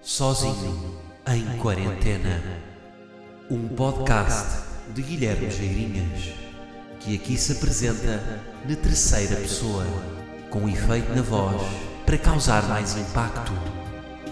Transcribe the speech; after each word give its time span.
Sozinho 0.00 0.94
em 1.26 1.58
Quarentena. 1.58 2.40
Um 3.50 3.66
podcast 3.68 4.60
de 4.94 5.02
Guilherme 5.02 5.50
Geirinhas, 5.50 6.34
que 7.00 7.16
aqui 7.16 7.36
se 7.36 7.52
apresenta 7.52 8.22
na 8.66 8.76
terceira 8.76 9.34
pessoa, 9.36 9.84
com 10.50 10.68
efeito 10.68 11.12
na 11.14 11.22
voz, 11.22 11.60
para 12.06 12.16
causar 12.16 12.62
mais 12.68 12.96
impacto. 12.96 13.52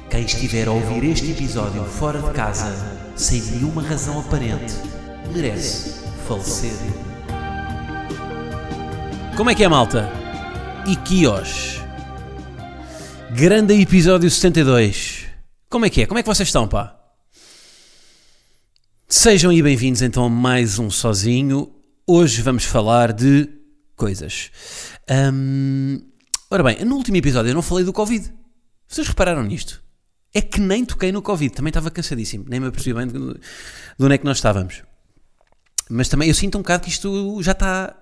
Quem 0.09 0.25
estiver 0.25 0.69
a 0.69 0.73
ouvir 0.73 1.05
este 1.05 1.33
episódio 1.33 1.85
fora 1.85 2.23
de 2.23 2.31
casa, 2.31 2.73
sem 3.17 3.43
nenhuma 3.43 3.83
razão 3.83 4.21
aparente, 4.21 4.75
merece 5.35 5.95
falecer. 6.29 6.77
Como 9.37 9.51
é 9.51 9.55
que 9.55 9.65
é, 9.65 9.69
malta? 9.69 10.11
Iquios. 10.87 11.81
Grande 13.33 13.75
episódio 13.75 14.31
72. 14.31 15.16
Como 15.77 15.85
é 15.85 15.91
que 15.91 16.01
é? 16.01 16.07
Como 16.07 16.19
é 16.19 16.23
que 16.23 16.27
vocês 16.27 16.49
estão, 16.49 16.67
pá? 16.67 16.99
Sejam 19.07 19.51
aí 19.51 19.61
bem-vindos 19.61 20.01
então 20.01 20.25
a 20.25 20.31
mais 20.31 20.79
um 20.79 20.89
Sozinho. 20.89 21.71
Hoje 22.07 22.41
vamos 22.41 22.65
falar 22.65 23.13
de 23.13 23.47
coisas. 23.95 24.51
Hum, 25.35 26.01
ora 26.51 26.63
bem, 26.63 26.83
no 26.83 26.97
último 26.97 27.19
episódio 27.19 27.51
eu 27.51 27.55
não 27.55 27.61
falei 27.61 27.85
do 27.85 27.93
Covid. 27.93 28.33
Vocês 28.89 29.07
repararam 29.07 29.43
nisto? 29.43 29.83
É 30.33 30.41
que 30.41 30.63
nem 30.63 30.83
toquei 30.83 31.13
no 31.13 31.21
Covid. 31.21 31.55
Também 31.55 31.69
estava 31.69 31.91
cansadíssimo. 31.91 32.47
Nem 32.49 32.59
me 32.59 32.69
apercebi 32.69 32.95
bem 32.95 33.09
de 33.09 33.39
onde 34.01 34.15
é 34.15 34.17
que 34.17 34.25
nós 34.25 34.39
estávamos. 34.39 34.83
Mas 35.91 36.09
também 36.09 36.31
eu 36.31 36.35
sinto 36.35 36.57
um 36.57 36.63
bocado 36.63 36.85
que 36.85 36.89
isto 36.89 37.43
já 37.43 37.53
está 37.53 37.95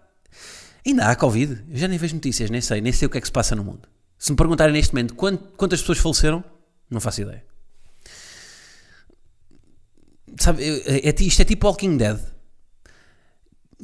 Ainda 0.87 1.09
há 1.09 1.17
Covid. 1.17 1.65
Eu 1.69 1.77
já 1.77 1.89
nem 1.89 1.99
vejo 1.99 2.15
notícias, 2.15 2.51
nem 2.51 2.61
sei, 2.61 2.81
nem 2.81 2.93
sei 2.93 3.07
o 3.07 3.11
que 3.11 3.19
é 3.19 3.21
que 3.21 3.27
se 3.27 3.33
passa 3.33 3.57
no 3.57 3.65
mundo. 3.65 3.89
Se 4.17 4.31
me 4.31 4.37
perguntarem 4.37 4.73
neste 4.73 4.95
momento 4.95 5.17
quantas 5.17 5.81
pessoas 5.81 5.99
faleceram, 5.99 6.45
não 6.89 7.01
faço 7.01 7.21
ideia. 7.21 7.53
Sabe, 10.39 10.65
é, 10.65 11.09
é, 11.09 11.15
isto 11.21 11.41
é 11.41 11.45
tipo 11.45 11.67
Walking 11.67 11.97
Dead. 11.97 12.19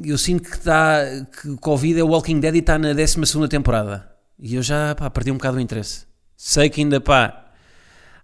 Eu 0.03 0.17
sinto 0.17 0.49
que, 0.49 0.57
está, 0.57 1.03
que 1.41 1.57
Covid 1.57 1.99
é 1.99 2.03
o 2.03 2.09
Walking 2.09 2.41
Dead 2.41 2.55
e 2.55 2.59
está 2.59 2.79
na 2.79 2.93
12 2.93 3.49
temporada. 3.49 4.11
E 4.39 4.55
eu 4.55 4.63
já 4.63 4.95
pá, 4.95 5.11
perdi 5.11 5.31
um 5.31 5.35
bocado 5.35 5.59
o 5.59 5.61
interesse. 5.61 6.07
Sei 6.37 6.71
que 6.71 6.81
ainda 6.81 7.01
pá, 7.01 7.53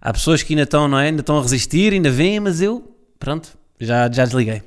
há 0.01 0.11
pessoas 0.11 0.41
que 0.41 0.53
ainda 0.53 0.63
estão, 0.63 0.87
não 0.87 0.97
é? 0.97 1.07
Ainda 1.07 1.21
estão 1.21 1.37
a 1.37 1.41
resistir, 1.41 1.93
ainda 1.93 2.09
vêm, 2.09 2.39
mas 2.39 2.61
eu, 2.61 2.95
pronto, 3.19 3.57
já, 3.79 4.11
já 4.11 4.25
desliguei. 4.25 4.63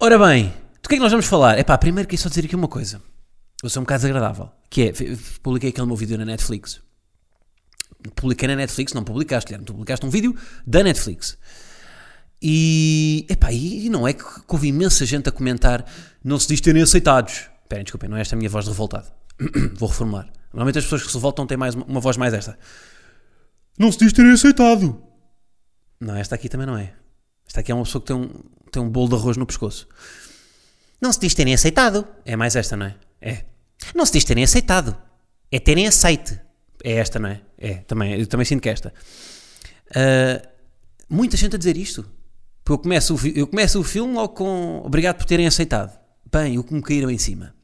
Ora 0.00 0.18
bem, 0.18 0.52
do 0.82 0.88
que 0.88 0.94
é 0.94 0.98
que 0.98 1.02
nós 1.02 1.12
vamos 1.12 1.26
falar? 1.26 1.58
É 1.58 1.62
pá, 1.62 1.78
primeiro 1.78 2.08
queria 2.08 2.22
só 2.22 2.28
dizer 2.28 2.44
aqui 2.44 2.56
uma 2.56 2.68
coisa. 2.68 3.00
Vou 3.62 3.70
ser 3.70 3.78
um 3.78 3.82
bocado 3.82 4.02
desagradável. 4.02 4.50
Que 4.68 4.88
é, 4.88 4.92
publiquei 5.42 5.70
aquele 5.70 5.86
meu 5.86 5.96
vídeo 5.96 6.18
na 6.18 6.24
Netflix 6.24 6.80
publiquei 8.14 8.48
na 8.48 8.56
Netflix, 8.56 8.92
não 8.92 9.04
publicaste, 9.04 9.48
Guilherme, 9.48 9.66
tu 9.66 9.72
publicaste 9.72 10.04
um 10.04 10.10
vídeo 10.10 10.34
da 10.66 10.82
Netflix. 10.82 11.36
E, 12.42 13.26
epá, 13.28 13.52
e 13.52 13.88
não 13.90 14.08
é 14.08 14.12
que, 14.12 14.24
que 14.24 14.44
houve 14.48 14.68
imensa 14.68 15.04
gente 15.04 15.28
a 15.28 15.32
comentar, 15.32 15.84
não 16.24 16.38
se 16.38 16.48
diz 16.48 16.60
terem 16.60 16.82
aceitados. 16.82 17.50
Esperem, 17.62 17.84
desculpem, 17.84 18.08
não 18.08 18.16
é 18.16 18.22
esta 18.22 18.34
a 18.34 18.38
minha 18.38 18.48
voz 18.48 18.64
de 18.64 18.70
revoltado. 18.70 19.10
Vou 19.74 19.88
reformular. 19.88 20.30
Normalmente 20.52 20.78
as 20.78 20.84
pessoas 20.84 21.02
que 21.02 21.08
se 21.08 21.14
revoltam 21.14 21.46
têm 21.46 21.56
mais, 21.56 21.74
uma 21.74 22.00
voz 22.00 22.16
mais 22.16 22.34
esta. 22.34 22.58
Não 23.78 23.92
se 23.92 23.98
diz 23.98 24.12
terem 24.12 24.32
aceitado. 24.32 25.00
Não, 26.00 26.16
esta 26.16 26.34
aqui 26.34 26.48
também 26.48 26.66
não 26.66 26.76
é. 26.76 26.94
Esta 27.46 27.60
aqui 27.60 27.70
é 27.70 27.74
uma 27.74 27.84
pessoa 27.84 28.00
que 28.00 28.08
tem 28.08 28.16
um, 28.16 28.28
tem 28.70 28.82
um 28.82 28.88
bolo 28.88 29.10
de 29.10 29.14
arroz 29.16 29.36
no 29.36 29.46
pescoço. 29.46 29.86
Não 31.00 31.12
se 31.12 31.20
diz 31.20 31.34
terem 31.34 31.54
aceitado. 31.54 32.06
É 32.24 32.36
mais 32.36 32.56
esta, 32.56 32.76
não 32.76 32.86
é? 32.86 32.96
É. 33.20 33.44
Não 33.94 34.04
se 34.04 34.12
diz 34.12 34.24
terem 34.24 34.44
aceitado. 34.44 34.96
É 35.50 35.58
terem 35.58 35.86
aceite. 35.86 36.40
É 36.82 36.92
esta, 36.92 37.18
não 37.18 37.28
é? 37.28 37.40
É, 37.58 37.74
também, 37.74 38.18
eu 38.18 38.26
também 38.26 38.44
sinto 38.44 38.62
que 38.62 38.68
é 38.68 38.72
esta. 38.72 38.92
Uh, 39.90 40.48
muita 41.08 41.36
gente 41.36 41.56
a 41.56 41.58
dizer 41.58 41.76
isto. 41.76 42.06
Eu 42.68 42.78
começo, 42.78 43.14
o, 43.14 43.26
eu 43.34 43.46
começo 43.46 43.80
o 43.80 43.84
filme 43.84 44.14
logo 44.14 44.34
com 44.34 44.82
obrigado 44.84 45.16
por 45.16 45.24
terem 45.24 45.46
aceitado. 45.46 45.98
Bem, 46.30 46.58
o 46.58 46.64
que 46.64 46.72
me 46.72 46.80
caíram 46.80 47.10
em 47.10 47.18
cima. 47.18 47.54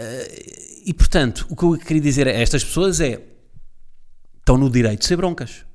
Uh, 0.00 0.84
e 0.86 0.94
portanto, 0.94 1.46
o 1.50 1.56
que 1.56 1.64
eu 1.64 1.78
queria 1.78 2.02
dizer 2.02 2.26
a 2.26 2.32
estas 2.32 2.64
pessoas 2.64 3.00
é: 3.00 3.22
estão 4.38 4.56
no 4.56 4.70
direito 4.70 5.00
de 5.00 5.06
ser 5.06 5.16
broncas. 5.16 5.66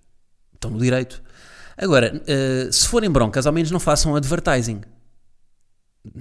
Estão 0.54 0.72
no 0.72 0.80
direito. 0.80 1.22
Agora, 1.78 2.14
uh, 2.16 2.74
se 2.74 2.88
forem 2.88 3.10
broncas, 3.10 3.46
ao 3.46 3.54
menos 3.54 3.72
não 3.72 3.80
façam 3.80 4.16
advertising. 4.16 4.82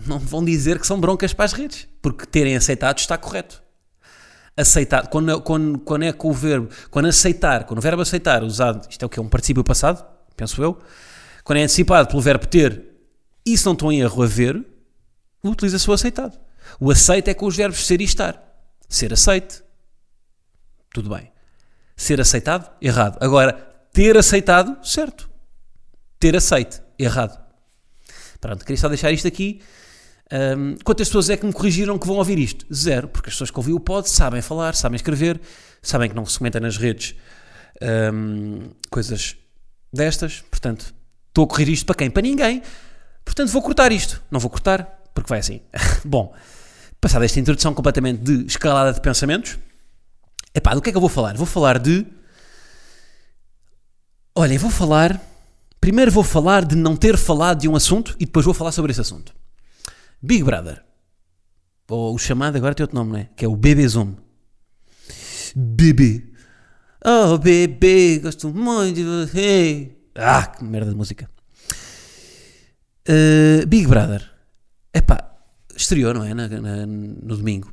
Não 0.06 0.18
vão 0.18 0.44
dizer 0.44 0.78
que 0.78 0.86
são 0.86 1.00
broncas 1.00 1.32
para 1.32 1.44
as 1.46 1.52
redes, 1.52 1.88
porque 2.00 2.24
terem 2.24 2.54
aceitado 2.54 2.98
está 2.98 3.18
correto 3.18 3.62
aceitar, 4.56 5.08
quando, 5.08 5.40
quando, 5.40 5.78
quando 5.78 6.02
é 6.04 6.12
com 6.12 6.28
o 6.28 6.32
verbo, 6.32 6.68
quando 6.90 7.06
aceitar, 7.06 7.64
quando 7.64 7.78
o 7.78 7.82
verbo 7.82 8.02
aceitar, 8.02 8.42
usado, 8.42 8.86
isto 8.88 9.02
é 9.02 9.06
o 9.06 9.08
que 9.08 9.18
é 9.18 9.22
um 9.22 9.28
particípio 9.28 9.64
passado, 9.64 10.04
penso 10.36 10.62
eu, 10.62 10.78
quando 11.44 11.58
é 11.58 11.62
antecipado 11.62 12.08
pelo 12.08 12.20
verbo 12.20 12.46
ter, 12.46 12.84
e 13.44 13.56
se 13.56 13.64
não 13.64 13.72
estão 13.72 13.90
em 13.90 14.00
erro 14.00 14.22
a 14.22 14.26
ver, 14.26 14.64
utiliza-se 15.42 15.88
o 15.90 15.92
aceitado. 15.92 16.38
O 16.78 16.90
aceito 16.90 17.28
é 17.28 17.34
com 17.34 17.46
os 17.46 17.56
verbos 17.56 17.84
ser 17.84 18.00
e 18.00 18.04
estar. 18.04 18.40
Ser 18.88 19.12
aceite, 19.12 19.62
tudo 20.92 21.14
bem. 21.14 21.32
Ser 21.96 22.20
aceitado, 22.20 22.70
errado. 22.80 23.18
Agora, 23.20 23.52
ter 23.92 24.16
aceitado, 24.16 24.84
certo. 24.86 25.28
Ter 26.20 26.36
aceite, 26.36 26.80
errado. 26.98 27.40
Pronto, 28.40 28.64
queria 28.64 28.80
só 28.80 28.88
deixar 28.88 29.10
isto 29.10 29.26
aqui 29.26 29.60
um, 30.32 30.76
quantas 30.82 31.08
pessoas 31.08 31.28
é 31.28 31.36
que 31.36 31.44
me 31.44 31.52
corrigiram 31.52 31.98
que 31.98 32.06
vão 32.06 32.16
ouvir 32.16 32.38
isto? 32.38 32.64
Zero, 32.72 33.06
porque 33.06 33.28
as 33.28 33.34
pessoas 33.34 33.50
que 33.50 33.58
ouviram 33.58 33.76
o 33.76 33.80
pod 33.80 34.08
sabem 34.08 34.40
falar, 34.40 34.74
sabem 34.74 34.96
escrever, 34.96 35.38
sabem 35.82 36.08
que 36.08 36.16
não 36.16 36.24
se 36.24 36.38
comenta 36.38 36.58
nas 36.58 36.78
redes 36.78 37.14
um, 38.14 38.70
coisas 38.90 39.36
destas, 39.92 40.42
portanto, 40.50 40.94
estou 41.28 41.44
a 41.44 41.46
correr 41.46 41.68
isto 41.68 41.84
para 41.84 41.96
quem? 41.96 42.10
Para 42.10 42.22
ninguém. 42.22 42.62
Portanto, 43.24 43.50
vou 43.50 43.60
cortar 43.60 43.92
isto. 43.92 44.22
Não 44.30 44.40
vou 44.40 44.50
cortar, 44.50 44.84
porque 45.14 45.28
vai 45.28 45.38
assim. 45.38 45.60
Bom, 46.02 46.32
passada 46.98 47.26
esta 47.26 47.38
introdução 47.38 47.74
completamente 47.74 48.22
de 48.22 48.46
escalada 48.46 48.92
de 48.92 49.02
pensamentos, 49.02 49.58
epá, 50.54 50.74
do 50.74 50.80
que 50.80 50.88
é 50.88 50.92
que 50.92 50.96
eu 50.96 51.00
vou 51.00 51.10
falar? 51.10 51.36
Vou 51.36 51.46
falar 51.46 51.78
de. 51.78 52.06
Olhem, 54.34 54.56
vou 54.56 54.70
falar. 54.70 55.20
Primeiro 55.78 56.10
vou 56.10 56.24
falar 56.24 56.64
de 56.64 56.76
não 56.76 56.96
ter 56.96 57.18
falado 57.18 57.60
de 57.60 57.68
um 57.68 57.76
assunto 57.76 58.14
e 58.18 58.24
depois 58.24 58.46
vou 58.46 58.54
falar 58.54 58.72
sobre 58.72 58.92
esse 58.92 59.00
assunto. 59.00 59.34
Big 60.22 60.44
Brother. 60.44 60.84
Ou 61.88 62.14
o 62.14 62.18
chamado 62.18 62.56
agora 62.56 62.74
tem 62.74 62.84
outro 62.84 62.96
nome, 62.96 63.12
não 63.12 63.18
é? 63.18 63.28
Que 63.36 63.44
é 63.44 63.48
o 63.48 63.56
BB 63.56 63.88
Zoom. 63.88 64.14
BB. 65.54 66.32
Oh, 67.04 67.36
bebê, 67.36 68.20
gosto 68.20 68.48
muito 68.48 68.94
de 68.94 69.04
você. 69.04 69.90
Ah, 70.14 70.46
que 70.46 70.64
merda 70.64 70.90
de 70.90 70.96
música. 70.96 71.28
Uh, 73.08 73.66
Big 73.66 73.86
Brother. 73.88 74.30
Epá, 74.94 75.36
estreou, 75.76 76.14
não 76.14 76.24
é? 76.24 76.32
Na, 76.32 76.48
na, 76.48 76.86
no 76.86 77.36
domingo. 77.36 77.72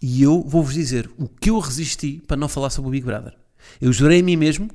E 0.00 0.22
eu 0.22 0.42
vou-vos 0.42 0.74
dizer 0.74 1.10
o 1.18 1.28
que 1.28 1.50
eu 1.50 1.58
resisti 1.58 2.22
para 2.26 2.36
não 2.36 2.48
falar 2.48 2.70
sobre 2.70 2.88
o 2.88 2.92
Big 2.92 3.04
Brother. 3.04 3.36
Eu 3.80 3.92
jurei 3.92 4.20
a 4.20 4.22
mim 4.22 4.36
mesmo, 4.36 4.70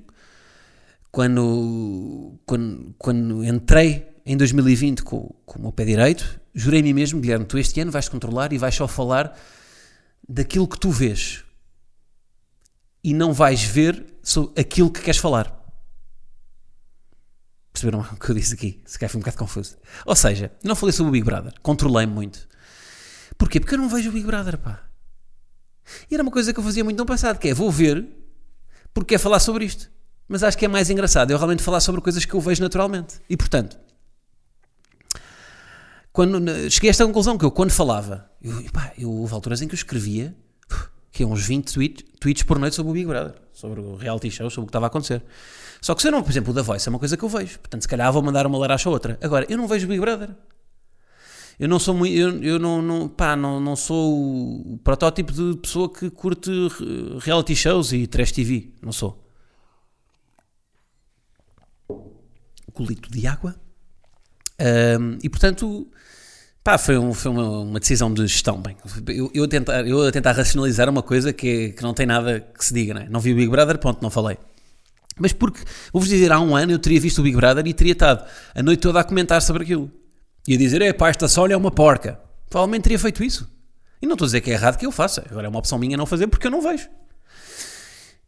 quando, 1.11 2.39
quando, 2.45 2.95
quando 2.97 3.43
entrei 3.43 4.07
em 4.27 4.35
2020 4.35 5.03
com, 5.03 5.33
com 5.45 5.57
o 5.57 5.61
meu 5.61 5.71
pé 5.71 5.85
direito, 5.85 6.39
jurei 6.53 6.81
a 6.81 6.83
mim 6.83 6.91
mesmo, 6.91 7.21
Guilherme, 7.21 7.45
tu 7.45 7.57
este 7.57 7.79
ano 7.79 7.91
vais 7.91 8.09
controlar 8.09 8.51
e 8.51 8.57
vais 8.57 8.75
só 8.75 8.85
falar 8.85 9.39
daquilo 10.27 10.67
que 10.67 10.77
tu 10.77 10.91
vês 10.91 11.45
e 13.01 13.13
não 13.13 13.31
vais 13.31 13.63
ver 13.63 14.05
aquilo 14.57 14.91
que 14.91 14.99
queres 14.99 15.17
falar. 15.17 15.49
Perceberam 17.71 18.01
o 18.11 18.15
que 18.17 18.29
eu 18.29 18.35
disse 18.35 18.53
aqui? 18.53 18.81
Se 18.85 18.99
calhar 18.99 19.09
foi 19.09 19.19
um 19.19 19.21
bocado 19.21 19.37
confuso. 19.37 19.77
Ou 20.05 20.15
seja, 20.15 20.51
não 20.61 20.75
falei 20.75 20.91
sobre 20.91 21.09
o 21.09 21.13
Big 21.13 21.23
Brother, 21.23 21.53
controlei-me 21.61 22.11
muito. 22.11 22.49
Porquê? 23.37 23.61
Porque 23.61 23.75
eu 23.75 23.79
não 23.79 23.87
vejo 23.87 24.09
o 24.09 24.11
Big 24.11 24.25
Brother, 24.25 24.57
pá. 24.57 24.83
E 26.11 26.15
era 26.15 26.21
uma 26.21 26.31
coisa 26.31 26.51
que 26.51 26.59
eu 26.59 26.63
fazia 26.65 26.83
muito 26.83 26.97
no 26.97 27.05
passado, 27.05 27.39
que 27.39 27.47
é, 27.47 27.53
vou 27.53 27.71
ver 27.71 28.05
porque 28.93 29.15
é 29.15 29.17
falar 29.17 29.39
sobre 29.39 29.63
isto. 29.63 29.89
Mas 30.27 30.43
acho 30.43 30.57
que 30.57 30.65
é 30.65 30.67
mais 30.67 30.89
engraçado 30.89 31.31
eu 31.31 31.37
realmente 31.37 31.63
falar 31.63 31.79
sobre 31.79 32.01
coisas 32.01 32.25
que 32.25 32.33
eu 32.33 32.41
vejo 32.41 32.61
naturalmente. 32.61 33.21
E 33.29 33.37
portanto, 33.37 33.79
quando, 36.17 36.71
cheguei 36.71 36.89
a 36.89 36.91
esta 36.91 37.05
conclusão 37.05 37.37
que 37.37 37.45
eu, 37.45 37.51
quando 37.51 37.69
falava, 37.69 38.27
eu, 38.41 38.63
pá, 38.73 38.91
eu 38.97 39.11
houve 39.11 39.31
alturas 39.35 39.61
em 39.61 39.67
que 39.67 39.75
eu 39.75 39.77
escrevia 39.77 40.35
que 41.11 41.21
é 41.21 41.27
uns 41.27 41.45
20 41.45 41.71
tweets, 41.71 42.05
tweets 42.19 42.41
por 42.41 42.57
noite 42.57 42.75
sobre 42.75 42.89
o 42.89 42.93
Big 42.93 43.05
Brother, 43.05 43.35
sobre 43.53 43.81
o 43.81 43.95
reality 43.95 44.31
show, 44.31 44.49
sobre 44.49 44.63
o 44.63 44.65
que 44.65 44.69
estava 44.71 44.87
a 44.87 44.87
acontecer. 44.87 45.23
Só 45.79 45.93
que 45.93 46.01
se 46.01 46.07
eu 46.07 46.11
não, 46.11 46.23
por 46.23 46.31
exemplo, 46.31 46.49
o 46.49 46.55
da 46.55 46.63
Voice 46.63 46.87
é 46.87 46.89
uma 46.89 46.97
coisa 46.97 47.15
que 47.15 47.23
eu 47.23 47.29
vejo, 47.29 47.59
portanto, 47.59 47.83
se 47.83 47.87
calhar 47.87 48.11
vou 48.11 48.23
mandar 48.23 48.47
uma 48.47 48.57
laracha 48.57 48.89
ou 48.89 48.93
outra. 48.93 49.15
Agora, 49.21 49.45
eu 49.47 49.59
não 49.59 49.67
vejo 49.67 49.85
o 49.85 49.89
Big 49.89 50.01
Brother. 50.01 50.35
Eu 51.59 51.69
não 51.69 51.77
sou 51.77 51.93
muito, 51.93 52.15
eu, 52.15 52.41
eu 52.41 52.57
não, 52.57 52.81
não, 52.81 53.07
pá, 53.07 53.35
não, 53.35 53.59
não 53.59 53.75
sou 53.75 54.73
o 54.73 54.79
protótipo 54.83 55.31
de 55.31 55.55
pessoa 55.57 55.87
que 55.87 56.09
curte 56.09 56.49
reality 57.19 57.55
shows 57.55 57.93
e 57.93 58.07
trash 58.07 58.31
TV. 58.31 58.71
Não 58.81 58.91
sou. 58.91 59.23
Colito 62.73 63.11
de 63.11 63.27
água. 63.27 63.55
Um, 64.59 65.17
e 65.23 65.29
portanto, 65.29 65.87
Pá, 66.67 66.77
foi, 66.77 66.97
um, 66.97 67.13
foi 67.13 67.31
uma, 67.31 67.61
uma 67.61 67.79
decisão 67.79 68.13
de 68.13 68.27
gestão. 68.27 68.61
Bem, 68.61 68.75
eu, 69.07 69.31
eu, 69.33 69.45
a 69.45 69.47
tentar, 69.47 69.87
eu 69.87 70.05
a 70.05 70.11
tentar 70.11 70.33
racionalizar 70.33 70.89
uma 70.89 71.01
coisa 71.01 71.31
que, 71.31 71.69
que 71.69 71.81
não 71.81 71.93
tem 71.93 72.05
nada 72.05 72.41
que 72.41 72.65
se 72.65 72.73
diga, 72.73 72.93
né? 72.93 73.07
não 73.09 73.21
vi 73.21 73.31
o 73.31 73.37
Big 73.37 73.47
Brother, 73.47 73.77
ponto, 73.77 74.01
não 74.01 74.09
falei. 74.09 74.37
Mas 75.17 75.31
porque, 75.31 75.61
vou-vos 75.93 76.09
dizer, 76.09 76.29
há 76.29 76.41
um 76.41 76.57
ano 76.57 76.73
eu 76.73 76.79
teria 76.79 76.99
visto 76.99 77.19
o 77.19 77.23
Big 77.23 77.37
Brother 77.37 77.65
e 77.65 77.73
teria 77.73 77.93
estado 77.93 78.25
a 78.53 78.61
noite 78.61 78.81
toda 78.81 78.99
a 78.99 79.03
comentar 79.05 79.41
sobre 79.41 79.63
aquilo. 79.63 79.89
E 80.45 80.55
a 80.55 80.57
dizer, 80.57 80.81
é 80.81 80.91
pá, 80.91 81.07
esta 81.07 81.29
Sónia 81.29 81.53
é 81.53 81.57
uma 81.57 81.71
porca. 81.71 82.19
Provavelmente 82.49 82.83
teria 82.83 82.99
feito 82.99 83.23
isso. 83.23 83.49
E 84.01 84.05
não 84.05 84.15
estou 84.15 84.25
a 84.25 84.27
dizer 84.27 84.41
que 84.41 84.51
é 84.51 84.53
errado 84.55 84.77
que 84.77 84.85
eu 84.85 84.91
faça. 84.91 85.25
Agora 85.31 85.47
é 85.47 85.49
uma 85.49 85.59
opção 85.59 85.79
minha 85.79 85.95
não 85.95 86.05
fazer 86.05 86.27
porque 86.27 86.47
eu 86.47 86.51
não 86.51 86.61
vejo. 86.61 86.89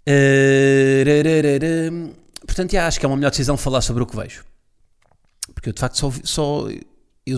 Uh, 0.07 1.03
portanto, 2.45 2.71
já, 2.71 2.87
acho 2.87 2.97
que 2.97 3.05
é 3.05 3.09
uma 3.09 3.17
melhor 3.17 3.31
decisão 3.31 3.57
falar 3.57 3.81
sobre 3.81 4.01
o 4.01 4.05
que 4.05 4.15
vejo. 4.15 4.45
Porque 5.59 5.69
eu 5.69 5.73
de 5.73 5.79
facto 5.81 5.97
só, 5.97 6.09
só 6.23 6.69
eu, 6.69 7.37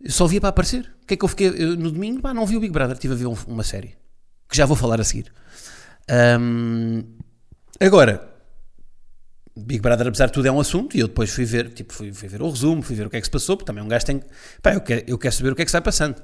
eu 0.00 0.10
só 0.10 0.28
via 0.28 0.40
para 0.40 0.50
aparecer. 0.50 0.94
O 1.02 1.06
que 1.06 1.14
é 1.14 1.16
que 1.16 1.24
eu 1.24 1.28
fiquei 1.28 1.48
eu, 1.48 1.76
no 1.76 1.90
domingo? 1.90 2.22
Pá, 2.22 2.32
não 2.32 2.46
vi 2.46 2.56
o 2.56 2.60
Big 2.60 2.72
Brother, 2.72 2.94
estive 2.94 3.14
a 3.14 3.16
ver 3.16 3.26
uma 3.48 3.64
série 3.64 3.96
que 4.48 4.56
já 4.56 4.64
vou 4.64 4.76
falar 4.76 5.00
a 5.00 5.04
seguir. 5.04 5.32
Um, 6.08 7.02
agora, 7.80 8.32
Big 9.56 9.80
Brother, 9.80 10.06
apesar 10.06 10.26
de 10.26 10.32
tudo, 10.32 10.46
é 10.46 10.52
um 10.52 10.60
assunto 10.60 10.96
e 10.96 11.00
eu 11.00 11.08
depois 11.08 11.30
fui 11.30 11.44
ver, 11.44 11.70
tipo, 11.70 11.92
fui, 11.92 12.12
fui 12.12 12.28
ver 12.28 12.40
o 12.40 12.48
resumo, 12.48 12.80
fui 12.80 12.94
ver 12.94 13.08
o 13.08 13.10
que 13.10 13.16
é 13.16 13.20
que 13.20 13.26
se 13.26 13.30
passou, 13.30 13.56
porque 13.56 13.66
também 13.66 13.82
um 13.82 13.88
gajo 13.88 14.06
tem. 14.06 14.22
Pá, 14.62 14.72
eu 14.72 14.80
quero, 14.80 15.04
eu 15.08 15.18
quero 15.18 15.34
saber 15.34 15.50
o 15.50 15.56
que 15.56 15.62
é 15.62 15.64
que 15.64 15.68
está 15.68 15.80
passando. 15.80 16.22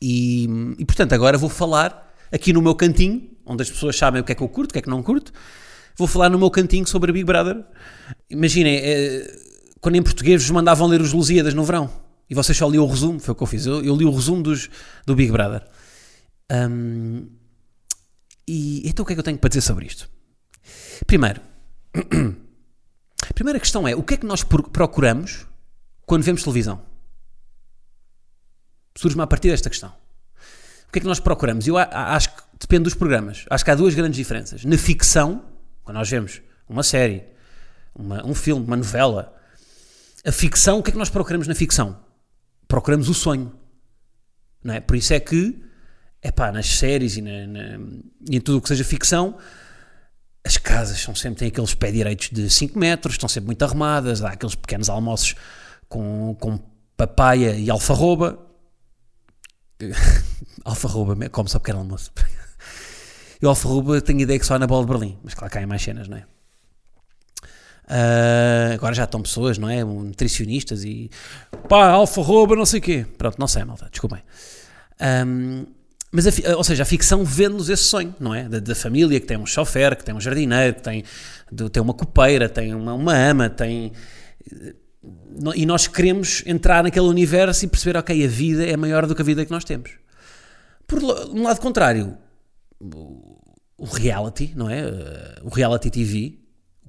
E, 0.00 0.48
e 0.78 0.84
portanto, 0.86 1.12
agora 1.12 1.36
vou 1.36 1.50
falar 1.50 2.10
aqui 2.32 2.50
no 2.54 2.62
meu 2.62 2.74
cantinho, 2.74 3.30
onde 3.44 3.62
as 3.62 3.70
pessoas 3.70 3.94
sabem 3.94 4.22
o 4.22 4.24
que 4.24 4.32
é 4.32 4.34
que 4.34 4.42
eu 4.42 4.48
curto, 4.48 4.70
o 4.70 4.72
que 4.72 4.78
é 4.78 4.82
que 4.82 4.88
não 4.88 5.02
curto. 5.02 5.30
Vou 5.98 6.08
falar 6.08 6.30
no 6.30 6.38
meu 6.38 6.50
cantinho 6.50 6.86
sobre 6.86 7.10
a 7.10 7.12
Big 7.12 7.24
Brother. 7.26 7.62
Imaginem, 8.30 8.78
é, 8.78 9.49
quando 9.80 9.96
em 9.96 10.02
português 10.02 10.42
vos 10.42 10.50
mandavam 10.50 10.86
ler 10.86 11.00
os 11.00 11.12
Lusíadas 11.12 11.54
no 11.54 11.64
verão 11.64 11.90
e 12.28 12.34
vocês 12.34 12.56
só 12.56 12.68
liam 12.68 12.84
o 12.84 12.86
resumo, 12.86 13.18
foi 13.18 13.32
o 13.32 13.34
que 13.34 13.42
eu 13.42 13.46
fiz. 13.46 13.66
Eu, 13.66 13.82
eu 13.82 13.96
li 13.96 14.04
o 14.04 14.14
resumo 14.14 14.42
dos, 14.42 14.70
do 15.04 15.16
Big 15.16 15.32
Brother. 15.32 15.66
Um, 16.52 17.28
e 18.46 18.88
então 18.88 19.02
o 19.02 19.06
que 19.06 19.12
é 19.12 19.16
que 19.16 19.20
eu 19.20 19.24
tenho 19.24 19.38
para 19.38 19.48
dizer 19.48 19.62
sobre 19.62 19.86
isto? 19.86 20.08
Primeiro, 21.06 21.40
a 23.22 23.32
primeira 23.34 23.58
questão 23.58 23.86
é: 23.86 23.96
o 23.96 24.02
que 24.02 24.14
é 24.14 24.16
que 24.16 24.26
nós 24.26 24.44
procuramos 24.44 25.46
quando 26.06 26.22
vemos 26.22 26.42
televisão? 26.42 26.82
Surge-me 28.96 29.22
a 29.22 29.26
partir 29.26 29.50
desta 29.50 29.70
questão. 29.70 29.92
O 30.88 30.92
que 30.92 30.98
é 30.98 31.02
que 31.02 31.06
nós 31.06 31.20
procuramos? 31.20 31.66
Eu 31.66 31.78
acho 31.78 32.28
que 32.34 32.42
depende 32.60 32.84
dos 32.84 32.94
programas. 32.94 33.44
Acho 33.48 33.64
que 33.64 33.70
há 33.70 33.74
duas 33.74 33.94
grandes 33.94 34.16
diferenças. 34.16 34.64
Na 34.64 34.76
ficção, 34.76 35.44
quando 35.84 35.96
nós 35.96 36.10
vemos 36.10 36.42
uma 36.68 36.82
série, 36.82 37.24
uma, 37.94 38.26
um 38.26 38.34
filme, 38.34 38.66
uma 38.66 38.76
novela, 38.76 39.39
a 40.24 40.32
ficção, 40.32 40.78
o 40.78 40.82
que 40.82 40.90
é 40.90 40.92
que 40.92 40.98
nós 40.98 41.10
procuramos 41.10 41.46
na 41.46 41.54
ficção? 41.54 41.98
Procuramos 42.68 43.08
o 43.08 43.14
sonho. 43.14 43.52
Não 44.62 44.74
é? 44.74 44.80
Por 44.80 44.96
isso 44.96 45.14
é 45.14 45.20
que, 45.20 45.62
é 46.20 46.30
pá, 46.30 46.52
nas 46.52 46.66
séries 46.66 47.16
e, 47.16 47.22
na, 47.22 47.46
na, 47.46 47.78
e 48.28 48.36
em 48.36 48.40
tudo 48.40 48.58
o 48.58 48.62
que 48.62 48.68
seja 48.68 48.84
ficção, 48.84 49.38
as 50.44 50.56
casas 50.56 51.00
são 51.00 51.14
sempre, 51.14 51.40
têm 51.40 51.48
aqueles 51.48 51.74
pé 51.74 51.90
direitos 51.90 52.30
de 52.30 52.48
5 52.50 52.78
metros, 52.78 53.14
estão 53.14 53.28
sempre 53.28 53.46
muito 53.46 53.62
arrumadas, 53.64 54.22
há 54.22 54.30
aqueles 54.30 54.54
pequenos 54.54 54.88
almoços 54.88 55.34
com, 55.88 56.36
com 56.38 56.58
papaya 56.96 57.56
e 57.56 57.70
alfarroba. 57.70 58.38
alfarroba, 60.64 61.28
como 61.30 61.48
só 61.48 61.58
pequeno 61.58 61.78
almoço. 61.78 62.12
e 63.40 63.46
alfarroba 63.46 64.00
tenho 64.02 64.20
ideia 64.20 64.38
que 64.38 64.46
só 64.46 64.56
é 64.56 64.58
na 64.58 64.66
bola 64.66 64.84
de 64.84 64.92
Berlim, 64.92 65.18
mas 65.24 65.34
claro 65.34 65.50
que 65.50 65.58
há 65.58 65.66
mais 65.66 65.82
cenas, 65.82 66.08
não 66.08 66.18
é? 66.18 66.26
Uh, 67.90 68.74
agora 68.74 68.94
já 68.94 69.02
estão 69.02 69.20
pessoas, 69.20 69.58
não 69.58 69.68
é? 69.68 69.82
Nutricionistas 69.82 70.84
e 70.84 71.10
pá, 71.68 71.88
alfarroba, 71.88 72.54
não 72.54 72.64
sei 72.64 72.78
o 72.78 72.82
quê. 72.82 73.04
Pronto, 73.18 73.36
não 73.36 73.48
sei, 73.48 73.64
malta, 73.64 73.88
desculpem. 73.90 74.22
Um, 75.26 75.66
mas, 76.12 76.26
a, 76.26 76.56
ou 76.56 76.62
seja, 76.62 76.84
a 76.84 76.86
ficção 76.86 77.24
vende-nos 77.24 77.68
esse 77.68 77.82
sonho, 77.82 78.14
não 78.20 78.32
é? 78.32 78.48
Da, 78.48 78.60
da, 78.60 78.74
família 78.76 79.18
que 79.18 79.26
tem 79.26 79.36
um 79.36 79.46
chofer, 79.46 79.96
que 79.96 80.04
tem 80.04 80.14
um 80.14 80.20
jardineiro, 80.20 80.76
que 80.76 80.82
tem, 80.82 81.04
tem 81.72 81.82
uma 81.82 81.94
copeira, 81.94 82.48
tem 82.48 82.72
uma, 82.74 82.94
uma 82.94 83.16
ama, 83.16 83.50
tem. 83.50 83.92
E 85.56 85.66
nós 85.66 85.88
queremos 85.88 86.44
entrar 86.46 86.84
naquele 86.84 87.06
universo 87.06 87.64
e 87.64 87.68
perceber, 87.68 87.98
ok, 87.98 88.24
a 88.24 88.28
vida 88.28 88.64
é 88.64 88.76
maior 88.76 89.04
do 89.04 89.16
que 89.16 89.22
a 89.22 89.24
vida 89.24 89.44
que 89.44 89.50
nós 89.50 89.64
temos. 89.64 89.90
Por 90.86 91.02
um 91.02 91.42
lado 91.42 91.60
contrário, 91.60 92.16
o 92.80 93.84
reality, 93.84 94.52
não 94.54 94.70
é? 94.70 94.84
O 95.42 95.48
reality 95.48 95.90
TV, 95.90 96.39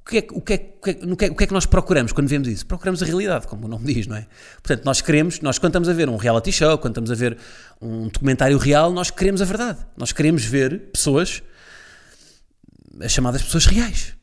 o 0.01 0.09
que, 0.09 0.18
é, 0.18 0.27
o, 0.31 0.42
que 0.42 0.53
o, 0.53 1.15
que 1.15 1.25
o, 1.27 1.36
que 1.36 1.48
que 1.48 1.53
nós 1.53 1.65
procuramos 1.65 2.12
quando 2.12 2.27
vemos 2.27 2.48
isso? 2.48 2.65
Procuramos 2.65 3.03
a 3.03 3.06
realidade, 3.06 3.45
como 3.48 3.65
o 3.65 3.69
nome 3.69 3.94
diz, 3.94 4.07
não 4.07 4.15
é? 4.15 4.27
Portanto, 4.56 4.83
nós 4.83 5.00
queremos, 5.00 5.39
nós 5.42 5.59
quando 5.59 5.71
estamos 5.71 5.89
a 5.89 5.94
ver 5.94 6.09
um 6.09 6.18
reality 6.18 6.51
show, 6.51 6.77
quando 6.80 6.94
estamos 6.94 7.12
a 7.12 7.15
ver 7.15 7.38
um 7.80 8.07
documentário 8.07 8.57
real, 8.57 8.92
nós 8.92 9.12
queremos 9.12 9.42
a 9.42 9.45
verdade. 9.45 9.80
Nós 9.95 10.12
queremos 10.12 10.44
ver 10.44 10.89
pessoas, 10.92 11.44
as 13.00 13.12
chamadas 13.12 13.44
pessoas 13.44 13.65
reais. 13.68 14.15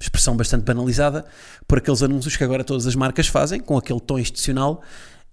Expressão 0.00 0.36
bastante 0.36 0.64
banalizada 0.64 1.24
por 1.68 1.78
aqueles 1.78 2.02
anúncios 2.02 2.36
que 2.36 2.42
agora 2.42 2.64
todas 2.64 2.86
as 2.86 2.96
marcas 2.96 3.28
fazem, 3.28 3.60
com 3.60 3.78
aquele 3.78 4.00
tom 4.00 4.18
institucional 4.18 4.82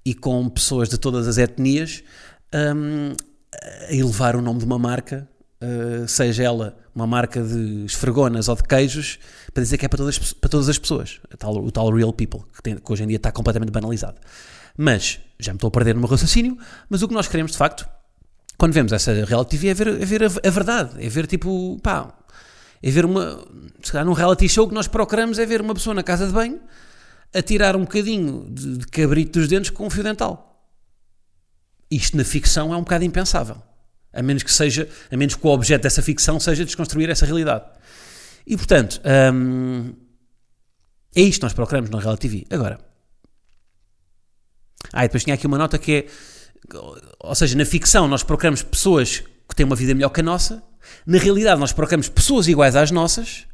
e 0.06 0.14
com 0.14 0.48
pessoas 0.50 0.88
de 0.88 1.00
todas 1.00 1.28
as 1.28 1.38
etnias 1.38 2.04
um, 2.54 3.14
a 3.90 3.94
elevar 3.94 4.36
o 4.36 4.42
nome 4.42 4.60
de 4.60 4.66
uma 4.66 4.78
marca 4.78 5.28
uh, 5.62 6.08
seja 6.08 6.44
ela 6.44 6.78
uma 6.94 7.06
marca 7.06 7.42
de 7.42 7.86
esfregonas 7.86 8.48
ou 8.48 8.56
de 8.56 8.64
queijos, 8.64 9.20
para 9.54 9.64
dizer 9.64 9.78
que 9.78 9.86
é 9.86 9.90
para 9.90 9.98
todas, 9.98 10.34
para 10.34 10.50
todas 10.50 10.70
as 10.70 10.78
pessoas, 10.78 11.20
o 11.32 11.38
tal, 11.38 11.56
o 11.58 11.72
tal 11.72 11.92
real 11.92 12.12
people, 12.12 12.42
que, 12.56 12.62
tem, 12.64 12.76
que 12.76 12.92
hoje 12.92 13.04
em 13.04 13.08
dia 13.08 13.18
está 13.18 13.32
completamente 13.32 13.72
banalizado. 13.72 14.18
Mas, 14.76 15.20
já 15.40 15.52
me 15.54 15.58
estou 15.58 15.68
a 15.68 15.72
perder 15.72 15.94
no 15.96 16.02
meu 16.02 16.10
raciocínio, 16.10 16.58
mas 16.90 17.02
o 17.02 17.08
que 17.08 17.14
nós 17.14 17.28
queremos 17.28 17.52
de 17.52 17.58
facto, 17.58 17.88
quando 18.58 18.74
vemos 18.74 18.92
essa 18.92 19.14
reality 19.26 19.58
TV, 19.58 19.68
é 19.70 19.74
ver, 19.74 19.88
é 20.02 20.06
ver 20.06 20.24
a, 20.24 20.28
a 20.48 20.50
verdade, 20.50 21.06
é 21.06 21.10
ver 21.10 21.28
tipo, 21.28 21.80
pá, 21.82 22.14
é 22.82 22.92
ver 22.92 23.06
uma, 23.06 23.44
se 23.82 23.92
calhar 23.92 24.06
num 24.06 24.14
reality 24.14 24.48
show 24.50 24.68
que 24.68 24.74
nós 24.74 24.88
procuramos 24.88 25.40
é 25.40 25.46
ver 25.46 25.62
uma 25.62 25.74
pessoa 25.74 25.94
na 25.94 26.04
casa 26.04 26.28
de 26.28 26.34
banho 26.34 26.60
a 27.34 27.42
tirar 27.42 27.76
um 27.76 27.82
bocadinho 27.82 28.48
de, 28.50 28.78
de 28.78 28.88
cabrito 28.88 29.40
dos 29.40 29.48
dentes 29.48 29.70
com 29.70 29.88
um 29.88 29.90
fio 29.90 30.04
dental. 30.04 30.64
Isto 31.90 32.18
na 32.18 32.24
ficção 32.24 32.74
é 32.74 32.78
um 32.78 32.82
bocado 32.82 33.04
impensável 33.04 33.67
a 34.18 34.24
menos 34.24 34.42
que 34.42 34.52
seja, 34.52 34.90
a 35.12 35.16
menos 35.16 35.36
que 35.36 35.46
o 35.46 35.50
objeto 35.52 35.84
dessa 35.84 36.02
ficção 36.02 36.40
seja 36.40 36.66
desconstruir 36.66 37.08
essa 37.10 37.26
realidade. 37.26 37.66
E 38.46 38.58
portanto, 38.58 39.00
hum, 39.34 39.94
é 41.16 41.22
isto 41.22 41.40
que 41.40 41.44
nós 41.44 41.54
procuramos 41.54 41.92
no 41.92 42.00
Reality 42.00 42.28
TV. 42.28 42.46
Agora, 42.50 42.80
ah, 44.92 45.06
e 45.06 45.08
depois 45.08 45.24
tinha 45.24 45.36
aqui 45.36 45.46
uma 45.46 45.58
nota 45.58 45.78
que 45.78 45.92
é, 45.92 46.08
ou 47.20 47.36
seja, 47.36 47.56
na 47.56 47.66
ficção 47.66 48.08
nós 48.08 48.24
procuramos 48.24 48.64
pessoas 48.64 49.20
que 49.48 49.56
têm 49.56 49.66
uma 49.66 49.76
vida 49.76 49.94
melhor 49.94 50.10
que 50.10 50.22
a 50.22 50.24
nossa, 50.24 50.64
na 51.06 51.20
realidade 51.20 51.60
nós 51.60 51.72
procuramos 51.72 52.10
pessoas 52.10 52.48
iguais 52.48 52.76
às 52.76 52.90
nossas, 52.90 53.46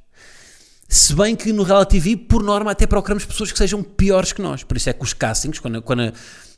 se 0.88 1.14
bem 1.14 1.36
que 1.36 1.52
no 1.52 1.64
Reality 1.64 2.00
TV, 2.00 2.16
por 2.16 2.42
norma, 2.42 2.72
até 2.72 2.88
procuramos 2.88 3.26
pessoas 3.26 3.52
que 3.52 3.58
sejam 3.58 3.82
piores 3.82 4.32
que 4.32 4.42
nós. 4.42 4.64
Por 4.64 4.78
isso 4.78 4.90
é 4.90 4.94
que 4.94 5.04
os 5.04 5.12
castings, 5.12 5.60
quando, 5.60 5.82
quando 5.82 6.14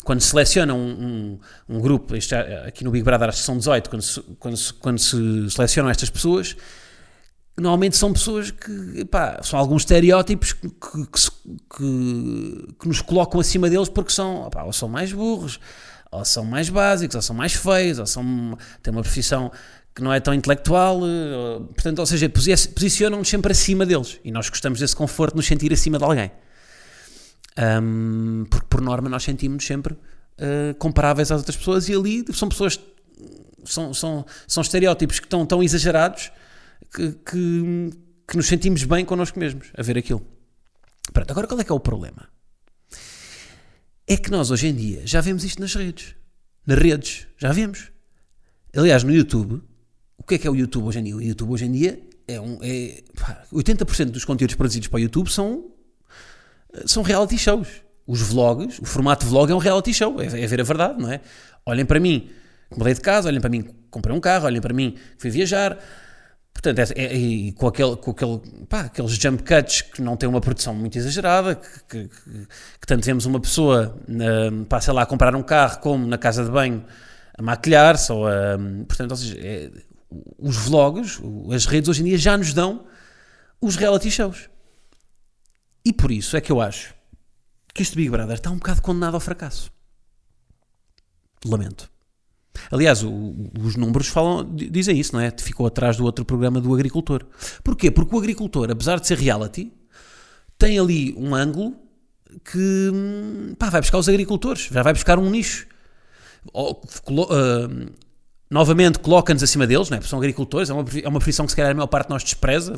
quando 0.05 0.21
selecionam 0.21 0.77
um, 0.77 1.39
um, 1.67 1.77
um 1.77 1.79
grupo, 1.81 2.17
já, 2.21 2.41
aqui 2.67 2.83
no 2.83 2.91
Big 2.91 3.03
Brother 3.03 3.27
acho 3.27 3.39
que 3.39 3.43
são 3.43 3.57
18, 3.57 3.89
quando 3.89 4.01
se, 4.03 4.21
quando 4.39 4.55
se, 4.55 4.74
quando 4.75 5.00
se 5.00 5.50
selecionam 5.50 5.89
estas 5.89 6.12
pessoas, 6.12 6.55
normalmente 7.57 7.97
são 7.97 8.13
pessoas 8.13 8.51
que, 8.51 9.03
pá, 9.05 9.41
são 9.41 9.57
alguns 9.57 9.81
estereótipos 9.81 10.53
que, 10.53 10.69
que, 10.69 11.07
que, 11.75 12.74
que, 12.79 12.88
nos 12.88 13.01
colocam 13.01 13.39
acima 13.39 13.67
deles 13.67 13.89
porque 13.89 14.12
são, 14.12 14.47
pá, 14.51 14.62
ou 14.62 14.71
são 14.71 14.88
mais 14.88 15.12
burros, 15.12 15.59
ou 16.12 16.24
são 16.24 16.45
mais 16.45 16.69
básicos, 16.69 17.15
ou 17.15 17.21
são 17.24 17.35
mais 17.35 17.53
feios, 17.53 17.97
ou 17.97 18.05
são, 18.05 18.55
têm 18.83 18.93
uma 18.93 19.01
profissão 19.01 19.51
que 19.95 20.03
não 20.03 20.13
é 20.13 20.19
tão 20.19 20.35
intelectual, 20.35 21.00
ou, 21.00 21.62
portanto, 21.62 21.97
ou 21.97 22.05
seja, 22.05 22.29
posicionam-nos 22.29 23.27
sempre 23.27 23.51
acima 23.51 23.88
deles 23.88 24.19
e 24.24 24.31
nós 24.31 24.50
gostamos 24.50 24.79
desse 24.79 24.95
conforto 24.95 25.31
de 25.31 25.38
nos 25.38 25.47
sentir 25.47 25.74
acima 25.74 25.97
de 25.97 26.03
alguém. 26.03 26.31
Um, 27.57 28.45
porque 28.50 28.67
por 28.67 28.81
norma 28.81 29.07
nós 29.07 29.24
sentimos-nos 29.24 29.65
sempre 29.65 29.93
uh, 29.93 30.75
comparáveis 30.77 31.31
às 31.31 31.38
outras 31.38 31.55
pessoas 31.55 31.88
e 31.88 31.93
ali 31.93 32.25
são 32.33 32.50
pessoas, 32.50 32.79
são, 33.63 33.93
são, 33.93 34.25
são 34.45 34.62
estereótipos 34.62 35.19
que 35.19 35.25
estão 35.25 35.45
tão 35.45 35.63
exagerados 35.63 36.31
que, 36.93 37.12
que, 37.12 37.91
que 38.27 38.38
nos 38.38 38.47
sentimos 38.47 38.83
bem 38.83 39.05
connosco 39.05 39.39
mesmos 39.39 39.67
a 39.77 39.81
ver 39.81 39.97
aquilo. 39.97 40.25
Pronto, 41.13 41.31
agora 41.31 41.47
qual 41.47 41.59
é 41.59 41.63
que 41.63 41.71
é 41.71 41.75
o 41.75 41.79
problema? 41.79 42.27
É 44.07 44.17
que 44.17 44.29
nós 44.29 44.51
hoje 44.51 44.67
em 44.67 44.75
dia 44.75 45.01
já 45.05 45.21
vemos 45.21 45.43
isto 45.43 45.62
nas 45.62 45.74
redes. 45.74 46.15
Nas 46.67 46.77
redes, 46.77 47.27
já 47.38 47.51
vemos. 47.51 47.91
Aliás, 48.75 49.03
no 49.03 49.13
YouTube, 49.13 49.62
o 50.17 50.24
que 50.24 50.35
é 50.35 50.38
que 50.38 50.47
é 50.47 50.51
o 50.51 50.55
YouTube 50.55 50.85
hoje 50.85 51.00
em 51.00 51.03
dia? 51.03 51.15
O 51.15 51.21
YouTube 51.21 51.51
hoje 51.51 51.65
em 51.65 51.71
dia 51.71 52.03
é 52.27 52.39
um. 52.41 52.59
É, 52.62 53.03
80% 53.53 54.12
dos 54.12 54.25
conteúdos 54.25 54.55
produzidos 54.55 54.88
para 54.89 54.97
o 54.97 55.00
YouTube 55.00 55.31
são 55.31 55.75
são 56.86 57.03
reality 57.03 57.38
shows. 57.38 57.67
Os 58.08 58.22
vlogs, 58.22 58.79
o 58.79 58.86
formato 58.86 59.25
vlog 59.25 59.51
é 59.51 59.55
um 59.55 59.58
reality 59.58 59.94
show, 59.94 60.22
é, 60.22 60.25
é 60.25 60.48
ver 60.48 60.62
a 60.62 60.63
verdade, 60.63 61.01
não 61.01 61.12
é? 61.12 61.22
Olhem 61.65 61.86
para 61.86 62.00
mim, 62.00 62.29
mudei 62.75 62.94
de 62.94 63.01
casa, 63.01 63.27
olhem 63.29 63.41
para 63.41 63.50
mim, 63.50 63.67
comprei 63.89 64.15
um 64.15 64.20
carro, 64.20 64.46
olhem 64.46 64.62
para 64.62 64.74
mim, 64.74 64.96
fui 65.17 65.29
viajar. 65.32 65.77
Portanto, 66.53 66.79
é, 66.79 67.01
é- 67.03 67.15
e 67.17 67.51
com, 67.53 67.67
aquele, 67.67 67.96
com 67.98 68.12
aquele, 68.12 68.39
pá, 68.70 68.82
aqueles 68.82 69.12
jump 69.13 69.44
cuts 69.44 69.82
que 69.82 70.01
não 70.01 70.15
têm 70.15 70.29
uma 70.29 70.39
produção 70.39 70.74
muito 70.74 70.98
exagerada, 70.98 71.55
que, 71.55 71.70
que, 71.89 72.08
que- 72.08 72.48
que 72.79 72.88
tanto 72.88 73.03
vemos 73.05 73.25
uma 73.25 73.39
pessoa, 73.39 73.98
na, 74.08 74.65
pá, 74.70 74.79
sei 74.79 74.94
lá, 74.94 75.01
a 75.01 75.05
comprar 75.05 75.36
um 75.36 75.44
carro 75.44 75.79
como 75.79 76.05
na 76.08 76.17
casa 76.17 76.46
de 76.46 76.51
banho 76.51 76.86
a 77.38 77.41
maquilhar-se, 77.41 78.12
ou 78.12 78.27
a, 78.27 78.32
portanto, 78.88 79.12
ou 79.12 79.17
seja, 79.17 79.38
é- 79.39 79.72
os 80.38 80.55
vlogs, 80.55 81.20
as 81.53 81.65
redes 81.65 81.89
hoje 81.89 82.01
em 82.01 82.05
dia 82.05 82.17
já 82.17 82.38
nos 82.38 82.53
dão 82.53 82.86
os 83.60 83.75
reality 83.75 84.10
shows. 84.12 84.48
E 85.86 85.94
por 85.94 86.12
isso 86.12 86.36
é 86.36 86.42
que 86.42 86.51
eu 86.51 86.60
acho 86.62 86.94
que 87.74 87.82
este 87.84 87.96
Big 87.96 88.10
Brother 88.10 88.36
está 88.36 88.50
um 88.50 88.56
bocado 88.58 88.82
condenado 88.82 89.13
ao 89.15 89.20
fracasso. 89.20 89.72
Lamento. 91.46 91.89
Aliás, 92.72 93.04
o- 93.04 93.36
os 93.62 93.75
números 93.75 94.08
falam, 94.08 94.56
di- 94.56 94.70
dizem 94.70 94.98
isso, 94.98 95.13
não 95.13 95.20
é? 95.20 95.32
Ficou 95.38 95.68
atrás 95.68 95.98
do 95.98 96.06
outro 96.06 96.24
programa 96.25 96.60
do 96.62 96.74
agricultor. 96.74 97.25
Porquê? 97.63 97.92
Porque 97.92 98.15
o 98.15 98.18
agricultor, 98.18 98.72
apesar 98.72 99.00
de 99.00 99.08
ser 99.08 99.18
reality, 99.20 99.72
tem 100.58 100.80
ali 100.80 101.13
um 101.18 101.36
ângulo 101.36 101.75
que 102.51 102.89
hum, 102.94 103.54
pá, 103.60 103.70
vai 103.70 103.82
buscar 103.82 103.98
os 103.98 104.10
agricultores, 104.10 104.70
já 104.72 104.82
vai 104.82 104.94
buscar 104.94 105.20
um 105.20 105.30
nicho. 105.30 105.68
Ou, 106.54 106.75
colo- 107.04 107.27
ah, 107.30 107.92
novamente 108.50 109.00
coloca-nos 109.00 109.44
acima 109.44 109.68
deles, 109.68 109.89
não 109.89 109.98
é? 109.98 110.00
Porque 110.00 110.10
são 110.10 110.20
agricultores, 110.20 110.70
é 110.70 110.74
uma, 110.74 110.86
é 111.04 111.08
uma 111.10 111.20
profissão 111.20 111.46
que 111.46 111.51
se 111.51 111.56
calhar 111.58 111.72
a 111.72 111.75
maior 111.75 111.88
parte 111.88 112.08
de 112.08 112.12
nós 112.13 112.24
despreza, 112.24 112.74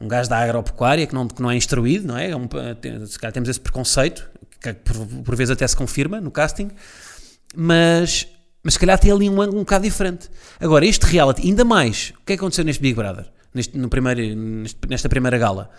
um 0.00 0.08
gajo 0.08 0.28
da 0.30 0.38
agropecuária 0.38 1.06
que 1.06 1.14
não, 1.14 1.28
que 1.28 1.42
não 1.42 1.50
é 1.50 1.56
instruído, 1.56 2.06
não 2.08 2.16
é? 2.16 2.30
É 2.30 2.36
um- 2.36 2.46
tem- 2.80 3.04
se 3.06 3.18
calhar 3.18 3.32
temos 3.32 3.48
esse 3.48 3.60
preconceito, 3.60 4.28
que 4.60 4.72
por, 4.72 5.06
por 5.24 5.36
vezes 5.36 5.50
até 5.50 5.66
se 5.66 5.76
confirma 5.76 6.20
no 6.20 6.30
casting, 6.30 6.70
mas, 7.54 8.26
mas 8.62 8.74
se 8.74 8.80
calhar 8.80 8.98
tem 8.98 9.10
ali 9.10 9.28
um 9.28 9.40
ângulo 9.40 9.58
um 9.58 9.62
bocado 9.64 9.84
diferente. 9.84 10.28
Agora, 10.58 10.84
este 10.86 11.04
reality, 11.06 11.42
ainda 11.46 11.64
mais, 11.64 12.12
o 12.20 12.24
que 12.24 12.32
é 12.32 12.36
que 12.36 12.40
aconteceu 12.40 12.64
neste 12.64 12.80
Big 12.82 12.94
Brother, 12.94 13.26
neste, 13.54 13.76
no 13.76 13.88
primeiro, 13.88 14.20
neste- 14.36 14.78
nesta 14.88 15.08
primeira 15.08 15.38
gala? 15.38 15.70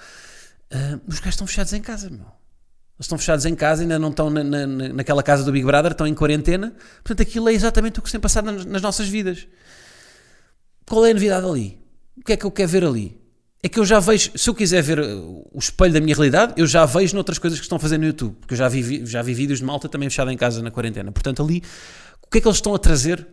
Ah, 0.72 1.00
os 1.08 1.16
gajos 1.20 1.34
estão 1.34 1.48
fechados 1.48 1.74
em 1.74 1.82
casa, 1.82 2.10
meu. 2.10 2.20
Eles 2.22 3.06
estão 3.08 3.18
fechados 3.18 3.46
em 3.46 3.56
casa, 3.56 3.82
ainda 3.82 3.98
não 3.98 4.10
estão 4.10 4.30
na, 4.30 4.44
na- 4.44 4.68
naquela 4.94 5.24
casa 5.24 5.44
do 5.44 5.52
Big 5.52 5.66
Brother, 5.66 5.92
estão 5.92 6.06
em 6.06 6.14
quarentena. 6.14 6.74
Portanto, 7.04 7.22
aquilo 7.28 7.50
é 7.50 7.54
exatamente 7.54 7.98
o 8.00 8.02
que 8.02 8.10
se 8.10 8.14
tem 8.14 8.22
passado 8.22 8.46
nas, 8.52 8.66
nas 8.66 8.82
nossas 8.82 9.08
vidas. 9.08 9.48
Qual 10.88 11.06
é 11.06 11.12
a 11.12 11.14
novidade 11.14 11.46
ali? 11.46 11.80
O 12.18 12.24
que 12.24 12.34
é 12.34 12.38
que 12.38 12.46
eu 12.46 12.52
quero 12.52 12.70
ver 12.70 12.84
ali? 12.86 13.21
É 13.64 13.70
que 13.70 13.80
eu 13.80 13.86
já 13.86 14.00
vejo, 14.00 14.32
se 14.36 14.50
eu 14.50 14.56
quiser 14.56 14.82
ver 14.82 15.00
uh, 15.00 15.48
o 15.52 15.60
espelho 15.60 15.94
da 15.94 16.00
minha 16.02 16.16
realidade, 16.16 16.54
eu 16.58 16.66
já 16.66 16.84
vejo 16.86 17.14
noutras 17.14 17.38
coisas 17.38 17.60
que 17.60 17.66
estão 17.66 17.78
fazer 17.78 17.98
no 18.00 18.06
YouTube. 18.06 18.36
Porque 18.40 18.54
eu 18.56 18.58
já 18.58 18.68
vi, 18.68 18.82
vi- 18.82 19.06
já 19.06 19.22
vi 19.22 19.34
vídeos 19.36 19.60
de 19.60 19.66
malta 19.66 19.88
também 19.88 20.10
fechada 20.10 20.34
em 20.34 20.38
casa 20.38 20.64
na 20.64 20.72
quarentena. 20.72 21.12
Portanto, 21.12 21.44
ali, 21.44 21.62
o 22.24 22.28
que 22.28 22.40
é 22.40 22.42
que 22.42 22.48
eles 22.48 22.58
estão 22.58 22.74
a 22.74 22.80
trazer? 22.80 23.28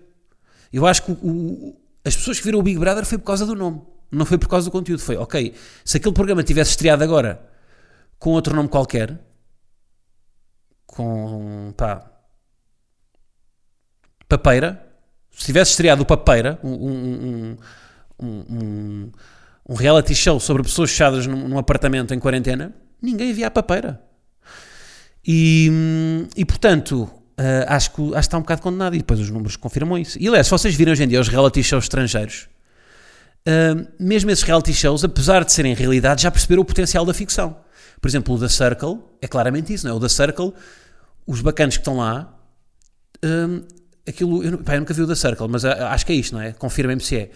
Eu 0.71 0.87
acho 0.87 1.03
que 1.03 1.13
o- 1.13 1.15
o- 1.15 1.81
as 2.05 2.15
pessoas 2.15 2.39
que 2.39 2.45
viram 2.45 2.59
o 2.59 2.63
Big 2.63 2.79
Brother 2.79 3.07
foi 3.07 3.17
por 3.17 3.25
causa 3.25 3.47
do 3.47 3.55
nome, 3.55 3.81
não 4.11 4.27
foi 4.27 4.37
por 4.37 4.49
causa 4.49 4.67
do 4.67 4.71
conteúdo. 4.71 5.01
Foi, 5.01 5.17
ok, 5.17 5.55
se 5.85 5.97
aquele 5.97 6.15
programa 6.15 6.43
tivesse 6.43 6.71
estreado 6.73 7.03
agora 7.03 7.41
com 8.19 8.31
outro 8.31 8.55
nome 8.55 8.69
qualquer, 8.69 9.19
com, 10.87 11.73
pá, 11.75 12.05
Papeira, 14.29 14.87
se 15.31 15.47
tivesse 15.47 15.71
estreado 15.71 16.03
o 16.03 16.07
Papeira, 16.07 16.59
um, 16.63 16.71
um, 16.71 17.57
um, 18.21 18.27
um, 18.51 19.13
um 19.69 19.75
reality 19.75 20.15
show 20.15 20.41
sobre 20.41 20.63
pessoas 20.63 20.91
fechadas 20.91 21.27
num, 21.27 21.49
num 21.49 21.59
apartamento 21.59 22.15
em 22.15 22.19
quarentena, 22.19 22.75
ninguém 23.03 23.33
via 23.33 23.49
a 23.49 23.51
Papeira. 23.51 24.01
E, 25.27 25.71
e 26.37 26.45
portanto, 26.45 27.11
ah, 27.39 27.77
acho, 27.77 27.93
que, 27.93 28.03
acho 28.03 28.13
que 28.13 28.19
está 28.19 28.37
um 28.37 28.41
bocado 28.41 28.63
condenado. 28.63 28.95
E 28.95 28.99
depois 28.99 29.21
os 29.21 29.31
números 29.31 29.57
confirmam 29.57 29.97
isso. 29.97 30.19
E 30.21 30.27
aliás, 30.27 30.47
se 30.47 30.51
vocês 30.51 30.75
viram 30.75 30.93
hoje 30.93 31.05
em 31.05 31.09
dia 31.09 31.21
os 31.21 31.29
reality 31.29 31.63
shows 31.63 31.85
estrangeiros, 31.85 32.49
ah, 33.47 33.87
mesmo 33.99 34.31
esses 34.31 34.43
reality 34.43 34.75
shows, 34.75 35.05
apesar 35.05 35.45
de 35.45 35.53
serem 35.53 35.75
realidade, 35.75 36.23
já 36.23 36.31
perceberam 36.31 36.63
o 36.63 36.65
potencial 36.65 37.07
da 37.07 37.15
ficção. 37.15 37.57
Por 38.01 38.09
exemplo, 38.09 38.35
o 38.35 38.39
The 38.39 38.49
Circle 38.49 38.99
é 39.23 39.29
claramente 39.29 39.73
isso, 39.73 39.87
não 39.87 39.95
é? 39.95 39.97
O 39.97 40.01
The 40.01 40.09
Circle, 40.09 40.53
os 41.27 41.41
bacanos 41.41 41.77
que 41.77 41.81
estão 41.81 41.97
lá, 41.97 42.33
hum, 43.25 43.63
aquilo, 44.07 44.43
eu, 44.43 44.59
pá, 44.59 44.75
eu 44.75 44.81
nunca 44.81 44.95
vi 44.95 45.03
o 45.03 45.07
The 45.07 45.15
Circle, 45.15 45.49
mas 45.49 45.65
acho 45.65 46.07
que 46.07 46.13
é 46.13 46.17
isto, 46.17 46.35
não 46.35 46.43
é? 46.43 46.53
Confirmem-me 46.53 47.03
se 47.03 47.17
é. 47.17 47.31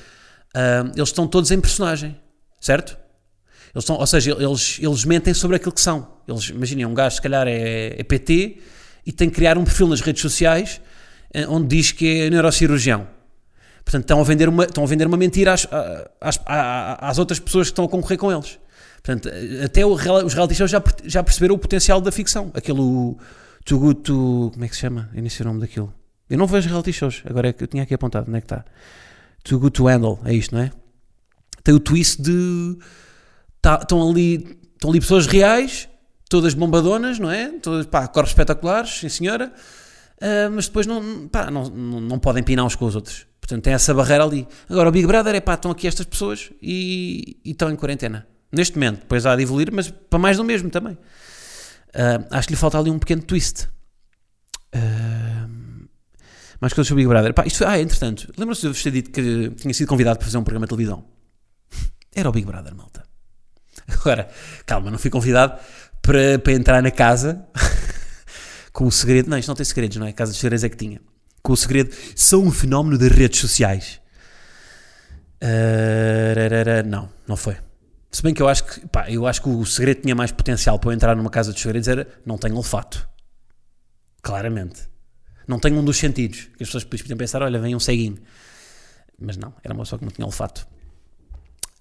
Eles 0.94 1.08
estão 1.08 1.26
todos 1.26 1.50
em 1.50 1.60
personagem, 1.60 2.16
certo? 2.60 2.96
Eles 3.74 3.84
estão, 3.84 3.96
ou 3.96 4.06
seja, 4.06 4.32
eles, 4.32 4.78
eles 4.82 5.04
mentem 5.04 5.32
sobre 5.32 5.56
aquilo 5.56 5.72
que 5.72 5.80
são. 5.80 6.06
Eles, 6.28 6.50
imaginem, 6.50 6.84
um 6.84 6.92
gajo 6.94 7.16
se 7.16 7.22
calhar 7.22 7.46
é, 7.48 7.98
é 7.98 8.02
PT 8.04 8.58
e 9.06 9.12
tem 9.12 9.28
que 9.30 9.36
criar 9.36 9.56
um 9.56 9.64
perfil 9.64 9.88
nas 9.88 10.00
redes 10.00 10.20
sociais 10.20 10.80
eh, 11.32 11.46
onde 11.48 11.68
diz 11.76 11.90
que 11.90 12.20
é 12.22 12.30
neurocirurgião. 12.30 13.06
Portanto, 13.84 14.02
estão 14.02 14.20
a 14.20 14.24
vender 14.24 14.48
uma, 14.48 14.64
estão 14.64 14.84
a 14.84 14.86
vender 14.86 15.06
uma 15.06 15.16
mentira 15.16 15.54
às, 15.54 15.66
às, 16.20 16.38
às- 16.46 17.18
outras 17.18 17.40
pessoas 17.40 17.68
que 17.68 17.72
estão 17.72 17.84
a 17.86 17.88
concorrer 17.88 18.18
com 18.18 18.30
eles. 18.30 18.58
Portanto, 19.02 19.28
até 19.64 19.84
o 19.84 19.92
os 19.94 20.34
reality 20.34 20.54
shows 20.54 20.70
já, 20.70 20.80
já 21.04 21.22
perceberam 21.24 21.54
o 21.56 21.58
potencial 21.58 22.00
da 22.00 22.12
ficção. 22.12 22.50
Aquele 22.54 23.16
Too. 23.94 24.50
Como 24.52 24.64
é 24.64 24.68
que 24.68 24.74
se 24.74 24.82
chama? 24.82 25.10
Eu 25.14 25.22
o 25.40 25.44
nome 25.44 25.60
daquilo. 25.60 25.92
Eu 26.30 26.38
não 26.38 26.46
vejo 26.46 26.68
reality 26.68 26.92
shows. 26.92 27.22
Agora 27.24 27.48
é 27.48 27.52
que 27.52 27.64
eu 27.64 27.66
tinha 27.68 27.82
aqui 27.82 27.94
apontado. 27.94 28.26
Onde 28.28 28.38
é 28.38 28.40
que 28.40 28.44
está? 28.44 28.64
Too 29.44 29.58
Good 29.58 29.72
to 29.72 29.86
Handle. 29.86 30.20
É 30.24 30.34
isto, 30.34 30.54
não 30.54 30.62
é? 30.62 30.70
Tem 31.64 31.74
o 31.74 31.80
twist 31.80 32.20
de... 32.20 32.76
tá- 33.60 33.78
estão, 33.82 34.10
ali, 34.10 34.58
estão 34.74 34.90
ali 34.90 35.00
pessoas 35.00 35.26
reais, 35.26 35.88
todas 36.28 36.54
bombadonas, 36.54 37.18
não 37.18 37.30
é? 37.30 37.48
Todas, 37.58 37.86
pá, 37.86 38.06
corpos 38.08 38.30
espetaculares, 38.30 38.98
sim 39.00 39.08
senhora. 39.08 39.52
Ah, 40.20 40.48
mas 40.50 40.66
depois 40.66 40.86
não, 40.86 41.28
pá, 41.28 41.50
não, 41.50 41.64
não, 41.68 42.00
não 42.00 42.18
podem 42.18 42.42
pinar 42.42 42.64
uns 42.64 42.74
com 42.76 42.84
os 42.86 42.94
outros. 42.94 43.26
Portanto, 43.40 43.64
tem 43.64 43.72
essa 43.72 43.92
barreira 43.92 44.24
ali. 44.24 44.46
Agora, 44.68 44.88
o 44.88 44.92
Big 44.92 45.06
Brother 45.06 45.34
é 45.34 45.40
pá, 45.40 45.54
estão 45.54 45.70
aqui 45.70 45.86
estas 45.88 46.06
pessoas 46.06 46.50
e, 46.62 47.40
e 47.44 47.50
estão 47.50 47.70
em 47.70 47.76
quarentena. 47.76 48.26
Neste 48.52 48.74
momento, 48.76 49.00
depois 49.00 49.26
há 49.26 49.34
de 49.34 49.42
evoluir, 49.42 49.70
mas 49.72 49.90
para 49.90 50.18
mais 50.18 50.36
do 50.36 50.44
mesmo 50.44 50.70
também. 50.70 50.96
Ah, 51.94 52.24
acho 52.38 52.48
que 52.48 52.54
lhe 52.54 52.58
falta 52.58 52.78
ali 52.78 52.90
um 52.90 52.98
pequeno 52.98 53.22
twist. 53.22 53.68
Ah, 54.72 55.48
mais 56.62 56.72
coisas 56.72 56.86
sobre 56.86 57.02
o 57.02 57.04
Big 57.04 57.08
Brother. 57.08 57.34
Pá, 57.34 57.44
isto 57.44 57.66
ah, 57.66 57.78
entretanto, 57.78 58.32
lembram-se 58.38 58.60
de 58.60 58.68
eu 58.68 58.72
vos 58.72 58.80
ter 58.80 58.92
dito 58.92 59.10
que 59.10 59.50
tinha 59.56 59.74
sido 59.74 59.88
convidado 59.88 60.16
para 60.16 60.26
fazer 60.26 60.38
um 60.38 60.44
programa 60.44 60.64
de 60.64 60.70
televisão? 60.70 61.04
Era 62.14 62.28
o 62.28 62.32
Big 62.32 62.46
Brother, 62.46 62.72
malta. 62.72 63.02
Agora, 63.88 64.28
calma, 64.64 64.88
não 64.88 64.96
fui 64.96 65.10
convidado 65.10 65.58
para, 66.00 66.38
para 66.38 66.52
entrar 66.52 66.80
na 66.80 66.92
casa 66.92 67.44
com 68.72 68.86
o 68.86 68.92
segredo. 68.92 69.28
Não, 69.28 69.36
isto 69.36 69.48
não 69.48 69.56
tem 69.56 69.64
segredos, 69.64 69.96
não 69.96 70.06
é? 70.06 70.10
A 70.10 70.12
Casa 70.12 70.30
dos 70.30 70.40
Segredos 70.40 70.62
é 70.62 70.68
que 70.68 70.76
tinha. 70.76 71.00
Com 71.42 71.52
o 71.52 71.56
segredo, 71.56 71.92
sou 72.14 72.44
um 72.44 72.52
fenómeno 72.52 72.96
das 72.96 73.10
redes 73.10 73.40
sociais. 73.40 74.00
Rarara, 75.42 76.84
não, 76.84 77.10
não 77.26 77.36
foi. 77.36 77.56
Se 78.12 78.22
bem 78.22 78.32
que 78.32 78.40
eu 78.40 78.46
acho 78.46 78.62
que, 78.64 78.86
pá, 78.86 79.10
eu 79.10 79.26
acho 79.26 79.42
que 79.42 79.48
o 79.48 79.66
segredo 79.66 80.02
tinha 80.02 80.14
mais 80.14 80.30
potencial 80.30 80.78
para 80.78 80.90
eu 80.90 80.94
entrar 80.94 81.16
numa 81.16 81.30
casa 81.30 81.50
dos 81.52 81.60
segredos 81.60 81.88
era 81.88 82.06
não 82.24 82.38
tenho 82.38 82.54
olfato. 82.54 83.08
Claramente. 84.22 84.91
Não 85.46 85.58
tenho 85.58 85.78
um 85.78 85.84
dos 85.84 85.96
sentidos. 85.96 86.48
Que 86.56 86.62
as 86.62 86.68
pessoas 86.68 86.84
podiam 86.84 87.16
pensar, 87.16 87.42
olha, 87.42 87.58
vem 87.58 87.74
um 87.74 87.80
ceguinho. 87.80 88.18
Mas 89.18 89.36
não, 89.36 89.54
era 89.62 89.74
uma 89.74 89.84
pessoa 89.84 89.98
que 89.98 90.04
não 90.04 90.12
tinha 90.12 90.26
olfato. 90.26 90.66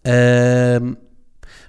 Ahm, 0.05 0.95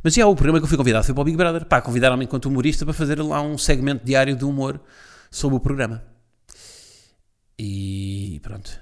mas 0.02 0.14
já, 0.14 0.26
o 0.26 0.34
programa 0.34 0.58
que 0.58 0.64
eu 0.64 0.68
fui 0.68 0.76
convidado 0.76 1.04
foi 1.04 1.14
para 1.14 1.20
o 1.22 1.24
Big 1.24 1.36
Brother. 1.36 1.64
Pá, 1.64 1.80
convidaram-me 1.80 2.24
enquanto 2.24 2.46
humorista 2.46 2.84
para 2.84 2.94
fazer 2.94 3.20
lá 3.22 3.40
um 3.40 3.56
segmento 3.56 4.04
diário 4.04 4.36
de 4.36 4.44
humor 4.44 4.80
sobre 5.30 5.56
o 5.56 5.60
programa. 5.60 6.02
E 7.58 8.40
pronto. 8.42 8.80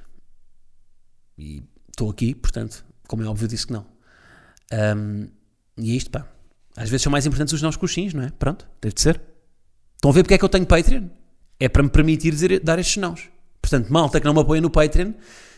E 1.39 1.63
estou 1.89 2.11
aqui, 2.11 2.35
portanto, 2.35 2.85
como 3.07 3.23
é 3.23 3.27
óbvio, 3.27 3.49
disse 3.49 3.67
que 3.67 3.73
não. 3.73 3.87
Ahm, 4.73 5.29
e 5.77 5.93
é 5.93 5.95
isto, 5.95 6.11
pá. 6.11 6.27
Às 6.77 6.89
vezes 6.89 7.03
são 7.03 7.11
mais 7.13 7.27
importantes 7.27 7.53
os 7.53 7.63
nãos 7.63 7.77
que 7.77 7.85
os 7.85 7.93
sims, 7.93 8.15
não 8.15 8.23
é? 8.23 8.31
Pronto, 8.31 8.67
deve 8.81 8.95
de 8.95 9.01
ser. 9.01 9.21
Estão 9.97 10.11
a 10.11 10.15
ver 10.15 10.23
porque 10.23 10.35
é 10.35 10.39
que 10.39 10.45
eu 10.45 10.49
tenho 10.49 10.67
Patreon? 10.67 11.09
É 11.61 11.69
para 11.69 11.83
me 11.83 11.91
permitir 11.91 12.33
dizer, 12.33 12.61
dar 12.61 12.79
estes 12.79 12.97
nãos. 12.97 13.29
Portanto, 13.61 13.93
malta 13.93 14.19
que 14.19 14.27
não 14.27 14.35
me 14.35 14.41
apoia 14.41 14.61
no 14.61 14.71
Patreon, 14.71 15.13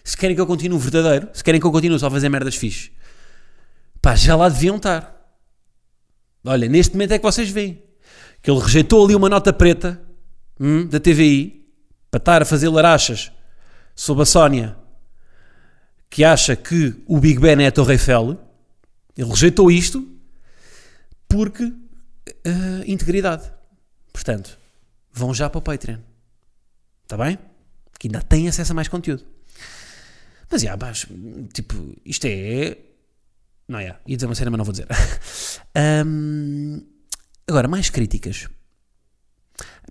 se 0.04 0.16
querem 0.16 0.34
que 0.34 0.42
eu 0.42 0.46
continue 0.46 0.78
verdadeiro, 0.78 1.28
se 1.32 1.42
querem 1.42 1.60
que 1.60 1.66
eu 1.66 1.70
continue 1.70 1.98
só 1.98 2.08
a 2.08 2.10
fazer 2.10 2.28
merdas 2.28 2.56
fixe, 2.56 2.90
pá, 4.00 4.16
já 4.16 4.34
lá 4.34 4.48
deviam 4.48 4.76
estar. 4.76 5.16
Olha, 6.44 6.68
neste 6.68 6.94
momento 6.94 7.12
é 7.12 7.18
que 7.18 7.24
vocês 7.24 7.48
veem 7.48 7.80
que 8.42 8.50
ele 8.50 8.58
rejeitou 8.58 9.04
ali 9.04 9.14
uma 9.14 9.28
nota 9.28 9.52
preta 9.52 10.02
hum, 10.58 10.86
da 10.86 10.98
TVI 10.98 11.64
para 12.10 12.18
estar 12.18 12.42
a 12.42 12.44
fazer 12.44 12.68
larachas 12.68 13.30
sobre 13.94 14.24
a 14.24 14.26
Sónia 14.26 14.76
que 16.10 16.24
acha 16.24 16.54
que 16.54 16.94
o 17.06 17.18
Big 17.18 17.38
Ben 17.40 17.62
é 17.64 17.68
a 17.68 17.72
Torre 17.72 17.94
Eiffel. 17.94 18.38
Ele 19.16 19.30
rejeitou 19.30 19.70
isto 19.70 20.06
porque 21.26 21.72
eh, 22.44 22.84
integridade. 22.86 23.50
Portanto, 24.12 24.58
vão 25.12 25.34
já 25.34 25.48
para 25.50 25.58
o 25.58 25.62
Patreon. 25.62 25.98
Está 27.02 27.16
bem? 27.16 27.38
Que 27.98 28.08
ainda 28.08 28.22
têm 28.22 28.48
acesso 28.48 28.72
a 28.72 28.74
mais 28.74 28.88
conteúdo. 28.88 29.24
Mas, 30.50 30.62
já, 30.62 30.76
mas, 30.76 31.06
tipo, 31.52 31.96
isto 32.04 32.26
é... 32.26 32.78
Não, 33.68 33.78
é. 33.78 33.96
Ia 34.06 34.16
dizer 34.16 34.26
uma 34.26 34.34
cena, 34.34 34.50
mas 34.50 34.58
não 34.58 34.64
vou 34.64 34.72
dizer. 34.72 34.86
Ahm, 35.74 36.80
agora, 37.46 37.68
mais 37.68 37.88
críticas. 37.90 38.48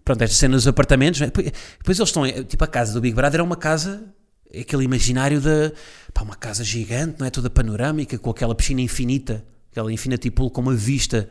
Pronto, 0.03 0.21
esta 0.21 0.35
cena 0.35 0.55
dos 0.55 0.67
apartamentos. 0.67 1.21
é? 1.21 1.25
Depois, 1.25 1.51
depois 1.77 1.99
eles 1.99 2.09
estão... 2.09 2.43
Tipo, 2.43 2.63
a 2.63 2.67
casa 2.67 2.93
do 2.93 3.01
Big 3.01 3.15
Brother 3.15 3.39
é 3.39 3.43
uma 3.43 3.55
casa... 3.55 4.13
aquele 4.49 4.83
imaginário 4.83 5.39
de 5.39 5.73
pá, 6.13 6.21
uma 6.21 6.35
casa 6.35 6.63
gigante, 6.63 7.19
não 7.19 7.25
é? 7.25 7.29
Toda 7.29 7.49
panorâmica, 7.49 8.17
com 8.19 8.29
aquela 8.29 8.53
piscina 8.53 8.81
infinita, 8.81 9.45
aquela 9.71 9.91
infinity 9.91 10.29
pool 10.29 10.51
com 10.51 10.61
uma 10.61 10.75
vista, 10.75 11.29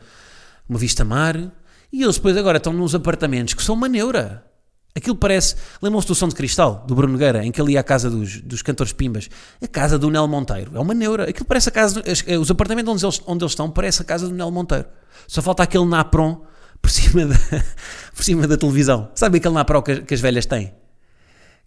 uma 0.67 0.79
vista 0.79 1.05
mar. 1.05 1.35
E 1.91 2.03
eles 2.03 2.15
depois 2.15 2.37
agora 2.37 2.57
estão 2.57 2.71
nos 2.71 2.95
apartamentos 2.95 3.53
que 3.53 3.63
são 3.63 3.75
uma 3.75 3.89
neura. 3.89 4.45
Aquilo 4.95 5.15
parece. 5.15 5.55
Lembram-se 5.81 6.07
do 6.07 6.15
Som 6.15 6.27
de 6.27 6.35
Cristal, 6.35 6.83
do 6.85 6.93
Bruno 6.93 7.13
Nogueira, 7.13 7.45
em 7.45 7.51
que 7.51 7.61
ele 7.61 7.73
ia 7.73 7.79
à 7.79 7.83
casa 7.83 8.09
dos, 8.09 8.41
dos 8.41 8.61
cantores 8.61 8.91
Pimbas? 8.91 9.29
A 9.61 9.67
casa 9.67 9.97
do 9.97 10.09
Nel 10.09 10.27
Monteiro. 10.27 10.75
É 10.75 10.79
uma 10.79 10.93
neura. 10.93 11.29
Aquilo 11.29 11.45
parece 11.45 11.69
a 11.69 11.71
casa. 11.71 12.03
Os 12.39 12.51
apartamentos 12.51 12.91
onde 12.91 13.05
eles, 13.05 13.21
onde 13.25 13.43
eles 13.43 13.51
estão 13.53 13.69
parece 13.69 14.01
a 14.01 14.05
casa 14.05 14.27
do 14.27 14.33
Nel 14.33 14.51
Monteiro. 14.51 14.85
Só 15.27 15.41
falta 15.41 15.63
aquele 15.63 15.85
napron 15.85 16.41
por 16.81 16.91
cima 16.91 17.25
da, 17.25 17.35
por 18.13 18.23
cima 18.23 18.47
da 18.47 18.57
televisão. 18.57 19.09
Sabe 19.15 19.37
aquele 19.37 19.53
napron 19.53 19.81
que, 19.81 20.01
que 20.01 20.13
as 20.13 20.19
velhas 20.19 20.45
têm? 20.45 20.73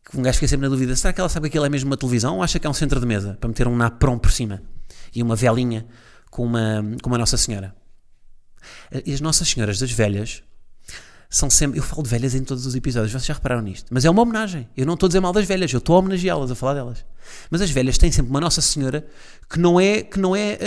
Que 0.04 0.19
um 0.19 0.23
gajo 0.23 0.37
fica 0.37 0.49
sempre 0.49 0.66
na 0.66 0.71
dúvida: 0.71 0.95
será 0.95 1.12
que 1.12 1.21
ela 1.21 1.31
sabe 1.31 1.45
que 1.45 1.57
aquilo 1.57 1.64
é 1.64 1.71
mesmo 1.71 1.88
uma 1.88 1.97
televisão 1.97 2.37
ou 2.37 2.43
acha 2.43 2.59
que 2.59 2.66
é 2.66 2.71
um 2.71 2.75
centro 2.75 3.00
de 3.00 3.07
mesa 3.07 3.38
para 3.40 3.49
meter 3.49 3.66
um 3.66 3.76
napron 3.76 4.19
por 4.19 4.31
cima 4.31 4.62
e 5.14 5.23
uma 5.23 5.35
velinha 5.35 5.87
com 6.31 6.45
uma, 6.45 6.85
com 7.00 7.09
uma 7.09 7.16
Nossa 7.16 7.38
Senhora? 7.38 7.75
E 9.04 9.12
as 9.12 9.21
Nossas 9.21 9.49
Senhoras 9.49 9.78
das 9.78 9.90
Velhas 9.90 10.42
são 11.35 11.50
sempre. 11.50 11.78
Eu 11.78 11.83
falo 11.83 12.02
de 12.02 12.09
velhas 12.09 12.35
em 12.35 12.44
todos 12.44 12.64
os 12.64 12.75
episódios, 12.75 13.11
vocês 13.11 13.26
já 13.26 13.35
repararam 13.35 13.62
nisto. 13.62 13.87
Mas 13.90 14.04
é 14.04 14.11
uma 14.11 14.23
homenagem. 14.23 14.68
Eu 14.76 14.87
não 14.87 14.94
estou 14.94 15.06
a 15.06 15.09
dizer 15.09 15.21
mal 15.21 15.33
das 15.33 15.47
velhas, 15.47 15.73
eu 15.73 15.78
estou 15.78 15.97
a 15.97 15.99
homenageá-las, 15.99 16.50
a 16.50 16.54
falar 16.54 16.75
delas. 16.75 17.04
Mas 17.50 17.61
as 17.61 17.71
velhas 17.71 17.99
têm 17.99 18.12
sempre 18.12 18.30
uma 18.30 18.40
Nossa 18.40 18.61
Senhora 18.61 19.04
que 19.50 19.59
não 19.59 19.80
é. 19.80 20.02
que 20.02 20.18
não 20.18 20.37
é. 20.37 20.59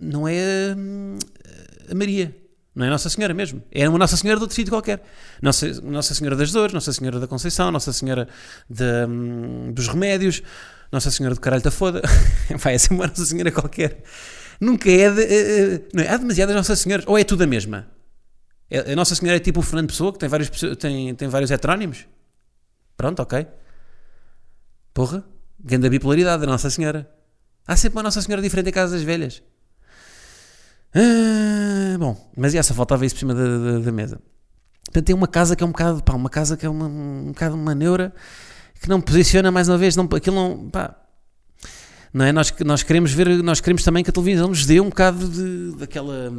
Não 0.00 0.28
é 0.28 0.36
a, 0.38 1.92
a 1.92 1.94
Maria. 1.94 2.36
Não 2.72 2.86
é 2.86 2.90
Nossa 2.90 3.10
Senhora 3.10 3.34
mesmo. 3.34 3.60
É 3.72 3.88
uma 3.88 3.98
Nossa 3.98 4.16
Senhora 4.16 4.38
de 4.38 4.44
outro 4.44 4.54
sítio 4.54 4.72
qualquer. 4.72 5.02
Nossa, 5.42 5.68
Nossa 5.82 6.14
Senhora 6.14 6.36
das 6.36 6.52
Dores, 6.52 6.72
Nossa 6.72 6.92
Senhora 6.92 7.18
da 7.18 7.26
Conceição, 7.26 7.72
Nossa 7.72 7.92
Senhora 7.92 8.28
de, 8.70 8.84
um, 9.08 9.72
dos 9.72 9.88
Remédios, 9.88 10.40
Nossa 10.92 11.10
Senhora 11.10 11.34
do 11.34 11.40
Caralho 11.40 11.62
da 11.62 11.72
Foda. 11.72 12.00
Vai, 12.56 12.74
é 12.74 12.78
sempre 12.78 12.98
uma 12.98 13.08
Nossa 13.08 13.24
Senhora 13.24 13.50
qualquer. 13.50 14.04
Nunca 14.60 14.90
é 14.90 15.10
de. 15.10 15.22
Uh, 15.22 15.88
não 15.94 16.02
é? 16.02 16.08
Há 16.08 16.16
demasiadas 16.16 16.54
Nossas 16.54 16.80
Senhoras. 16.80 17.06
Ou 17.06 17.18
é 17.18 17.24
tudo 17.24 17.44
a 17.44 17.46
mesma? 17.46 17.86
A 18.70 18.94
Nossa 18.94 19.14
Senhora 19.14 19.36
é 19.36 19.40
tipo 19.40 19.60
o 19.60 19.62
Fernando 19.62 19.88
Pessoa, 19.88 20.12
que 20.12 20.18
tem 20.18 20.28
vários, 20.28 20.50
tem, 20.78 21.14
tem 21.14 21.28
vários 21.28 21.50
heterónimos. 21.50 22.06
Pronto, 22.96 23.22
ok. 23.22 23.46
Porra, 24.92 25.24
grande 25.58 25.88
bipolaridade 25.88 26.40
da 26.40 26.46
Nossa 26.46 26.68
Senhora. 26.68 27.08
Há 27.66 27.76
sempre 27.76 27.96
uma 27.96 28.02
Nossa 28.02 28.20
Senhora 28.20 28.42
diferente 28.42 28.68
em 28.68 28.72
casa 28.72 28.94
das 28.94 29.02
velhas. 29.02 29.42
Ah, 30.94 31.96
bom, 31.98 32.30
mas 32.36 32.54
essa 32.54 32.74
faltava 32.74 33.04
isso 33.06 33.14
por 33.14 33.20
cima 33.20 33.34
da, 33.34 33.44
da, 33.44 33.78
da, 33.78 33.92
mesa. 33.92 34.20
Portanto, 34.84 35.04
tem 35.04 35.14
uma 35.14 35.28
casa 35.28 35.54
que 35.54 35.62
é 35.62 35.66
um 35.66 35.70
bocado, 35.70 36.02
pá, 36.02 36.14
uma 36.14 36.30
casa 36.30 36.56
que 36.56 36.66
é 36.66 36.68
uma, 36.68 36.86
um 36.86 37.28
bocado 37.28 37.54
uma 37.54 37.74
neura, 37.74 38.12
que 38.80 38.88
não 38.88 39.00
posiciona 39.00 39.50
mais 39.50 39.68
uma 39.68 39.78
vez, 39.78 39.96
não, 39.96 40.08
aquilo 40.12 40.36
não, 40.36 40.70
pá, 40.70 40.96
não 42.12 42.24
é? 42.24 42.32
Nós, 42.32 42.52
nós 42.64 42.82
queremos 42.82 43.12
ver, 43.12 43.28
nós 43.42 43.60
queremos 43.60 43.82
também 43.82 44.02
que 44.02 44.10
a 44.10 44.12
televisão 44.12 44.48
nos 44.48 44.64
dê 44.66 44.80
um 44.80 44.88
bocado 44.88 45.28
de, 45.28 45.76
daquela 45.78 46.32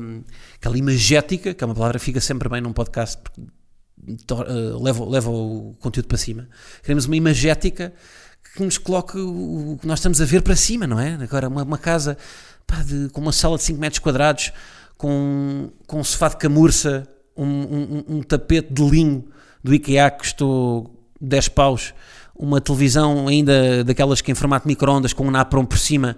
aquela 0.55 0.77
imagética, 0.77 1.53
que 1.53 1.63
é 1.63 1.65
uma 1.65 1.75
palavra 1.75 1.99
que 1.99 2.05
fica 2.05 2.21
sempre 2.21 2.49
bem 2.49 2.61
num 2.61 2.73
podcast 2.73 3.17
porque 3.21 3.41
uh, 4.31 4.81
leva, 4.81 5.05
leva 5.05 5.29
o 5.29 5.75
conteúdo 5.79 6.07
para 6.07 6.17
cima. 6.17 6.47
Queremos 6.81 7.05
uma 7.05 7.15
imagética 7.15 7.93
que 8.55 8.63
nos 8.63 8.77
coloque 8.77 9.17
o 9.17 9.77
que 9.79 9.87
nós 9.87 9.99
estamos 9.99 10.21
a 10.21 10.25
ver 10.25 10.41
para 10.41 10.55
cima, 10.55 10.87
não 10.87 10.99
é? 10.99 11.13
Agora, 11.21 11.47
uma, 11.47 11.63
uma 11.63 11.77
casa 11.77 12.17
pá, 12.65 12.81
de, 12.81 13.09
com 13.09 13.21
uma 13.21 13.31
sala 13.31 13.57
de 13.57 13.63
5 13.63 13.79
metros 13.79 13.99
quadrados, 13.99 14.51
com, 14.97 15.71
com 15.85 15.99
um 15.99 16.03
sofá 16.03 16.29
de 16.29 16.37
camurça, 16.37 17.07
um, 17.35 17.45
um, 17.45 18.03
um 18.07 18.21
tapete 18.21 18.73
de 18.73 18.83
linho 18.83 19.27
do 19.63 19.73
IKEA 19.73 20.09
que 20.11 20.19
custou 20.19 20.95
10 21.21 21.49
paus 21.49 21.93
uma 22.39 22.61
televisão 22.61 23.27
ainda 23.27 23.83
daquelas 23.83 24.21
que 24.21 24.31
em 24.31 24.35
formato 24.35 24.65
microondas 24.65 25.11
com 25.11 25.27
um 25.27 25.31
napron 25.31 25.65
por 25.65 25.77
cima 25.77 26.15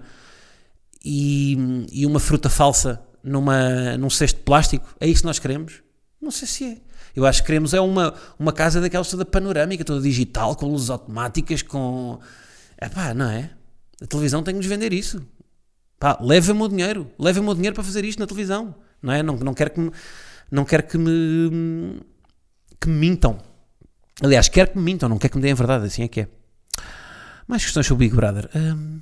e, 1.04 1.84
e 1.90 2.06
uma 2.06 2.20
fruta 2.20 2.48
falsa 2.48 3.02
numa, 3.24 3.96
num 3.98 4.08
cesto 4.08 4.38
de 4.38 4.44
plástico. 4.44 4.88
É 5.00 5.08
isso 5.08 5.22
que 5.22 5.26
nós 5.26 5.40
queremos? 5.40 5.82
Não 6.20 6.30
sei 6.30 6.46
se 6.46 6.64
é. 6.64 6.76
Eu 7.14 7.26
acho 7.26 7.42
que 7.42 7.46
queremos 7.46 7.74
é 7.74 7.80
uma, 7.80 8.14
uma 8.38 8.52
casa 8.52 8.80
daquelas 8.80 9.10
toda 9.10 9.24
panorâmica, 9.24 9.84
toda 9.84 10.00
digital, 10.00 10.54
com 10.54 10.66
luzes 10.66 10.90
automáticas, 10.90 11.60
com... 11.60 12.20
Pá, 12.94 13.12
não 13.12 13.28
é? 13.28 13.50
A 14.00 14.06
televisão 14.06 14.44
tem 14.44 14.54
que 14.54 14.58
nos 14.58 14.66
vender 14.66 14.92
isso. 14.92 15.20
Pá, 15.98 16.16
leva-me 16.20 16.62
o 16.62 16.68
dinheiro. 16.68 17.10
Leva-me 17.18 17.48
o 17.48 17.54
dinheiro 17.54 17.74
para 17.74 17.84
fazer 17.84 18.04
isto 18.04 18.20
na 18.20 18.26
televisão. 18.26 18.74
Não 19.02 19.12
é? 19.12 19.22
Não, 19.24 19.36
não 19.36 19.54
quero 19.54 19.70
que 19.70 19.80
me... 19.80 19.90
Não 20.50 20.64
quero 20.64 20.84
que 20.84 20.96
me... 20.96 22.00
Que 22.80 22.88
me 22.88 22.94
mintam. 22.94 23.38
Aliás, 24.22 24.48
quer 24.48 24.68
que 24.68 24.78
me 24.78 24.84
mintam, 24.84 25.08
não 25.08 25.18
quer 25.18 25.28
que 25.28 25.36
me 25.36 25.42
deem 25.42 25.52
a 25.52 25.56
verdade, 25.56 25.86
assim 25.86 26.04
é 26.04 26.08
que 26.08 26.20
é. 26.20 26.28
Mais 27.46 27.64
questões 27.64 27.86
sobre 27.86 28.04
o 28.04 28.08
Big 28.08 28.14
Brother. 28.14 28.48
Hum, 28.54 29.00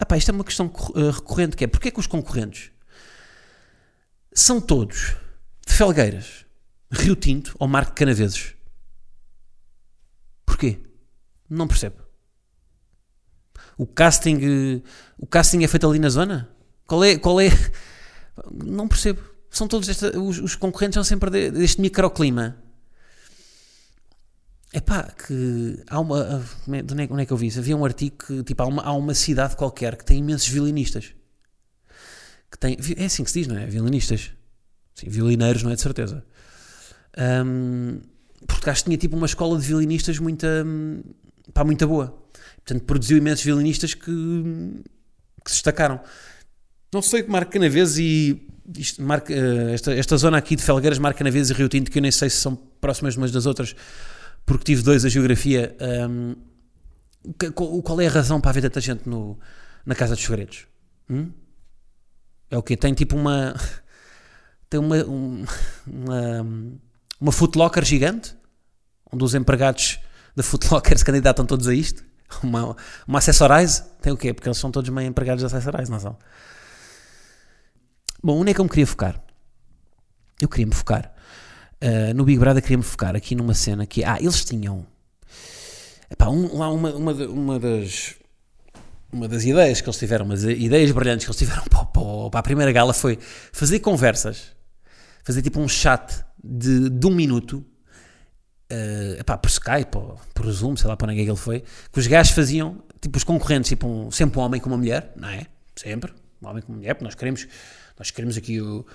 epá, 0.00 0.16
isto 0.16 0.30
é 0.30 0.34
uma 0.34 0.44
questão 0.44 0.72
eh, 0.96 1.10
recorrente, 1.10 1.54
que 1.54 1.64
é, 1.64 1.66
porque 1.66 1.88
é 1.88 1.90
que 1.90 2.00
os 2.00 2.06
concorrentes 2.06 2.70
são 4.32 4.58
todos 4.58 5.16
de 5.66 5.74
Felgueiras, 5.74 6.46
Rio 6.90 7.14
Tinto 7.14 7.54
ou 7.58 7.68
Marco 7.68 7.90
de 7.90 7.96
Canaveses? 7.96 8.54
Porquê? 10.46 10.80
Não 11.50 11.68
percebo. 11.68 11.96
O 13.76 13.86
casting, 13.86 14.82
o 15.18 15.26
casting 15.26 15.62
é 15.62 15.68
feito 15.68 15.86
ali 15.86 15.98
na 15.98 16.08
zona? 16.08 16.48
Qual 16.86 17.04
é, 17.04 17.18
qual 17.18 17.38
é? 17.38 17.48
Não 18.50 18.88
percebo. 18.88 19.20
São 19.50 19.68
todos 19.68 19.90
esta, 19.90 20.18
os, 20.18 20.38
os 20.38 20.54
concorrentes 20.54 20.94
são 20.94 21.04
sempre 21.04 21.50
deste 21.50 21.82
microclima 21.82 22.65
é 24.76 24.80
pá, 24.80 25.04
que 25.04 25.82
há 25.88 25.98
uma. 25.98 26.18
É, 26.20 26.82
onde 26.82 27.02
é, 27.02 27.08
onde 27.10 27.22
é 27.22 27.24
que 27.24 27.32
eu 27.32 27.36
vi 27.38 27.46
isso? 27.46 27.58
Havia 27.58 27.74
um 27.74 27.82
artigo 27.82 28.18
que, 28.26 28.42
tipo, 28.42 28.62
há 28.62 28.66
uma, 28.66 28.82
há 28.82 28.92
uma 28.92 29.14
cidade 29.14 29.56
qualquer 29.56 29.96
que 29.96 30.04
tem 30.04 30.18
imensos 30.18 30.48
violinistas. 30.48 31.14
Que 32.50 32.58
tem, 32.58 32.76
é 32.98 33.06
assim 33.06 33.24
que 33.24 33.30
se 33.30 33.38
diz, 33.38 33.48
não 33.48 33.56
é? 33.56 33.64
Violinistas. 33.64 34.32
Sim, 34.94 35.08
violineiros, 35.08 35.62
não 35.62 35.70
é 35.70 35.76
de 35.76 35.80
certeza. 35.80 36.22
Um, 37.16 38.02
que 38.46 38.82
tinha 38.84 38.98
tipo 38.98 39.16
uma 39.16 39.24
escola 39.24 39.58
de 39.58 39.66
violinistas 39.66 40.18
muito, 40.18 40.46
pá, 41.54 41.64
muito 41.64 41.88
boa. 41.88 42.08
Portanto, 42.56 42.84
produziu 42.84 43.16
imensos 43.16 43.46
violinistas 43.46 43.94
que, 43.94 44.12
que 45.42 45.50
se 45.50 45.54
destacaram. 45.54 46.00
Não 46.92 47.00
sei 47.00 47.22
que 47.22 47.30
marca 47.30 47.52
Canaves 47.52 47.96
e 47.96 48.46
isto 48.76 49.02
marca, 49.02 49.32
eh, 49.32 49.72
esta, 49.72 49.94
esta 49.94 50.18
zona 50.18 50.36
aqui 50.36 50.54
de 50.54 50.62
Felgueiras, 50.62 50.98
Marca 50.98 51.18
Canaves 51.20 51.48
e 51.48 51.54
Rio 51.54 51.68
Tinto, 51.68 51.90
que 51.90 51.96
eu 51.96 52.02
nem 52.02 52.10
sei 52.10 52.28
se 52.28 52.36
são 52.36 52.54
próximas 52.54 53.16
umas 53.16 53.32
das 53.32 53.46
outras, 53.46 53.74
porque 54.46 54.64
tive 54.64 54.82
dois 54.82 55.04
a 55.04 55.08
geografia. 55.08 55.76
Um, 56.08 56.36
qual 57.82 58.00
é 58.00 58.06
a 58.06 58.10
razão 58.10 58.40
para 58.40 58.52
haver 58.52 58.62
tanta 58.62 58.80
gente 58.80 59.08
no, 59.08 59.36
na 59.84 59.94
Casa 59.96 60.14
dos 60.14 60.24
Segredos? 60.24 60.68
Hum? 61.10 61.32
É 62.48 62.56
o 62.56 62.62
quê? 62.62 62.76
Tem 62.76 62.94
tipo 62.94 63.16
uma. 63.16 63.54
Tem 64.70 64.78
uma. 64.78 64.96
Um, 64.98 65.44
uma, 65.84 66.46
uma 67.20 67.32
footlocker 67.32 67.84
gigante, 67.84 68.36
onde 69.12 69.24
os 69.24 69.34
empregados 69.34 69.98
da 70.36 70.44
footlocker 70.44 70.96
se 70.96 71.04
candidatam 71.04 71.44
todos 71.44 71.66
a 71.66 71.74
isto. 71.74 72.04
Uma, 72.42 72.76
uma 73.06 73.18
Accessorize. 73.18 73.82
Tem 74.00 74.12
o 74.12 74.16
quê? 74.16 74.32
Porque 74.32 74.48
eles 74.48 74.58
são 74.58 74.70
todos 74.70 74.88
meio 74.90 75.08
empregados 75.08 75.42
da 75.42 75.48
Accessorize, 75.48 75.90
não 75.90 75.98
são? 75.98 76.16
Bom, 78.22 78.40
onde 78.40 78.52
é 78.52 78.54
que 78.54 78.60
eu 78.60 78.64
me 78.64 78.70
queria 78.70 78.86
focar? 78.86 79.20
Eu 80.40 80.48
queria 80.48 80.66
me 80.66 80.74
focar 80.74 81.15
Uh, 81.82 82.14
no 82.14 82.24
Big 82.24 82.38
Brother 82.38 82.62
queria-me 82.62 82.82
focar 82.82 83.14
aqui 83.14 83.34
numa 83.34 83.52
cena 83.52 83.84
que, 83.86 84.02
ah, 84.02 84.16
eles 84.18 84.44
tinham 84.44 84.86
epá, 86.10 86.28
um, 86.28 86.56
lá 86.56 86.70
uma, 86.70 86.90
uma, 86.94 87.12
uma, 87.12 87.58
das 87.58 88.14
uma 89.12 89.28
das 89.28 89.44
ideias 89.44 89.80
que 89.80 89.88
eles 89.88 89.98
tiveram, 89.98 90.24
umas 90.24 90.42
ideias 90.44 90.90
brilhantes 90.90 91.26
que 91.26 91.30
eles 91.30 91.38
tiveram 91.38 91.64
para, 91.68 91.84
para, 91.84 92.30
para 92.30 92.40
a 92.40 92.42
primeira 92.42 92.72
gala 92.72 92.94
foi 92.94 93.18
fazer 93.52 93.80
conversas, 93.80 94.52
fazer 95.22 95.42
tipo 95.42 95.60
um 95.60 95.68
chat 95.68 96.24
de, 96.42 96.88
de 96.88 97.06
um 97.06 97.14
minuto 97.14 97.64
uh, 98.72 99.20
epá, 99.20 99.36
por 99.36 99.48
Skype 99.48 99.96
ou 99.96 100.18
por 100.34 100.50
Zoom, 100.50 100.76
sei 100.76 100.88
lá 100.88 100.96
para 100.96 101.10
onde 101.10 101.20
é 101.20 101.24
que 101.24 101.30
ele 101.30 101.36
foi, 101.36 101.62
que 101.92 101.98
os 101.98 102.06
gajos 102.06 102.32
faziam, 102.32 102.82
tipo 103.00 103.16
os 103.16 103.24
concorrentes, 103.24 103.68
tipo 103.68 103.86
um, 103.86 104.10
sempre 104.10 104.38
um 104.38 104.42
homem 104.42 104.60
com 104.60 104.68
uma 104.68 104.78
mulher, 104.78 105.12
não 105.16 105.28
é? 105.28 105.46
Sempre, 105.74 106.12
um 106.40 106.48
homem 106.48 106.62
com 106.62 106.72
uma 106.72 106.78
mulher, 106.78 106.94
porque 106.94 107.04
nós 107.04 107.14
queremos, 107.14 107.46
nós 107.98 108.10
queremos 108.10 108.36
aqui 108.36 108.60
o 108.60 108.86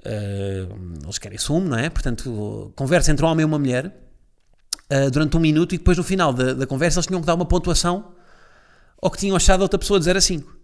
Uh, 0.00 1.02
eles 1.02 1.18
querem 1.18 1.36
sumo, 1.36 1.68
não 1.68 1.76
é? 1.76 1.90
Portanto, 1.90 2.72
conversa 2.74 3.12
entre 3.12 3.24
um 3.24 3.28
homem 3.28 3.42
e 3.42 3.44
uma 3.44 3.58
mulher 3.58 3.86
uh, 4.90 5.10
durante 5.10 5.36
um 5.36 5.40
minuto 5.40 5.74
e 5.74 5.78
depois 5.78 5.98
no 5.98 6.04
final 6.04 6.32
da, 6.32 6.54
da, 6.54 6.66
conversa 6.66 6.98
eles 6.98 7.06
tinham 7.06 7.20
que 7.20 7.26
dar 7.26 7.34
uma 7.34 7.44
pontuação 7.44 8.12
ao 9.00 9.10
que 9.10 9.18
tinham 9.18 9.36
achado 9.36 9.60
a 9.60 9.64
outra 9.64 9.78
pessoa 9.78 9.98
de 9.98 10.06
0 10.06 10.18
a 10.18 10.22
5. 10.22 10.56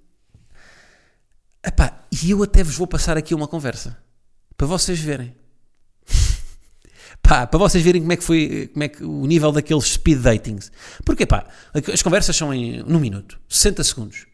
Epá, 1.67 2.01
e 2.11 2.31
eu 2.31 2.43
até 2.43 2.63
vos 2.63 2.77
vou 2.77 2.87
passar 2.87 3.17
aqui 3.17 3.35
uma 3.35 3.47
conversa 3.47 3.99
para 4.57 4.67
vocês 4.67 4.99
verem. 4.99 5.35
Pá, 7.21 7.47
para 7.47 7.59
vocês 7.59 7.83
verem 7.83 8.01
como 8.01 8.13
é 8.13 8.17
que 8.17 8.25
foi 8.25 8.71
como 8.73 8.85
é 8.85 8.89
que, 8.89 9.05
o 9.05 9.27
nível 9.27 9.53
daqueles 9.53 9.85
speed 9.85 10.21
datings. 10.21 10.71
Porque 11.05 11.27
pá, 11.27 11.47
as 11.93 12.01
conversas 12.01 12.37
são 12.37 12.55
em 12.55 12.83
um 12.85 13.01
minuto, 13.01 13.39
60 13.49 13.83
segundos. 13.83 14.27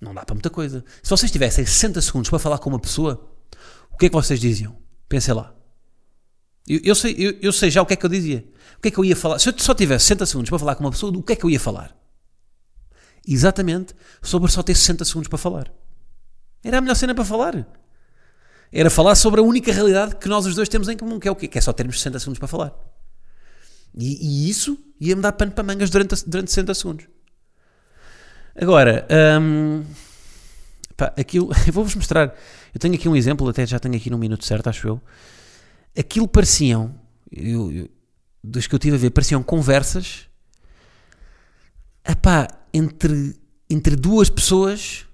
Não 0.00 0.12
dá 0.12 0.24
para 0.24 0.34
muita 0.34 0.50
coisa. 0.50 0.84
Se 1.02 1.08
vocês 1.08 1.30
tivessem 1.30 1.64
60 1.64 2.00
segundos 2.02 2.28
para 2.28 2.38
falar 2.38 2.58
com 2.58 2.68
uma 2.68 2.78
pessoa, 2.78 3.32
o 3.92 3.96
que 3.98 4.06
é 4.06 4.08
que 4.08 4.14
vocês 4.14 4.40
diziam? 4.40 4.76
Pensem 5.08 5.34
lá. 5.34 5.54
Eu, 6.66 6.80
eu 6.84 6.94
sei, 6.94 7.14
eu, 7.18 7.38
eu 7.42 7.52
sei 7.52 7.70
já 7.70 7.82
o 7.82 7.86
que 7.86 7.94
é 7.94 7.96
que 7.96 8.06
eu 8.06 8.10
dizia. 8.10 8.44
O 8.78 8.80
que 8.80 8.88
é 8.88 8.90
que 8.90 8.98
eu 8.98 9.04
ia 9.04 9.16
falar? 9.16 9.38
Se 9.38 9.48
eu 9.48 9.54
só 9.58 9.74
tivesse 9.74 10.06
60 10.06 10.26
segundos 10.26 10.50
para 10.50 10.58
falar 10.58 10.74
com 10.74 10.84
uma 10.84 10.90
pessoa, 10.90 11.16
o 11.16 11.22
que 11.22 11.32
é 11.32 11.36
que 11.36 11.44
eu 11.44 11.50
ia 11.50 11.60
falar? 11.60 11.96
Exatamente 13.26 13.94
sobre 14.20 14.50
só 14.50 14.62
ter 14.62 14.74
60 14.74 15.04
segundos 15.04 15.28
para 15.28 15.38
falar. 15.38 15.72
Era 16.64 16.78
a 16.78 16.80
melhor 16.80 16.94
cena 16.94 17.14
para 17.14 17.24
falar. 17.24 17.66
Era 18.72 18.88
falar 18.88 19.14
sobre 19.14 19.40
a 19.40 19.42
única 19.42 19.72
realidade 19.72 20.16
que 20.16 20.28
nós 20.28 20.46
os 20.46 20.54
dois 20.54 20.68
temos 20.68 20.88
em 20.88 20.96
comum, 20.96 21.18
que 21.20 21.28
é 21.28 21.30
o 21.30 21.36
quê? 21.36 21.46
Que 21.46 21.58
é 21.58 21.60
só 21.60 21.72
termos 21.72 21.98
60 21.98 22.18
segundos 22.20 22.38
para 22.38 22.48
falar. 22.48 22.72
E, 23.94 24.46
e 24.46 24.50
isso 24.50 24.78
ia-me 24.98 25.20
dar 25.20 25.32
pano 25.32 25.52
para 25.52 25.62
mangas 25.62 25.90
durante, 25.90 26.28
durante 26.28 26.50
60 26.50 26.74
segundos. 26.74 27.06
Agora, 28.54 29.06
hum, 29.40 29.84
pá, 30.96 31.12
aquilo, 31.16 31.50
vou-vos 31.72 31.94
mostrar. 31.94 32.34
Eu 32.72 32.80
tenho 32.80 32.94
aqui 32.94 33.08
um 33.08 33.16
exemplo, 33.16 33.48
até 33.48 33.66
já 33.66 33.78
tenho 33.78 33.96
aqui 33.96 34.08
no 34.08 34.18
minuto 34.18 34.44
certo, 34.44 34.68
acho 34.68 34.88
eu. 34.88 35.00
Aquilo 35.96 36.26
pareciam, 36.26 36.94
eu, 37.30 37.70
eu, 37.70 37.90
dos 38.42 38.66
que 38.66 38.74
eu 38.74 38.78
tive 38.78 38.96
a 38.96 38.98
ver, 38.98 39.10
pareciam 39.10 39.42
conversas 39.42 40.26
epá, 42.04 42.48
entre, 42.72 43.36
entre 43.68 43.96
duas 43.96 44.28
pessoas 44.28 45.06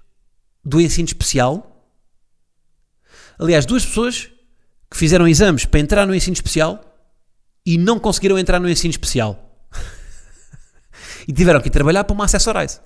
do 0.63 0.79
ensino 0.79 1.05
especial. 1.05 1.85
Aliás, 3.37 3.65
duas 3.65 3.85
pessoas 3.85 4.29
que 4.89 4.97
fizeram 4.97 5.27
exames 5.27 5.65
para 5.65 5.79
entrar 5.79 6.05
no 6.05 6.15
ensino 6.15 6.33
especial 6.33 6.83
e 7.65 7.77
não 7.77 7.99
conseguiram 7.99 8.37
entrar 8.37 8.59
no 8.59 8.69
ensino 8.69 8.91
especial. 8.91 9.67
e 11.27 11.33
tiveram 11.33 11.61
que 11.61 11.69
trabalhar 11.69 12.03
para 12.03 12.13
uma 12.13 12.25
Accessorize. 12.25 12.79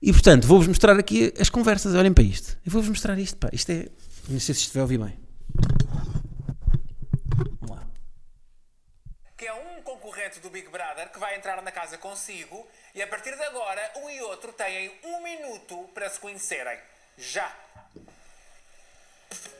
E 0.00 0.12
portanto, 0.12 0.46
vou-vos 0.46 0.68
mostrar 0.68 0.98
aqui 0.98 1.32
as 1.40 1.50
conversas. 1.50 1.94
Olhem 1.94 2.12
para 2.12 2.24
isto. 2.24 2.56
Eu 2.64 2.70
vou-vos 2.72 2.88
mostrar 2.88 3.18
isto. 3.18 3.36
Pá. 3.36 3.48
Isto 3.52 3.70
é. 3.72 3.88
Não 4.28 4.38
sei 4.38 4.54
se 4.54 4.62
isto 4.62 4.72
vai 4.74 4.82
ouvir 4.82 4.98
bem. 4.98 5.18
Vamos 7.36 7.70
lá. 7.70 7.86
que 9.36 9.46
é 9.46 9.52
um 9.52 9.82
concorrente 9.82 10.38
do 10.40 10.50
Big 10.50 10.68
Brother 10.68 11.10
que 11.10 11.18
vai 11.18 11.36
entrar 11.36 11.60
na 11.62 11.72
casa 11.72 11.98
consigo 11.98 12.66
e 12.94 13.02
a 13.02 13.06
partir 13.06 13.36
de 13.36 13.42
agora 13.42 13.92
um 13.96 14.10
e 14.10 14.20
outro 14.22 14.52
têm 14.52 14.92
um 15.04 15.22
minuto 15.22 15.88
para 15.94 16.08
se 16.10 16.20
conhecerem. 16.20 16.78
Já! 17.16 17.52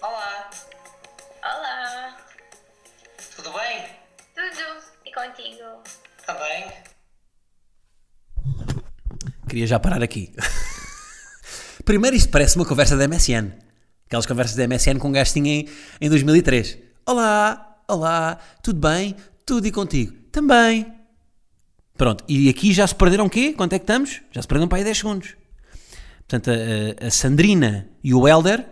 Olá, 0.00 0.50
Olá, 1.42 2.16
tudo 3.36 3.52
bem? 3.52 3.86
tudo 4.34 4.82
e 5.04 5.12
contigo? 5.12 5.82
Também. 6.24 6.72
Queria 9.48 9.66
já 9.66 9.78
parar 9.78 10.02
aqui. 10.02 10.32
Primeiro, 11.84 12.16
isto 12.16 12.28
parece 12.30 12.56
uma 12.56 12.66
conversa 12.66 12.96
da 12.96 13.08
MSN. 13.08 13.52
Aquelas 14.06 14.26
conversas 14.26 14.56
da 14.56 14.66
MSN 14.66 14.98
com 14.98 15.08
um 15.08 15.12
gajo 15.12 15.32
tinha 15.32 15.52
em, 15.60 15.68
em 16.00 16.08
2003. 16.08 16.78
Olá, 17.06 17.78
olá, 17.88 18.38
tudo 18.62 18.80
bem? 18.80 19.16
Tudo 19.46 19.66
e 19.66 19.72
contigo? 19.72 20.12
Também. 20.30 20.92
Pronto, 21.96 22.24
e 22.28 22.48
aqui 22.48 22.72
já 22.72 22.86
se 22.86 22.94
perderam 22.94 23.26
o 23.26 23.30
quê? 23.30 23.52
Quanto 23.54 23.72
é 23.72 23.78
que 23.78 23.82
estamos? 23.84 24.20
Já 24.30 24.42
se 24.42 24.48
perderam 24.48 24.68
para 24.68 24.78
aí 24.78 24.84
10 24.84 24.98
segundos. 24.98 25.34
Portanto, 26.28 26.50
a, 26.50 27.06
a- 27.06 27.10
Sandrina 27.10 27.88
e 28.04 28.12
o 28.14 28.28
Helder, 28.28 28.64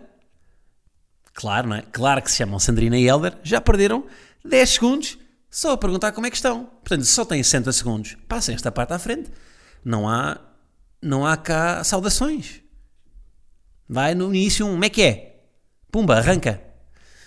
claro, 1.33 1.67
não 1.69 1.75
é? 1.75 1.81
Claro 1.91 2.21
que 2.21 2.29
se 2.31 2.37
chamam 2.37 2.59
Sandrina 2.59 2.97
e 2.97 3.07
Helder, 3.07 3.35
já 3.43 3.59
perderam 3.59 4.05
10 4.45 4.69
segundos 4.69 5.17
só 5.49 5.71
a 5.71 5.77
perguntar 5.77 6.11
como 6.11 6.27
é 6.27 6.29
que 6.29 6.35
estão. 6.35 6.65
Portanto, 6.65 7.03
só 7.05 7.25
têm 7.25 7.41
60 7.43 7.71
segundos, 7.73 8.15
passem 8.27 8.53
esta 8.55 8.71
parte 8.71 8.93
à 8.93 8.99
frente. 8.99 9.29
Não 9.83 10.07
há, 10.07 10.39
não 11.01 11.25
há 11.25 11.37
cá 11.37 11.83
saudações. 11.83 12.61
Vai 13.87 14.13
no 14.15 14.33
início 14.33 14.65
um, 14.65 14.71
como 14.71 14.85
é 14.85 14.89
que 14.89 15.01
é? 15.01 15.41
Pumba, 15.91 16.17
arranca. 16.17 16.61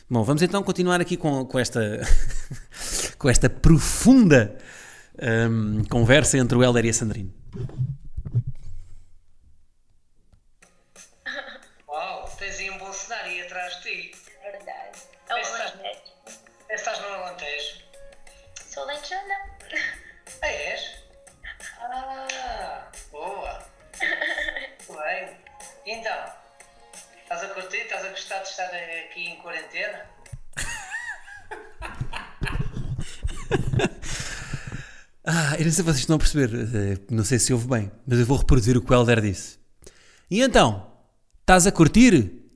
Bom, 0.09 0.22
vamos 0.24 0.42
então 0.42 0.62
continuar 0.62 1.00
aqui 1.00 1.16
com, 1.16 1.44
com 1.44 1.59
esta 1.59 1.80
com 3.16 3.28
esta 3.28 3.48
profunda 3.48 4.56
hum, 5.50 5.83
conversa 5.88 6.37
entre 6.38 6.56
o 6.56 6.62
Helder 6.62 6.85
e 6.85 6.90
a 6.90 6.92
Sandrine. 6.94 7.33
Então, 25.92 26.33
estás 27.22 27.42
a 27.42 27.48
curtir? 27.48 27.79
Estás 27.79 28.05
a 28.05 28.11
gostar 28.11 28.42
de 28.42 28.48
estar 28.48 28.64
aqui 28.64 29.26
em 29.26 29.37
quarentena? 29.37 30.07
Ah, 35.22 35.55
eu 35.59 35.64
não 35.64 35.64
sei 35.64 35.72
se 35.72 35.83
vocês 35.83 35.98
estão 35.98 36.16
a 36.16 36.18
perceber, 36.18 36.50
eh, 36.55 36.98
não 37.11 37.22
sei 37.22 37.38
se 37.38 37.53
ouve 37.53 37.68
bem, 37.68 37.92
mas 38.07 38.18
eu 38.18 38.26
vou 38.26 38.38
reproduzir 38.38 38.76
o 38.76 38.83
que 38.83 38.90
o 38.90 38.94
Helder 38.94 39.20
disse. 39.20 39.59
E 40.31 40.40
então, 40.40 40.90
estás 41.40 41.66
a 41.66 41.72
curtir? 41.72 42.50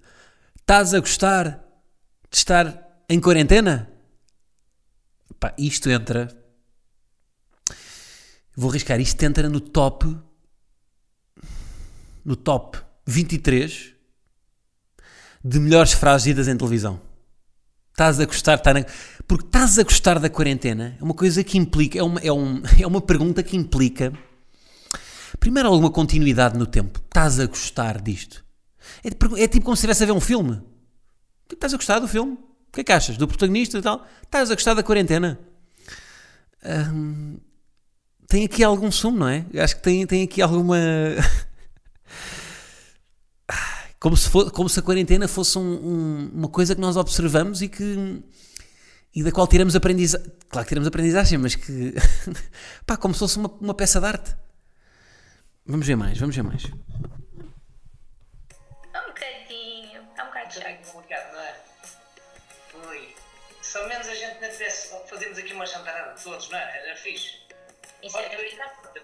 Estás 0.58 0.94
a 0.94 0.98
gostar 0.98 1.62
de 2.30 2.36
estar 2.36 3.04
em 3.08 3.20
quarentena? 3.20 3.92
Pá, 5.38 5.54
isto 5.58 5.90
entra. 5.90 6.28
Vou 8.56 8.70
arriscar, 8.70 8.98
isto 8.98 9.22
entra 9.22 9.48
no 9.48 9.60
top. 9.60 10.06
No 12.24 12.34
top 12.34 12.83
23 13.06 13.92
de 15.44 15.60
melhores 15.60 15.92
frases 15.92 16.24
ditas 16.24 16.48
em 16.48 16.56
televisão. 16.56 17.00
Estás 17.90 18.18
a 18.18 18.24
gostar, 18.24 18.58
tá 18.58 18.74
na- 18.74 18.84
porque 19.28 19.44
estás 19.46 19.78
a 19.78 19.82
gostar 19.82 20.18
da 20.18 20.28
quarentena 20.28 20.96
é 21.00 21.04
uma 21.04 21.14
coisa 21.14 21.44
que 21.44 21.56
implica, 21.58 21.98
é 21.98 22.02
uma, 22.02 22.20
é, 22.20 22.32
um, 22.32 22.62
é 22.80 22.86
uma 22.86 23.00
pergunta 23.00 23.42
que 23.42 23.56
implica, 23.56 24.12
primeiro, 25.38 25.68
alguma 25.68 25.90
continuidade 25.90 26.58
no 26.58 26.66
tempo. 26.66 27.00
Estás 27.04 27.38
a 27.38 27.46
gostar 27.46 28.00
disto? 28.00 28.44
É, 29.04 29.42
é 29.42 29.48
tipo 29.48 29.64
como 29.64 29.76
se 29.76 29.80
estivesse 29.80 30.02
a 30.02 30.06
ver 30.06 30.12
um 30.12 30.20
filme. 30.20 30.60
Estás 31.52 31.72
a 31.72 31.76
gostar 31.76 31.98
do 32.00 32.08
filme? 32.08 32.32
O 32.32 32.72
que 32.72 32.80
é 32.80 32.84
que 32.84 32.92
achas? 32.92 33.16
Do 33.16 33.28
protagonista 33.28 33.78
e 33.78 33.82
tal? 33.82 34.04
Estás 34.22 34.50
a 34.50 34.54
gostar 34.54 34.74
da 34.74 34.82
quarentena? 34.82 35.38
Hum, 36.64 37.38
tem 38.26 38.44
aqui 38.44 38.64
algum 38.64 38.90
sumo, 38.90 39.18
não 39.18 39.28
é? 39.28 39.44
Acho 39.62 39.76
que 39.76 39.82
tem, 39.82 40.06
tem 40.06 40.22
aqui 40.24 40.42
alguma. 40.42 40.76
como 44.04 44.18
se, 44.18 44.28
fo- 44.28 44.50
como 44.50 44.68
se 44.68 44.78
a 44.78 44.82
quarentena 44.82 45.26
fosse 45.26 45.56
um- 45.58 45.62
um- 45.62 46.30
uma 46.34 46.48
coisa 46.50 46.74
que 46.74 46.80
nós 46.80 46.94
observamos 46.94 47.62
e 47.62 47.68
que 47.70 48.22
e 49.14 49.22
da 49.22 49.32
qual 49.32 49.46
tiramos 49.46 49.74
aprendizagem. 49.74 50.30
Claro 50.50 50.66
que 50.66 50.68
tiramos 50.68 50.86
aprendizagem, 50.86 51.38
mas 51.38 51.54
que 51.54 51.94
pá, 52.86 52.98
como 52.98 53.14
se 53.14 53.20
fosse 53.20 53.38
uma, 53.38 53.48
uma 53.62 53.72
peça 53.74 53.98
de 54.00 54.06
arte. 54.06 54.36
Vamos 55.64 55.86
ver 55.86 55.96
mais, 55.96 56.18
vamos 56.18 56.36
ver 56.36 56.42
mais. 56.42 56.64
É 58.92 59.00
um 59.00 59.06
bocadinho. 59.06 60.02
É 60.18 60.22
um 60.22 60.26
bocado 60.26 60.50
bem 60.52 60.62
chato. 60.62 60.92
complicado, 60.92 61.32
não 61.32 61.40
é? 61.40 61.56
Ui. 62.90 63.14
Se 63.62 63.78
ao 63.78 63.88
menos 63.88 64.06
a 64.06 64.14
gente 64.14 64.38
não 64.42 64.50
tivesse. 64.50 64.88
Fazíamos 65.08 65.38
aqui 65.38 65.54
uma 65.54 65.64
jantarada 65.64 66.14
de 66.14 66.22
todos, 66.22 66.50
não 66.50 66.58
é? 66.58 66.88
Era 66.88 66.96
fixe. 66.96 67.38
Isso 68.02 68.18
é 68.18 68.20
Olha, 68.20 68.36
verdade. 68.36 68.70
eu, 68.96 69.02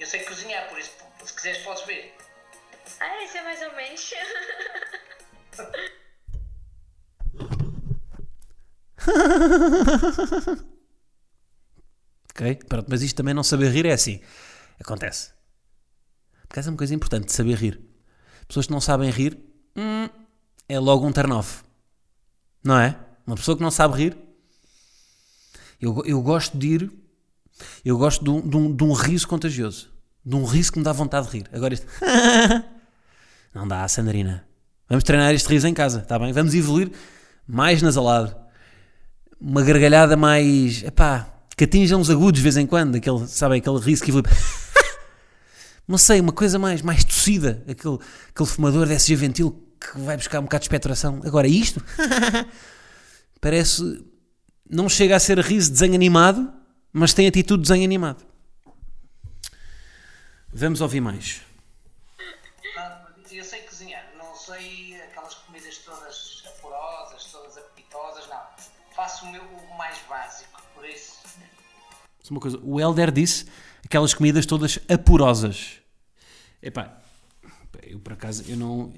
eu 0.00 0.06
sei 0.06 0.20
cozinhar, 0.24 0.66
por 0.70 0.78
isso, 0.78 0.92
se 1.26 1.34
quiseres, 1.34 1.58
podes 1.62 1.84
ver. 1.84 2.14
Ah, 3.00 3.24
isso 3.24 3.38
é 3.38 3.42
mais 3.42 3.62
ou 3.62 3.74
menos. 3.76 4.14
Ok? 12.30 12.54
Pronto, 12.68 12.86
mas 12.88 13.02
isto 13.02 13.16
também 13.16 13.34
não 13.34 13.42
saber 13.42 13.70
rir 13.70 13.84
é 13.84 13.92
assim. 13.92 14.20
Acontece. 14.80 15.32
Por 16.48 16.58
é 16.58 16.62
uma 16.62 16.76
coisa 16.76 16.94
importante 16.94 17.32
saber 17.32 17.54
rir. 17.54 17.80
Pessoas 18.48 18.66
que 18.66 18.72
não 18.72 18.80
sabem 18.80 19.10
rir 19.10 19.38
hum, 19.76 20.08
é 20.68 20.78
logo 20.78 21.06
um 21.06 21.12
turn 21.12 21.32
off. 21.32 21.62
Não 22.64 22.78
é? 22.78 22.98
Uma 23.26 23.36
pessoa 23.36 23.56
que 23.56 23.62
não 23.62 23.70
sabe 23.70 23.96
rir. 23.96 24.18
Eu, 25.80 26.02
eu 26.04 26.20
gosto 26.22 26.56
de 26.56 26.66
ir. 26.66 26.92
Eu 27.84 27.98
gosto 27.98 28.24
de 28.24 28.30
um, 28.30 28.40
de, 28.48 28.56
um, 28.56 28.74
de 28.74 28.84
um 28.84 28.92
riso 28.92 29.28
contagioso. 29.28 29.92
De 30.24 30.34
um 30.34 30.44
riso 30.44 30.72
que 30.72 30.78
me 30.78 30.84
dá 30.84 30.92
vontade 30.92 31.26
de 31.28 31.38
rir. 31.38 31.50
Agora 31.52 31.74
isto. 31.74 31.86
não 33.54 33.66
dá, 33.66 33.86
Sandrina. 33.88 34.44
Vamos 34.88 35.04
treinar 35.04 35.34
este 35.34 35.48
riso 35.48 35.66
em 35.66 35.74
casa, 35.74 36.00
está 36.00 36.18
bem? 36.18 36.32
Vamos 36.32 36.54
evoluir 36.54 36.90
mais 37.46 37.82
nasalado. 37.82 38.34
Uma 39.40 39.62
gargalhada 39.62 40.16
mais. 40.16 40.82
Epá, 40.82 41.32
que 41.56 41.64
atinja 41.64 41.96
uns 41.96 42.10
agudos 42.10 42.38
de 42.38 42.42
vez 42.42 42.56
em 42.56 42.66
quando. 42.66 42.96
Aquele, 42.96 43.26
sabe, 43.26 43.56
aquele 43.56 43.78
riso 43.78 44.02
que 44.02 44.10
evolui. 44.10 44.30
não 45.86 45.98
sei, 45.98 46.20
uma 46.20 46.32
coisa 46.32 46.58
mais, 46.58 46.82
mais 46.82 47.04
tossida. 47.04 47.62
Aquele, 47.68 47.98
aquele 48.28 48.48
fumador 48.48 48.86
de 48.86 48.94
SG 48.94 49.16
Ventil 49.16 49.66
que 49.80 49.98
vai 50.00 50.16
buscar 50.16 50.40
um 50.40 50.42
bocado 50.42 50.60
de 50.60 50.66
espectração. 50.66 51.20
Agora, 51.24 51.48
isto 51.48 51.82
parece. 53.40 54.04
Não 54.68 54.88
chega 54.88 55.16
a 55.16 55.20
ser 55.20 55.38
riso 55.40 55.68
de 55.68 55.72
desenho 55.72 55.94
animado, 55.94 56.52
mas 56.92 57.12
tem 57.12 57.26
atitude 57.26 57.62
de 57.62 57.68
desenho 57.68 57.84
animado. 57.84 58.24
Vamos 60.52 60.80
ouvir 60.80 61.00
mais. 61.00 61.40
Só 72.30 72.34
uma 72.34 72.40
coisa, 72.40 72.60
o 72.62 72.80
Helder 72.80 73.10
disse 73.10 73.44
aquelas 73.84 74.14
comidas 74.14 74.46
todas 74.46 74.78
apurosas. 74.88 75.80
Epá, 76.62 76.96
eu 77.82 77.98
por 77.98 78.12
acaso, 78.12 78.44
eu 78.46 78.56
não, 78.56 78.92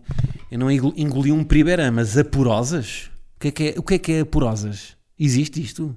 eu 0.51 0.59
não 0.59 0.71
engol- 0.71 0.92
engoli 0.99 1.33
um 1.33 1.42
pribeirã, 1.42 1.90
mas 1.90 2.18
apurosas? 2.18 3.11
O 3.37 3.40
que 3.40 3.49
é 3.49 3.51
que 3.53 3.62
é, 3.71 3.75
o 3.79 3.83
que 3.83 3.95
é, 3.95 3.99
que 3.99 4.12
é 4.12 4.21
apurosas? 4.21 4.97
Existe 5.18 5.62
isto? 5.62 5.97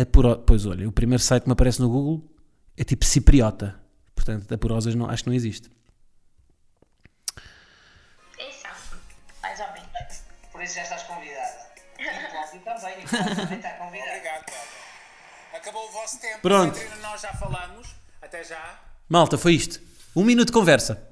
Apuro... 0.00 0.38
Pois 0.38 0.64
olha, 0.64 0.88
o 0.88 0.92
primeiro 0.92 1.22
site 1.22 1.42
que 1.42 1.48
me 1.48 1.52
aparece 1.52 1.80
no 1.80 1.90
Google 1.90 2.24
é 2.76 2.82
tipo 2.84 3.04
cipriota. 3.04 3.78
Portanto, 4.14 4.50
apurosas 4.52 4.94
não, 4.94 5.10
acho 5.10 5.24
que 5.24 5.28
não 5.28 5.36
existe. 5.36 5.68
Isso, 8.38 8.66
mais 9.42 9.60
ou 9.60 9.66
menos. 9.72 10.22
Por 10.52 10.62
isso 10.62 10.74
já 10.76 10.82
estás 10.84 11.02
convidada. 11.02 11.68
E 12.54 12.56
o 12.56 12.60
Cláudio 12.62 12.80
também, 12.80 13.00
e 13.00 13.04
o 13.04 13.08
Cláudio 13.08 13.36
também 13.36 13.56
está 13.58 13.70
convidado. 13.72 14.10
Acabou 15.58 15.88
o 15.88 15.90
vosso 15.90 16.20
tempo. 16.20 16.38
Pronto. 16.40 16.78
Nós 17.02 17.20
já 17.20 17.32
falamos. 17.34 17.88
Até 18.22 18.44
já. 18.44 18.78
Malta, 19.08 19.36
foi 19.36 19.54
isto. 19.54 19.80
Um 20.14 20.24
minuto 20.24 20.48
de 20.48 20.52
conversa. 20.52 21.02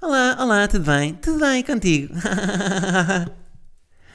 Olá, 0.00 0.36
olá, 0.38 0.68
tudo 0.68 0.84
bem? 0.84 1.14
Tudo 1.14 1.40
bem 1.40 1.62
contigo? 1.64 2.14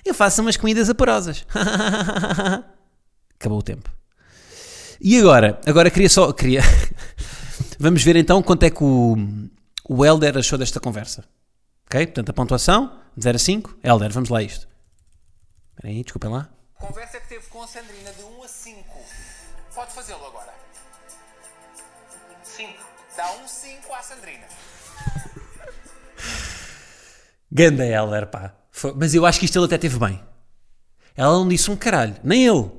Eu 0.06 0.14
faço 0.14 0.42
umas 0.42 0.56
comidas 0.56 0.90
apurosas. 0.90 1.46
Acabou 3.36 3.60
o 3.60 3.62
tempo. 3.62 3.92
E 5.02 5.20
agora? 5.20 5.60
Agora 5.66 5.92
queria 5.92 6.10
só. 6.10 6.32
Queria... 6.32 6.62
Vamos 7.78 8.02
ver 8.02 8.16
então 8.16 8.42
quanto 8.42 8.64
é 8.64 8.70
que 8.70 8.84
o, 8.84 9.18
o 9.90 10.06
Helder 10.06 10.38
achou 10.38 10.58
desta 10.58 10.80
conversa. 10.80 11.26
Ok? 11.86 12.08
Portanto, 12.08 12.30
a 12.30 12.34
pontuação, 12.34 12.98
de 13.16 13.24
0 13.24 13.36
a 13.36 13.40
5. 13.40 13.78
Helder, 13.84 14.12
vamos 14.12 14.30
lá 14.30 14.40
a 14.40 14.44
isto. 14.44 14.68
Espera 15.72 15.94
aí, 15.94 16.02
desculpem 16.02 16.32
lá. 16.32 16.50
Conversa 16.76 17.20
que 17.20 17.28
teve 17.28 17.46
com 17.48 17.62
a 17.62 17.68
Sandrina 17.68 18.12
de 18.14 18.24
1 18.24 18.44
a 18.44 18.48
5. 18.48 18.99
Pode 19.80 19.94
fazê-lo 19.94 20.26
agora. 20.26 20.54
Cinco. 22.44 22.84
Dá 23.16 23.32
um 23.32 23.48
5 23.48 23.94
à 23.94 24.02
Sandrina. 24.04 24.46
Ganda 27.50 27.86
Helder, 27.86 28.28
pá. 28.28 28.54
Foi- 28.72 28.94
Mas 28.94 29.14
eu 29.16 29.26
acho 29.26 29.40
que 29.40 29.46
isto 29.46 29.58
ele 29.58 29.68
até 29.68 29.78
teve 29.78 29.98
bem. 29.98 30.22
Ela 31.16 31.32
não 31.32 31.48
disse 31.48 31.72
um 31.72 31.78
caralho, 31.78 32.14
nem 32.26 32.46
ele. 32.46 32.70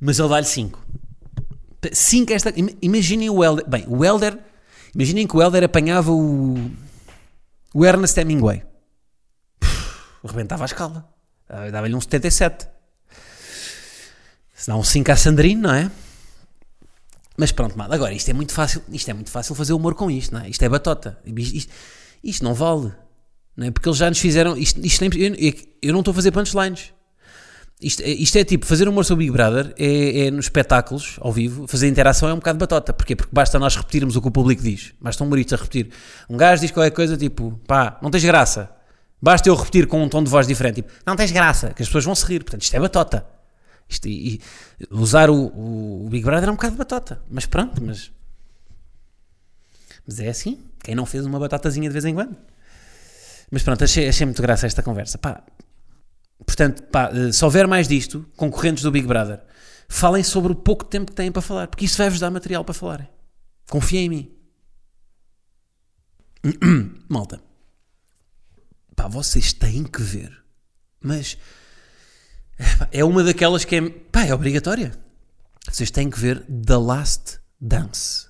Mas 0.00 0.18
ele 0.18 0.28
dá-lhe 0.30 0.44
5. 0.44 0.84
5 1.92 2.32
esta. 2.32 2.50
im- 2.58 2.76
Imaginem 2.82 3.30
o 3.30 3.44
Helder. 3.44 3.64
Bem, 3.68 3.84
o 3.86 4.04
Helder. 4.04 4.36
Imaginem 4.96 5.28
que 5.28 5.36
o 5.36 5.40
Helder 5.42 5.62
apanhava 5.62 6.10
o. 6.10 6.56
O 7.72 7.86
Ernest 7.86 8.18
Hemingway. 8.18 8.64
Rebentava 10.24 10.64
a 10.64 10.66
escala. 10.66 11.08
Ah, 11.48 11.70
Dava-lhe 11.70 11.94
um 11.94 12.00
77. 12.00 12.66
Se 14.54 14.66
dá 14.66 14.74
um 14.74 14.82
5 14.82 15.12
à 15.12 15.16
Sandrine, 15.16 15.60
não 15.60 15.72
é? 15.72 15.88
Mas 17.36 17.50
pronto, 17.52 17.76
mal. 17.78 17.90
Agora, 17.92 18.12
isto 18.12 18.28
é 18.30 18.32
muito 18.34 18.52
fácil. 18.52 18.82
Isto 18.90 19.10
é 19.10 19.14
muito 19.14 19.30
fácil 19.30 19.54
fazer 19.54 19.72
humor 19.72 19.94
com 19.94 20.10
isto, 20.10 20.34
não 20.34 20.40
é? 20.42 20.48
Isto 20.48 20.62
é 20.64 20.68
batota. 20.68 21.18
Isto, 21.24 21.56
isto- 21.56 21.72
isto 22.22 22.44
não 22.44 22.54
vale. 22.54 22.92
Não 23.56 23.66
é? 23.66 23.70
Porque 23.70 23.88
eles 23.88 23.98
já 23.98 24.08
nos 24.08 24.18
fizeram. 24.18 24.56
Isto, 24.56 24.80
isto 24.84 25.00
nem- 25.00 25.34
eu, 25.38 25.54
eu 25.82 25.92
não 25.92 26.00
estou 26.00 26.12
a 26.12 26.14
fazer 26.14 26.30
punchlines. 26.30 26.92
Isto, 27.80 28.00
é- 28.02 28.10
isto 28.10 28.36
é 28.36 28.44
tipo, 28.44 28.64
fazer 28.64 28.86
humor 28.86 29.04
sobre 29.04 29.24
Big 29.24 29.32
Brother 29.36 29.74
é, 29.76 30.26
é 30.26 30.30
nos 30.30 30.44
espetáculos, 30.44 31.16
ao 31.20 31.32
vivo, 31.32 31.66
fazer 31.66 31.88
interação 31.88 32.28
é 32.28 32.32
um 32.32 32.36
bocado 32.36 32.58
batota. 32.58 32.92
Porquê? 32.92 33.16
Porque 33.16 33.30
basta 33.32 33.58
nós 33.58 33.74
repetirmos 33.74 34.14
o 34.14 34.22
que 34.22 34.28
o 34.28 34.30
público 34.30 34.62
diz. 34.62 34.92
Basta 35.00 35.24
um 35.24 35.26
humorista 35.26 35.56
repetir. 35.56 35.88
Um 36.30 36.36
gajo 36.36 36.60
diz 36.62 36.70
qualquer 36.70 36.92
coisa 36.92 37.16
tipo, 37.16 37.60
pá, 37.66 37.98
não 38.00 38.10
tens 38.10 38.24
graça. 38.24 38.70
Basta 39.20 39.48
eu 39.48 39.54
repetir 39.54 39.86
com 39.86 40.02
um 40.02 40.08
tom 40.08 40.22
de 40.22 40.30
voz 40.30 40.46
diferente, 40.46 40.76
tipo, 40.76 40.92
não 41.06 41.16
tens 41.16 41.30
graça, 41.32 41.72
que 41.74 41.82
as 41.82 41.88
pessoas 41.88 42.04
vão 42.04 42.14
se 42.14 42.24
rir. 42.26 42.40
Portanto, 42.44 42.62
isto 42.62 42.74
é 42.76 42.80
batota. 42.80 43.26
Isto, 43.92 44.08
e, 44.08 44.40
usar 44.90 45.28
o, 45.30 45.34
o- 45.48 46.06
o 46.06 46.08
Big 46.08 46.24
Brother 46.24 46.48
é 46.48 46.52
um 46.52 46.56
bocado 46.56 46.76
batota. 46.76 47.22
Mas 47.30 47.44
pronto, 47.46 47.82
mas. 47.82 48.10
Mas 50.06 50.18
é 50.18 50.28
assim. 50.28 50.58
Quem 50.82 50.94
não 50.94 51.06
fez 51.06 51.24
uma 51.26 51.38
batatazinha 51.38 51.88
de 51.88 51.92
vez 51.92 52.04
em 52.04 52.14
quando? 52.14 52.36
Mas 53.50 53.62
pronto, 53.62 53.84
achei, 53.84 54.08
achei 54.08 54.24
muito 54.26 54.40
graça 54.42 54.66
esta 54.66 54.82
conversa. 54.82 55.18
Pá, 55.18 55.42
portanto, 56.44 56.82
pá, 56.84 57.10
eh, 57.12 57.30
se 57.32 57.44
houver 57.44 57.66
mais 57.68 57.86
disto, 57.86 58.26
concorrentes 58.36 58.82
do 58.82 58.90
Big 58.90 59.06
Brother, 59.06 59.40
falem 59.88 60.22
sobre 60.24 60.52
o 60.52 60.56
pouco 60.56 60.84
tempo 60.86 61.10
que 61.10 61.16
têm 61.16 61.30
para 61.30 61.42
falar, 61.42 61.68
porque 61.68 61.84
isso 61.84 61.98
vai-vos 61.98 62.18
dar 62.18 62.30
material 62.30 62.64
para 62.64 62.72
falarem. 62.74 63.08
Confiem 63.68 64.06
em 64.06 64.08
mim. 64.08 64.32
Malta, 67.08 67.40
pá, 68.96 69.06
vocês 69.06 69.52
têm 69.52 69.84
que 69.84 70.02
ver, 70.02 70.36
mas 71.00 71.36
é 72.90 73.04
uma 73.04 73.22
daquelas 73.22 73.64
que 73.64 73.76
é, 73.76 73.90
pá, 73.90 74.24
é 74.24 74.34
obrigatória. 74.34 74.92
Vocês 75.70 75.90
têm 75.90 76.10
que 76.10 76.18
ver 76.18 76.44
The 76.46 76.76
Last 76.76 77.38
Dance. 77.60 78.26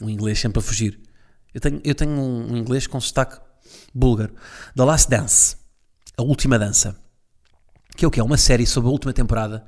Um 0.00 0.10
inglês 0.10 0.38
sempre 0.38 0.58
a 0.58 0.62
fugir. 0.62 1.00
Eu 1.54 1.60
tenho, 1.60 1.80
eu 1.84 1.94
tenho 1.94 2.12
um, 2.12 2.56
inglês 2.56 2.86
com 2.86 3.00
sotaque 3.00 3.40
búlgaro. 3.94 4.34
The 4.74 4.84
Last 4.84 5.10
Dance. 5.10 5.56
A 6.16 6.22
Última 6.22 6.58
Dança. 6.58 6.96
Que 7.96 8.04
é 8.04 8.08
o 8.08 8.10
que? 8.10 8.20
É 8.20 8.22
uma 8.22 8.36
série 8.36 8.66
sobre 8.66 8.88
a 8.88 8.92
última 8.92 9.12
temporada 9.12 9.64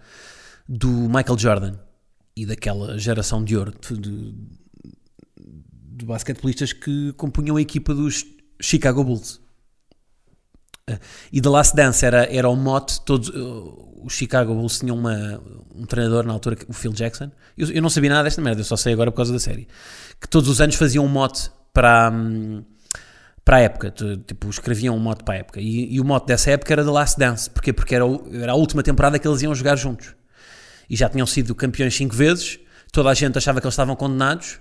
do 0.68 0.88
Michael 0.88 1.38
Jordan 1.38 1.78
e 2.36 2.44
daquela 2.44 2.98
geração 2.98 3.42
de 3.42 3.56
ouro 3.56 3.72
de, 3.72 3.96
de, 3.96 4.34
de 5.96 6.04
basquetebolistas 6.04 6.72
que 6.72 7.12
compunham 7.14 7.56
a 7.56 7.62
equipa 7.62 7.94
dos 7.94 8.24
Chicago 8.60 9.02
Bulls. 9.02 9.40
Uh, 10.88 10.98
E 11.32 11.40
The 11.40 11.48
Last 11.48 11.76
Dance 11.76 12.04
era, 12.04 12.24
era 12.32 12.48
o 12.48 12.56
mote, 12.56 13.00
todos, 13.02 13.28
uh, 13.28 14.02
os 14.04 14.12
Chicago 14.12 14.54
Bulls 14.54 14.78
tinham 14.78 14.96
uma, 14.96 15.40
um 15.74 15.84
treinador 15.84 16.24
na 16.24 16.32
altura, 16.32 16.56
o 16.68 16.72
Phil 16.72 16.92
Jackson. 16.92 17.30
Eu, 17.56 17.70
eu 17.70 17.82
não 17.82 17.90
sabia 17.90 18.10
nada 18.10 18.24
desta 18.24 18.40
merda, 18.40 18.60
eu 18.60 18.64
só 18.64 18.76
sei 18.76 18.92
agora 18.92 19.10
por 19.10 19.16
causa 19.18 19.32
da 19.32 19.38
série. 19.38 19.68
Que 20.20 20.28
todos 20.28 20.48
os 20.48 20.60
anos 20.60 20.76
faziam 20.76 21.04
um 21.04 21.08
mote 21.08 21.50
para, 21.72 22.10
hum, 22.12 22.62
para 23.44 23.58
a 23.58 23.60
época, 23.60 23.94
tipo, 24.26 24.48
escreviam 24.48 24.96
um 24.96 24.98
mote 24.98 25.24
para 25.24 25.34
a 25.34 25.38
época. 25.38 25.60
E, 25.60 25.94
e 25.94 26.00
o 26.00 26.04
mote 26.04 26.26
dessa 26.26 26.50
época 26.50 26.72
era 26.72 26.84
The 26.84 26.90
Last 26.90 27.18
Dance. 27.18 27.50
Porquê? 27.50 27.72
Porque 27.72 27.94
era, 27.94 28.04
era 28.32 28.52
a 28.52 28.54
última 28.54 28.82
temporada 28.82 29.18
que 29.18 29.26
eles 29.26 29.42
iam 29.42 29.54
jogar 29.54 29.76
juntos. 29.76 30.14
E 30.88 30.96
já 30.96 31.08
tinham 31.08 31.26
sido 31.26 31.54
campeões 31.54 31.94
cinco 31.94 32.14
vezes, 32.14 32.58
toda 32.92 33.10
a 33.10 33.14
gente 33.14 33.36
achava 33.36 33.60
que 33.60 33.66
eles 33.66 33.74
estavam 33.74 33.94
condenados, 33.94 34.58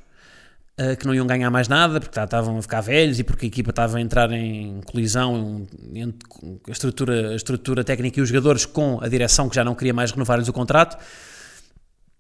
uh, 0.80 0.96
que 0.98 1.06
não 1.06 1.14
iam 1.14 1.26
ganhar 1.26 1.50
mais 1.50 1.68
nada, 1.68 2.00
porque 2.00 2.14
tá- 2.14 2.24
estavam 2.24 2.58
a 2.58 2.62
ficar 2.62 2.82
velhos 2.82 3.20
e 3.20 3.24
porque 3.24 3.46
a 3.46 3.48
equipa 3.48 3.70
estava 3.70 3.98
a 3.98 4.02
entrar 4.02 4.32
em 4.32 4.82
colisão 4.82 5.68
entre 5.94 6.28
a 6.68 6.72
estrutura, 6.72 7.32
a 7.32 7.36
estrutura 7.36 7.84
técnica 7.84 8.20
e 8.20 8.24
os 8.24 8.30
jogadores 8.30 8.66
com 8.66 9.00
a 9.02 9.08
direção 9.08 9.50
que 9.50 9.56
já 9.56 9.64
não 9.64 9.76
queria 9.76 9.94
mais 9.94 10.12
renovar-lhes 10.12 10.48
o 10.48 10.54
contrato. 10.54 10.98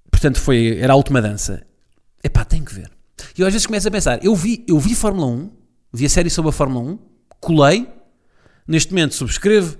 Portanto, 0.09 0.39
foi, 0.39 0.77
era 0.79 0.93
a 0.93 0.95
última 0.95 1.21
dança. 1.21 1.65
Epá, 2.23 2.43
tem 2.43 2.63
que 2.63 2.73
ver. 2.73 2.91
E 3.37 3.41
eu 3.41 3.47
às 3.47 3.53
vezes 3.53 3.65
começo 3.65 3.87
a 3.87 3.91
pensar, 3.91 4.23
eu 4.23 4.35
vi, 4.35 4.63
eu 4.67 4.79
vi 4.79 4.95
Fórmula 4.95 5.27
1, 5.27 5.51
vi 5.93 6.05
a 6.05 6.09
série 6.09 6.29
sobre 6.29 6.49
a 6.49 6.51
Fórmula 6.51 6.91
1, 6.91 6.99
colei, 7.39 7.87
neste 8.67 8.91
momento 8.91 9.15
subscrevo 9.15 9.77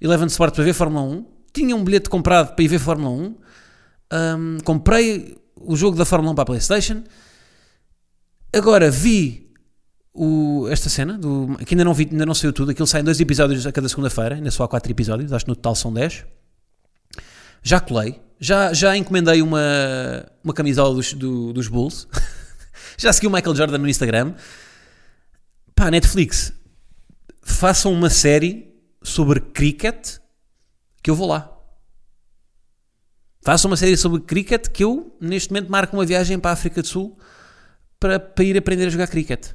Eleven 0.00 0.26
Sport 0.26 0.54
para 0.54 0.64
ver 0.64 0.72
Fórmula 0.72 1.04
1, 1.04 1.26
tinha 1.52 1.76
um 1.76 1.84
bilhete 1.84 2.08
comprado 2.08 2.54
para 2.54 2.64
ir 2.64 2.68
ver 2.68 2.78
Fórmula 2.78 3.10
1, 3.10 3.22
hum, 3.22 4.58
comprei 4.64 5.36
o 5.56 5.76
jogo 5.76 5.96
da 5.96 6.04
Fórmula 6.04 6.32
1 6.32 6.34
para 6.34 6.42
a 6.42 6.46
Playstation, 6.46 7.02
agora 8.54 8.90
vi 8.90 9.52
o- 10.12 10.66
esta 10.70 10.88
cena, 10.88 11.18
do, 11.18 11.56
que 11.66 11.74
ainda 11.74 11.84
não 11.84 11.92
vi, 11.94 12.08
ainda 12.10 12.24
não 12.26 12.34
saiu 12.34 12.52
tudo, 12.52 12.70
aquilo 12.70 12.86
sai 12.86 13.00
em 13.00 13.04
dois 13.04 13.20
episódios 13.20 13.66
a 13.66 13.72
cada 13.72 13.88
segunda-feira, 13.88 14.36
ainda 14.36 14.50
só 14.50 14.64
há 14.64 14.68
quatro 14.68 14.90
episódios, 14.90 15.32
acho 15.32 15.44
que 15.44 15.50
no 15.50 15.56
total 15.56 15.74
são 15.74 15.92
10. 15.92 16.24
Já 17.62 17.80
colei, 17.80 18.20
já, 18.38 18.72
já 18.72 18.96
encomendei 18.96 19.40
uma, 19.42 19.60
uma 20.42 20.52
camisola 20.54 20.94
dos, 20.94 21.12
do- 21.14 21.52
dos 21.52 21.66
Bulls, 21.68 22.06
já 22.98 23.12
segui 23.12 23.26
o 23.26 23.30
Michael 23.30 23.56
Jordan 23.56 23.78
no 23.78 23.88
Instagram. 23.88 24.34
Pá, 25.74 25.90
Netflix, 25.90 26.52
façam 27.42 27.92
uma 27.92 28.08
série 28.10 28.72
sobre 29.02 29.40
cricket 29.40 30.18
que 31.02 31.10
eu 31.10 31.14
vou 31.16 31.26
lá. 31.28 31.50
Façam 33.42 33.70
uma 33.70 33.76
série 33.76 33.96
sobre 33.96 34.20
cricket 34.20 34.68
que 34.68 34.84
eu, 34.84 35.14
neste 35.20 35.50
momento, 35.52 35.70
marco 35.70 35.96
uma 35.96 36.06
viagem 36.06 36.38
para 36.38 36.50
a 36.50 36.54
África 36.54 36.80
do 36.80 36.88
Sul 36.88 37.18
para, 38.04 38.20
para 38.20 38.44
ir 38.44 38.54
aprender 38.58 38.84
a 38.84 38.90
jogar 38.90 39.06
cricket. 39.06 39.52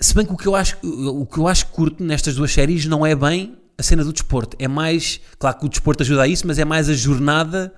Se 0.00 0.12
bem 0.12 0.26
que 0.26 0.32
o 0.32 0.36
que 0.36 0.48
eu 0.48 0.56
acho, 0.56 0.76
o 0.82 1.24
que 1.24 1.38
eu 1.38 1.46
acho 1.46 1.68
curto 1.68 2.02
nestas 2.02 2.34
duas 2.34 2.50
séries 2.50 2.84
não 2.86 3.06
é 3.06 3.14
bem 3.14 3.56
a 3.78 3.82
cena 3.82 4.02
do 4.02 4.12
desporto. 4.12 4.56
É 4.58 4.66
mais, 4.66 5.20
claro 5.38 5.60
que 5.60 5.66
o 5.66 5.68
desporto 5.68 6.02
ajuda 6.02 6.22
a 6.22 6.26
isso, 6.26 6.48
mas 6.48 6.58
é 6.58 6.64
mais 6.64 6.88
a 6.88 6.94
jornada 6.94 7.72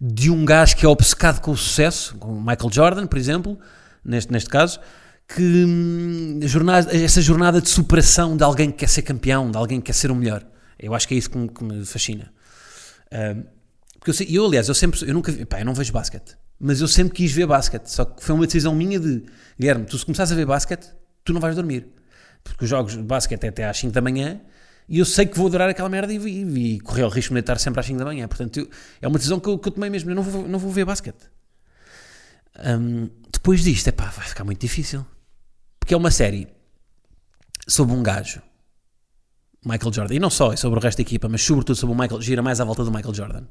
de 0.00 0.28
um 0.28 0.44
gajo 0.44 0.76
que 0.76 0.84
é 0.84 0.88
obcecado 0.88 1.40
com 1.40 1.52
o 1.52 1.56
sucesso, 1.56 2.16
como 2.18 2.40
Michael 2.40 2.72
Jordan, 2.72 3.06
por 3.06 3.16
exemplo, 3.16 3.56
neste, 4.04 4.32
neste 4.32 4.50
caso, 4.50 4.80
que 5.28 5.64
hum, 5.64 6.40
jornada, 6.42 6.96
essa 6.96 7.22
jornada 7.22 7.60
de 7.60 7.70
superação 7.70 8.36
de 8.36 8.42
alguém 8.42 8.72
que 8.72 8.78
quer 8.78 8.88
ser 8.88 9.02
campeão, 9.02 9.52
de 9.52 9.56
alguém 9.56 9.78
que 9.78 9.86
quer 9.86 9.94
ser 9.94 10.10
o 10.10 10.16
melhor. 10.16 10.44
Eu 10.80 10.94
acho 10.94 11.06
que 11.06 11.14
é 11.14 11.16
isso 11.16 11.30
que 11.30 11.38
me, 11.38 11.48
que 11.48 11.62
me 11.62 11.84
fascina. 11.86 12.32
Um, 13.12 13.44
porque 14.00 14.10
eu, 14.10 14.26
eu, 14.28 14.46
aliás, 14.46 14.66
eu 14.66 14.74
sempre, 14.74 15.00
eu 15.08 15.14
nunca 15.14 15.32
pá, 15.46 15.60
eu 15.60 15.64
não 15.64 15.74
vejo 15.74 15.92
basquete, 15.92 16.36
mas 16.60 16.80
eu 16.80 16.88
sempre 16.88 17.14
quis 17.14 17.32
ver 17.32 17.46
basquete, 17.46 17.86
só 17.86 18.04
que 18.04 18.22
foi 18.22 18.34
uma 18.34 18.46
decisão 18.46 18.74
minha 18.74 18.98
de, 19.00 19.22
Guilherme, 19.58 19.84
tu 19.86 19.98
se 19.98 20.04
começares 20.04 20.30
a 20.32 20.34
ver 20.34 20.46
basquete, 20.46 20.86
tu 21.24 21.32
não 21.32 21.40
vais 21.40 21.54
dormir, 21.56 21.86
porque 22.44 22.64
os 22.64 22.70
jogos 22.70 22.92
de 22.96 23.02
basquete 23.02 23.44
é 23.44 23.48
até 23.48 23.64
às 23.68 23.78
5 23.78 23.92
da 23.92 24.00
manhã, 24.00 24.40
E 24.88 24.98
eu 24.98 25.04
sei 25.04 25.24
que 25.26 25.38
vou 25.38 25.46
adorar 25.46 25.68
aquela 25.70 25.88
merda 25.88 26.12
e, 26.12 26.16
e, 26.18 26.74
e 26.74 26.80
correr 26.80 27.04
o 27.04 27.08
risco 27.08 27.32
de 27.32 27.40
estar 27.40 27.56
sempre 27.58 27.78
às 27.80 27.86
5 27.86 27.98
da 28.00 28.04
manhã. 28.04 28.26
Portanto, 28.26 28.58
eu- 28.58 28.68
é 29.00 29.06
uma 29.08 29.16
decisão 29.16 29.38
que 29.40 29.48
eu, 29.48 29.56
que 29.56 29.68
eu 29.68 29.72
tomei 29.72 29.88
mesmo. 29.88 30.10
Eu 30.10 30.14
não 30.16 30.22
vou, 30.24 30.46
não 30.48 30.58
vou 30.58 30.70
ver 30.72 30.84
basquete. 30.84 31.24
Hum, 32.58 33.08
depois 33.32 33.62
disto, 33.62 33.88
epá, 33.88 34.06
vai 34.06 34.26
ficar 34.26 34.44
muito 34.44 34.60
difícil. 34.60 35.06
Porque 35.78 35.94
é 35.94 35.96
uma 35.96 36.10
série 36.10 36.48
sobre 37.66 37.94
um 37.94 38.02
gajo, 38.02 38.42
Michael 39.64 39.92
Jordan, 39.92 40.14
e 40.14 40.18
não 40.18 40.30
só, 40.30 40.52
é 40.52 40.56
sobre 40.56 40.78
o 40.78 40.82
resto 40.82 40.98
da 40.98 41.02
equipa, 41.02 41.28
mas 41.28 41.40
sobretudo 41.42 41.76
sobre 41.76 41.94
o 41.94 41.98
Michael, 41.98 42.20
gira 42.20 42.42
mais 42.42 42.60
à 42.60 42.64
volta 42.64 42.84
do 42.84 42.90
Michael 42.90 43.14
Jordan. 43.14 43.44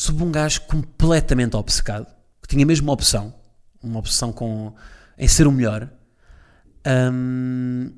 Sobre 0.00 0.24
um 0.24 0.32
gajo 0.32 0.62
completamente 0.62 1.54
obcecado, 1.54 2.06
que 2.40 2.48
tinha 2.48 2.64
mesmo 2.64 2.86
uma 2.86 2.94
opção, 2.94 3.34
uma 3.82 3.98
opção 3.98 4.32
com, 4.32 4.72
em 5.18 5.28
ser 5.28 5.46
o 5.46 5.52
melhor. 5.52 5.90
Hum, 7.12 7.92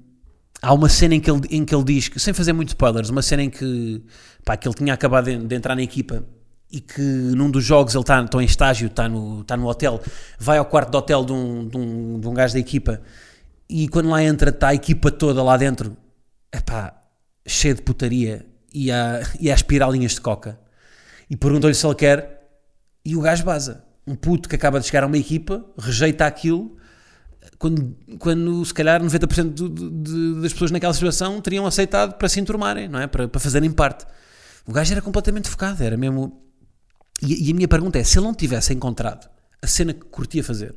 há 0.60 0.74
uma 0.74 0.88
cena 0.88 1.14
em 1.14 1.20
que, 1.20 1.30
ele, 1.30 1.42
em 1.48 1.64
que 1.64 1.72
ele 1.72 1.84
diz, 1.84 2.08
que, 2.08 2.18
sem 2.18 2.34
fazer 2.34 2.52
muitos 2.52 2.72
spoilers, 2.72 3.08
uma 3.08 3.22
cena 3.22 3.44
em 3.44 3.48
que, 3.48 4.02
pá, 4.44 4.56
que 4.56 4.66
ele 4.66 4.74
tinha 4.74 4.92
acabado 4.92 5.26
de, 5.26 5.46
de 5.46 5.54
entrar 5.54 5.76
na 5.76 5.82
equipa 5.82 6.24
e 6.72 6.80
que 6.80 7.00
num 7.00 7.48
dos 7.48 7.62
jogos 7.62 7.94
ele 7.94 8.02
está 8.02 8.26
em 8.34 8.44
estágio, 8.44 8.88
está 8.88 9.08
no, 9.08 9.42
está 9.42 9.56
no 9.56 9.68
hotel, 9.68 10.02
vai 10.40 10.58
ao 10.58 10.64
quarto 10.64 10.90
de 10.90 10.96
hotel 10.96 11.24
de 11.24 11.32
um, 11.32 11.68
de, 11.68 11.76
um, 11.76 12.18
de 12.18 12.26
um 12.26 12.34
gajo 12.34 12.54
da 12.54 12.58
equipa 12.58 13.00
e 13.68 13.86
quando 13.86 14.08
lá 14.08 14.20
entra 14.20 14.50
está 14.50 14.70
a 14.70 14.74
equipa 14.74 15.08
toda 15.08 15.40
lá 15.40 15.56
dentro, 15.56 15.96
epá, 16.52 17.00
cheia 17.46 17.76
de 17.76 17.82
putaria 17.82 18.44
e 18.74 18.90
a, 18.90 19.22
e 19.38 19.52
a 19.52 19.54
aspirar 19.54 19.88
linhas 19.88 20.16
de 20.16 20.20
coca 20.20 20.58
e 21.32 21.36
perguntou-lhe 21.36 21.74
se 21.74 21.86
ele 21.86 21.94
quer 21.94 22.46
e 23.02 23.16
o 23.16 23.20
gajo 23.22 23.42
baza. 23.42 23.82
Um 24.06 24.14
puto 24.14 24.50
que 24.50 24.54
acaba 24.54 24.78
de 24.78 24.84
chegar 24.86 25.02
a 25.02 25.06
uma 25.06 25.16
equipa, 25.16 25.64
rejeita 25.78 26.26
aquilo 26.26 26.76
quando, 27.58 27.96
quando 28.18 28.62
se 28.66 28.74
calhar 28.74 29.02
90% 29.02 29.54
do- 29.54 30.42
das 30.42 30.52
pessoas 30.52 30.70
naquela 30.70 30.92
situação 30.92 31.40
teriam 31.40 31.64
aceitado 31.66 32.18
para 32.18 32.28
se 32.28 32.38
enturmarem, 32.38 32.86
não 32.86 32.98
é? 32.98 33.06
Para, 33.06 33.26
para 33.28 33.40
fazerem 33.40 33.70
parte. 33.70 34.04
O 34.66 34.72
gajo 34.72 34.92
era 34.92 35.00
completamente 35.00 35.48
focado, 35.48 35.82
era 35.82 35.96
mesmo. 35.96 36.38
E, 37.22 37.48
e 37.48 37.50
a 37.50 37.54
minha 37.54 37.66
pergunta 37.68 37.98
é: 37.98 38.04
se 38.04 38.18
ele 38.18 38.26
não 38.26 38.34
tivesse 38.34 38.74
encontrado 38.74 39.30
a 39.62 39.66
cena 39.66 39.94
que 39.94 40.04
curtia 40.06 40.44
fazer, 40.44 40.74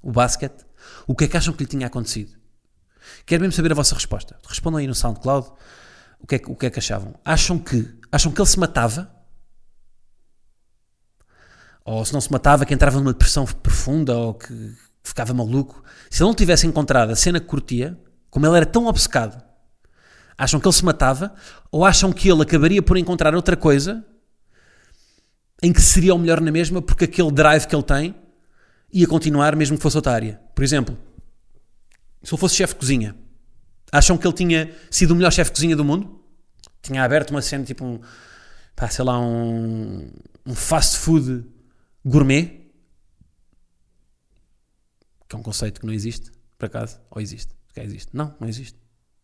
o 0.00 0.10
basquete, 0.10 0.64
o 1.06 1.14
que 1.14 1.24
é 1.24 1.28
que 1.28 1.36
acham 1.36 1.52
que 1.52 1.64
lhe 1.64 1.68
tinha 1.68 1.86
acontecido? 1.88 2.32
Quero 3.26 3.42
mesmo 3.42 3.52
saber 3.52 3.72
a 3.72 3.74
vossa 3.74 3.94
resposta. 3.94 4.38
Respondam 4.48 4.78
aí 4.78 4.86
no 4.86 4.94
SoundCloud 4.94 5.48
o 6.20 6.26
que 6.26 6.36
é, 6.36 6.40
o 6.46 6.54
que, 6.56 6.66
é 6.66 6.70
que 6.70 6.78
achavam. 6.78 7.14
Acham 7.24 7.58
que, 7.58 7.86
acham 8.10 8.32
que 8.32 8.40
ele 8.40 8.48
se 8.48 8.58
matava? 8.58 9.12
Ou 11.84 12.04
se 12.04 12.12
não 12.12 12.20
se 12.20 12.30
matava, 12.30 12.64
que 12.64 12.74
entrava 12.74 12.98
numa 12.98 13.12
depressão 13.12 13.44
profunda 13.46 14.16
ou 14.16 14.34
que 14.34 14.74
ficava 15.02 15.32
maluco? 15.32 15.82
Se 16.08 16.22
ele 16.22 16.28
não 16.28 16.34
tivesse 16.34 16.66
encontrado 16.66 17.10
a 17.10 17.16
cena 17.16 17.40
que 17.40 17.46
curtia, 17.46 17.98
como 18.30 18.46
ele 18.46 18.56
era 18.56 18.66
tão 18.66 18.86
obcecado, 18.86 19.42
acham 20.36 20.60
que 20.60 20.66
ele 20.66 20.74
se 20.74 20.84
matava? 20.84 21.34
Ou 21.70 21.84
acham 21.84 22.12
que 22.12 22.28
ele 22.30 22.42
acabaria 22.42 22.82
por 22.82 22.96
encontrar 22.96 23.34
outra 23.34 23.56
coisa 23.56 24.04
em 25.62 25.72
que 25.72 25.80
seria 25.80 26.14
o 26.14 26.18
melhor 26.18 26.40
na 26.40 26.50
mesma 26.50 26.80
porque 26.80 27.04
aquele 27.04 27.30
drive 27.30 27.66
que 27.66 27.74
ele 27.74 27.82
tem 27.82 28.14
ia 28.92 29.06
continuar 29.06 29.54
mesmo 29.56 29.76
que 29.76 29.82
fosse 29.82 29.96
outra 29.96 30.12
área? 30.12 30.40
Por 30.54 30.64
exemplo, 30.64 30.96
se 32.22 32.32
ele 32.32 32.40
fosse 32.40 32.56
chefe 32.56 32.74
de 32.74 32.80
cozinha, 32.80 33.16
acham 33.90 34.16
que 34.16 34.26
ele 34.26 34.34
tinha 34.34 34.70
sido 34.90 35.12
o 35.12 35.14
melhor 35.14 35.32
chefe 35.32 35.50
de 35.50 35.56
cozinha 35.56 35.76
do 35.76 35.84
mundo? 35.84 36.20
Tinha 36.82 37.04
aberto 37.04 37.30
uma 37.30 37.42
cena 37.42 37.64
tipo 37.64 37.84
um, 37.84 38.00
pá, 38.74 38.88
sei 38.88 39.04
lá, 39.04 39.18
um, 39.18 40.10
um 40.46 40.54
fast 40.54 40.98
food 40.98 41.44
gourmet? 42.04 42.70
Que 45.28 45.36
é 45.36 45.38
um 45.38 45.42
conceito 45.42 45.80
que 45.80 45.86
não 45.86 45.92
existe, 45.92 46.30
por 46.58 46.66
acaso? 46.66 46.98
Ou 47.10 47.20
existe? 47.20 47.54
Calhar 47.74 47.88
existe. 47.88 48.10
Não, 48.12 48.34
não 48.40 48.48
existe. 48.48 48.78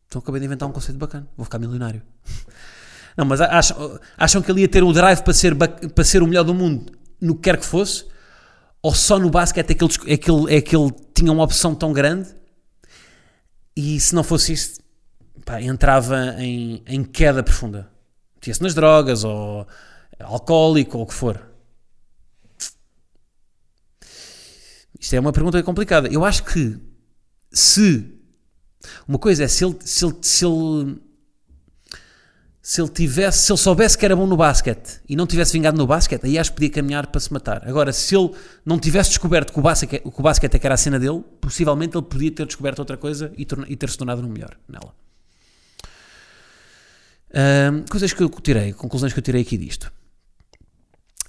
Então 0.07 0.21
acabei 0.21 0.41
de 0.41 0.47
inventar 0.47 0.69
um 0.69 0.73
conceito 0.73 0.99
bacana. 0.99 1.29
Vou 1.37 1.45
ficar 1.45 1.59
milionário. 1.59 2.03
Não, 3.17 3.25
mas 3.25 3.41
acham, 3.41 3.99
acham 4.19 4.43
que 4.43 4.51
ele 4.51 4.61
ia 4.61 4.69
ter 4.69 4.85
o 4.85 4.93
drive 4.93 5.23
para 5.23 5.33
ser, 5.33 5.57
para 5.57 6.05
ser 6.05 6.23
o 6.23 6.27
melhor 6.27 6.45
do 6.45 6.55
mundo 6.55 6.93
no 7.21 7.35
que 7.35 7.43
quer 7.43 7.57
que 7.57 7.65
fosse? 7.65 8.05
Ou 8.83 8.95
só 8.95 9.19
no 9.19 9.31
basquete 9.31 9.71
é 9.71 9.75
que 9.75 9.85
ele, 9.85 9.95
é 10.07 10.17
que 10.17 10.31
ele, 10.31 10.55
é 10.55 10.61
que 10.61 10.77
ele 10.77 10.93
tinha 11.15 11.33
uma 11.33 11.43
opção 11.43 11.75
tão 11.75 11.93
grande 11.93 12.29
e 13.75 13.99
se 13.99 14.15
não 14.15 14.23
fosse 14.23 14.53
isso, 14.53 14.81
pá, 15.45 15.61
entrava 15.61 16.35
em, 16.39 16.83
em 16.87 17.03
queda 17.03 17.43
profunda. 17.43 17.91
Metia-se 18.35 18.63
nas 18.63 18.75
drogas 18.75 19.25
ou 19.25 19.67
alcoólico 20.21 20.99
ou 20.99 21.05
o 21.05 21.07
que 21.07 21.15
for. 21.15 21.43
Isto 24.99 25.15
é 25.15 25.21
uma 25.21 25.33
pergunta 25.33 25.63
complicada. 25.63 26.09
Eu 26.09 26.25
acho 26.25 26.45
que 26.45 26.79
se 27.53 28.17
uma 29.07 29.19
coisa 29.19 29.45
é 29.45 29.49
se 29.49 29.65
ele, 29.65 29.77
se 29.81 30.05
ele, 30.05 30.17
se 30.23 30.45
ele, 30.45 30.99
se 32.63 32.81
ele 32.81 32.91
tivesse, 32.91 33.47
se 33.47 33.53
ele 33.53 33.59
soubesse 33.59 33.97
que 33.97 34.05
era 34.05 34.17
bom 34.17 34.27
no 34.27 34.37
basquete 34.37 35.01
e 35.09 35.17
não 35.17 35.27
tivesse 35.27 35.53
vingado 35.53 35.77
no 35.77 35.87
basquete, 35.87 36.25
aí 36.25 36.39
acho 36.39 36.51
que 36.51 36.57
podia 36.57 36.71
caminhar 36.71 37.07
para 37.07 37.21
se 37.21 37.33
matar. 37.33 37.67
Agora, 37.69 37.93
se 37.93 38.17
ele 38.17 38.33
não 38.65 38.79
tivesse 38.79 39.11
descoberto 39.11 39.53
que 39.53 39.59
o 39.59 39.63
basquete, 39.63 40.03
que 40.03 40.21
o 40.21 40.23
basquete 40.23 40.55
é 40.55 40.59
que 40.59 40.67
era 40.67 40.75
a 40.75 40.79
cena 40.79 40.99
dele, 40.99 41.23
possivelmente 41.41 41.97
ele 41.97 42.07
podia 42.07 42.31
ter 42.31 42.47
descoberto 42.47 42.79
outra 42.81 42.97
coisa 42.97 43.33
e, 43.37 43.47
e 43.69 43.77
ter-se 43.77 43.97
tornado 43.97 44.23
no 44.23 44.29
melhor 44.29 44.57
nela. 44.69 44.95
Ahm, 47.35 47.85
coisas 47.91 48.13
que 48.13 48.23
eu 48.23 48.31
tirei, 48.31 48.73
conclusões 48.73 49.13
que 49.13 49.19
eu 49.19 49.23
tirei 49.23 49.43
aqui 49.43 49.59
disto. 49.59 49.93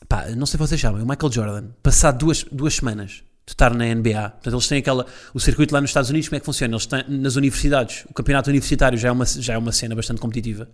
Pá, 0.08 0.30
não 0.30 0.46
sei 0.46 0.54
se 0.54 0.58
vocês 0.58 0.80
sabem, 0.80 1.02
o 1.02 1.06
Michael 1.06 1.32
Jordan, 1.32 1.68
passado 1.84 2.18
duas, 2.20 2.44
duas 2.46 2.76
semanas 2.76 3.24
de 3.48 3.54
estar 3.54 3.74
na 3.74 3.86
NBA, 3.86 4.30
portanto, 4.32 4.54
eles 4.54 4.68
têm 4.68 4.80
aquela, 4.80 5.06
o 5.34 5.40
circuito 5.40 5.74
lá 5.74 5.80
nos 5.80 5.90
Estados 5.90 6.10
Unidos, 6.10 6.28
como 6.28 6.36
é 6.36 6.40
que 6.42 6.46
funciona? 6.46 6.74
Eles 6.74 6.86
têm, 6.86 7.06
nas 7.08 7.38
universidades, 7.38 8.04
o 8.10 8.14
campeonato 8.14 8.50
universitário 8.50 8.98
já 9.00 9.08
é 9.08 9.12
uma, 9.12 9.26
já 9.26 9.54
é 9.54 9.58
uma 9.58 9.72
cena 9.72 9.96
bastante 9.96 10.20
competitiva, 10.22 10.70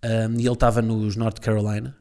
Um, 0.00 0.38
e 0.38 0.46
ele 0.46 0.52
estava 0.52 0.80
nos 0.80 1.16
North 1.16 1.40
Carolina, 1.40 1.92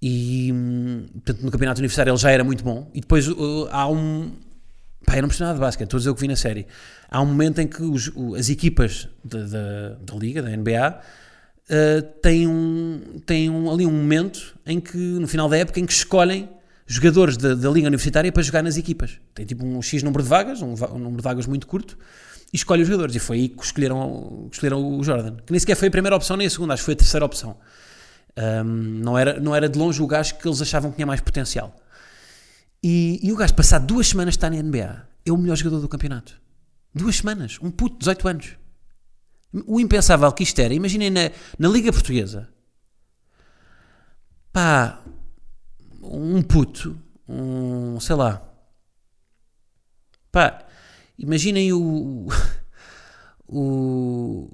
e 0.00 0.52
hum, 0.54 1.06
portanto, 1.14 1.42
no 1.42 1.50
campeonato 1.50 1.80
universitário 1.80 2.10
ele 2.12 2.16
já 2.18 2.30
era 2.30 2.44
muito 2.44 2.62
bom, 2.62 2.88
e 2.94 3.00
depois 3.00 3.26
uh, 3.26 3.66
há 3.72 3.88
um, 3.88 4.30
pá, 5.04 5.16
eu 5.16 5.22
não 5.22 5.28
percebo 5.28 5.46
nada 5.46 5.58
de 5.58 5.60
basquete, 5.64 5.86
estou 5.86 5.98
a 5.98 6.00
dizer 6.00 6.10
o 6.10 6.14
que 6.14 6.20
vi 6.20 6.28
na 6.28 6.36
série, 6.36 6.64
há 7.10 7.20
um 7.20 7.26
momento 7.26 7.58
em 7.60 7.66
que 7.66 7.82
os- 7.82 8.12
as 8.38 8.48
equipas 8.48 9.08
da, 9.24 10.14
liga, 10.14 10.40
da 10.42 10.50
NBA, 10.56 11.00
Uh, 11.68 12.00
tem, 12.22 12.46
um, 12.46 13.20
tem 13.26 13.50
um, 13.50 13.68
ali 13.68 13.84
um 13.84 13.90
momento 13.90 14.54
em 14.64 14.78
que, 14.78 14.96
no 14.96 15.26
final 15.26 15.48
da 15.48 15.56
época, 15.56 15.80
em 15.80 15.84
que 15.84 15.92
escolhem 15.92 16.48
jogadores 16.86 17.36
da, 17.36 17.54
da 17.54 17.70
Liga 17.70 17.88
Universitária 17.88 18.30
para 18.30 18.42
jogar 18.42 18.62
nas 18.62 18.76
equipas. 18.76 19.18
Tem 19.34 19.44
tipo 19.44 19.66
um 19.66 19.82
X 19.82 20.02
número 20.02 20.22
de 20.22 20.28
vagas, 20.28 20.62
um, 20.62 20.72
um 20.72 20.98
número 20.98 21.16
de 21.16 21.22
vagas 21.22 21.46
muito 21.46 21.66
curto, 21.66 21.98
e 22.52 22.56
escolhe 22.56 22.82
os 22.82 22.88
jogadores. 22.88 23.14
E 23.16 23.18
foi 23.18 23.36
aí 23.38 23.48
que 23.48 23.62
escolheram, 23.62 24.48
escolheram 24.52 24.98
o 24.98 25.02
Jordan. 25.02 25.36
Que 25.44 25.52
nem 25.52 25.58
sequer 25.58 25.74
foi 25.74 25.88
a 25.88 25.90
primeira 25.90 26.14
opção 26.14 26.36
nem 26.36 26.46
a 26.46 26.50
segunda, 26.50 26.74
acho 26.74 26.82
que 26.82 26.84
foi 26.84 26.94
a 26.94 26.98
terceira 26.98 27.26
opção. 27.26 27.56
Um, 28.38 28.64
não, 29.02 29.18
era, 29.18 29.40
não 29.40 29.54
era 29.54 29.68
de 29.68 29.78
longe 29.78 30.00
o 30.00 30.06
gajo 30.06 30.36
que 30.36 30.46
eles 30.46 30.62
achavam 30.62 30.90
que 30.90 30.96
tinha 30.96 31.06
mais 31.06 31.20
potencial. 31.20 31.74
E, 32.82 33.18
e 33.22 33.32
o 33.32 33.36
gajo, 33.36 33.54
passado 33.54 33.86
duas 33.86 34.06
semanas 34.06 34.34
estar 34.34 34.50
na 34.50 34.62
NBA, 34.62 35.06
é 35.24 35.32
o 35.32 35.36
melhor 35.36 35.56
jogador 35.56 35.80
do 35.80 35.88
campeonato. 35.88 36.40
Duas 36.94 37.16
semanas. 37.16 37.58
Um 37.60 37.70
puto 37.70 37.94
de 37.94 38.00
18 38.00 38.28
anos. 38.28 38.56
O 39.66 39.80
impensável 39.80 40.30
que 40.32 40.42
isto 40.42 40.58
era, 40.60 40.72
imaginem 40.72 41.10
na, 41.10 41.30
na 41.58 41.68
Liga 41.68 41.90
Portuguesa, 41.90 42.48
pá, 44.52 45.02
um 46.10 46.42
puto, 46.42 46.96
um, 47.28 47.98
sei 48.00 48.14
lá, 48.16 48.42
pá, 50.30 50.64
imaginem 51.18 51.72
o, 51.72 52.26
o, 53.48 54.50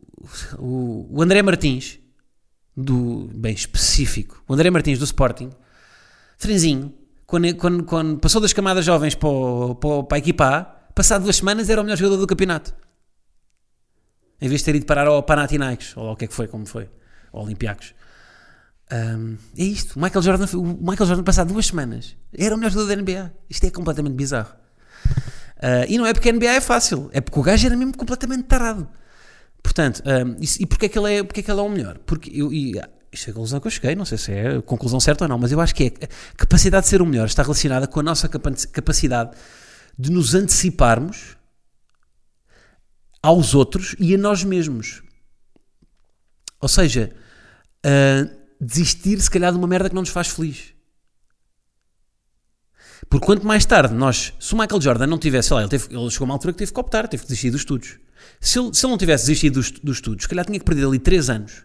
o, 0.58 1.08
o 1.10 1.22
André 1.22 1.42
Martins, 1.42 1.98
do, 2.76 3.28
bem 3.34 3.54
específico, 3.54 4.42
o 4.48 4.54
André 4.54 4.70
Martins 4.70 4.98
do 4.98 5.04
Sporting, 5.04 5.50
franzinho, 6.38 6.92
quando, 7.26 7.54
quando, 7.56 7.84
quando 7.84 8.18
passou 8.18 8.40
das 8.40 8.52
camadas 8.52 8.84
jovens 8.84 9.14
para, 9.14 9.28
o- 9.28 9.74
para, 9.74 9.88
o- 9.90 10.04
para 10.04 10.16
a 10.16 10.18
equipa 10.18 10.46
A, 10.58 10.64
passado 10.94 11.22
duas 11.22 11.36
semanas 11.36 11.68
era 11.70 11.80
o 11.80 11.84
melhor 11.84 11.96
jogador 11.96 12.18
do 12.18 12.26
campeonato 12.26 12.74
em 14.40 14.48
vez 14.48 14.60
de 14.60 14.64
ter 14.64 14.74
ido 14.74 14.86
parar 14.86 15.06
ao 15.06 15.22
Panathinaikos, 15.22 15.96
ou 15.96 16.08
ao 16.08 16.16
que 16.16 16.24
é 16.24 16.28
que 16.28 16.34
foi, 16.34 16.48
como 16.48 16.66
foi, 16.66 16.90
ao 17.32 17.44
Olympiacos. 17.44 17.94
Ahm, 18.90 19.36
é 19.56 19.64
isto. 19.64 19.98
O 19.98 20.02
Michael 20.02 20.22
Jordan, 20.22 20.46
o 20.58 20.62
Michael 20.90 21.06
Jordan, 21.08 21.22
passado 21.24 21.52
duas 21.52 21.66
semanas, 21.66 22.16
era 22.36 22.54
o 22.54 22.58
melhor 22.58 22.70
jogador 22.72 22.88
da 22.88 22.96
NBA. 23.02 23.32
Isto 23.48 23.64
é 23.66 23.70
completamente 23.70 24.14
bizarro. 24.14 24.54
Ah, 25.60 25.86
e 25.88 25.96
não 25.96 26.04
é 26.06 26.12
porque 26.12 26.28
a 26.28 26.32
NBA 26.32 26.52
é 26.54 26.60
fácil, 26.60 27.08
é 27.12 27.20
porque 27.20 27.38
o 27.38 27.42
gajo 27.42 27.66
era 27.66 27.76
mesmo 27.76 27.96
completamente 27.96 28.44
tarado. 28.44 28.88
Portanto, 29.62 30.02
ahm, 30.04 30.36
isso- 30.40 30.60
e 30.60 30.66
porquê 30.66 30.86
é 30.86 30.88
que 30.88 30.98
ele 30.98 31.14
é, 31.14 31.22
porquê 31.22 31.40
é 31.40 31.42
que 31.42 31.50
ele 31.50 31.60
é 31.60 31.62
o 31.62 31.68
melhor? 31.68 31.98
Porque 32.04 32.30
eu, 32.34 32.52
e, 32.52 32.78
ah, 32.78 32.88
isto 33.12 33.28
é 33.28 33.30
a 33.30 33.34
conclusão 33.34 33.60
que 33.60 33.66
eu 33.66 33.70
cheguei, 33.70 33.94
não 33.94 34.04
sei 34.04 34.18
se 34.18 34.32
é 34.32 34.56
a 34.56 34.62
conclusão 34.62 34.98
certa 35.00 35.24
ou 35.24 35.28
não, 35.28 35.38
mas 35.38 35.52
eu 35.52 35.60
acho 35.60 35.74
que 35.74 35.84
é 35.84 36.04
a 36.04 36.36
capacidade 36.36 36.84
de 36.84 36.90
ser 36.90 37.00
o 37.00 37.06
melhor 37.06 37.26
está 37.26 37.42
relacionada 37.42 37.86
com 37.86 38.00
a 38.00 38.02
nossa 38.02 38.28
capa- 38.28 38.50
capacidade 38.72 39.30
de 39.98 40.10
nos 40.10 40.34
anteciparmos 40.34 41.36
aos 43.22 43.54
outros 43.54 43.94
e 43.98 44.14
a 44.14 44.18
nós 44.18 44.42
mesmos. 44.42 45.02
Ou 46.60 46.68
seja, 46.68 47.12
ah, 47.84 48.28
desistir 48.64 49.20
se 49.20 49.30
calhar 49.30 49.50
de 49.52 49.58
uma 49.58 49.66
merda 49.66 49.88
que 49.88 49.94
não 49.94 50.02
nos 50.02 50.10
faz 50.10 50.28
feliz. 50.28 50.72
Porque 53.10 53.26
quanto 53.26 53.46
mais 53.46 53.64
tarde 53.66 53.92
nós, 53.94 54.32
se 54.38 54.54
o 54.54 54.58
Michael 54.58 54.80
Jordan 54.80 55.06
não 55.06 55.18
tivesse, 55.18 55.48
sei 55.48 55.54
lá, 55.56 55.62
ele, 55.62 55.70
teve- 55.70 55.94
ele 55.94 56.10
chegou 56.10 56.24
a 56.24 56.28
uma 56.28 56.34
altura 56.34 56.52
que 56.52 56.58
teve 56.60 56.72
que 56.72 56.80
optar, 56.80 57.08
teve 57.08 57.22
que 57.22 57.28
desistir 57.28 57.50
dos 57.50 57.60
estudos. 57.62 57.98
Se 58.40 58.58
ele, 58.58 58.72
se 58.72 58.86
ele 58.86 58.90
não 58.92 58.98
tivesse 58.98 59.26
desistido 59.26 59.54
dos, 59.54 59.70
dos 59.72 59.96
estudos, 59.96 60.22
se 60.24 60.28
calhar 60.28 60.44
tinha 60.46 60.58
que 60.58 60.64
perder 60.64 60.86
ali 60.86 60.98
3 60.98 61.28
anos 61.28 61.64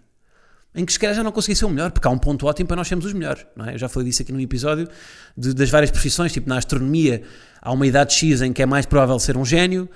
em 0.76 0.86
que 0.86 0.92
se 0.94 1.00
calhar 1.00 1.16
já 1.16 1.24
não 1.24 1.32
conseguia 1.32 1.56
ser 1.56 1.66
o 1.66 1.70
melhor, 1.70 1.92
porque 1.92 2.08
há 2.08 2.12
um 2.12 2.18
ponto 2.20 2.46
ótimo 2.46 2.68
para 2.68 2.76
nós 2.76 2.88
sermos 2.88 3.06
os 3.06 3.14
melhores. 3.14 3.46
Não 3.56 3.66
é? 3.66 3.74
Eu 3.76 3.78
já 3.80 3.90
falei 3.90 4.10
disso 4.10 4.22
aqui 4.22 4.32
num 4.32 4.40
episódio 4.40 4.88
de- 5.36 5.54
das 5.54 5.70
várias 5.70 5.90
profissões, 5.90 6.32
tipo 6.32 6.48
na 6.50 6.58
astronomia, 6.58 7.24
há 7.62 7.72
uma 7.72 7.88
idade 7.88 8.14
X 8.14 8.42
em 8.42 8.52
que 8.54 8.62
é 8.62 8.66
mais 8.66 8.86
provável 8.86 9.18
ser 9.20 9.38
um 9.38 9.46
gênio, 9.46 9.90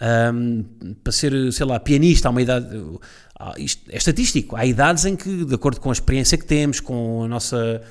ahm, 0.00 0.62
para 1.02 1.12
ser, 1.12 1.52
sei 1.52 1.66
lá, 1.66 1.78
pianista, 1.80 2.28
há 2.28 2.30
uma 2.30 2.42
idade. 2.42 2.66
isto 3.58 3.90
é 3.90 3.96
estatístico. 3.96 4.56
Há 4.56 4.66
idades 4.66 5.04
em 5.04 5.16
que, 5.16 5.44
de 5.44 5.54
acordo 5.54 5.80
com 5.80 5.90
a 5.90 5.92
experiência 5.92 6.36
que 6.36 6.46
temos, 6.46 6.80
com 6.80 7.24
a 7.24 7.28
nossa 7.28 7.82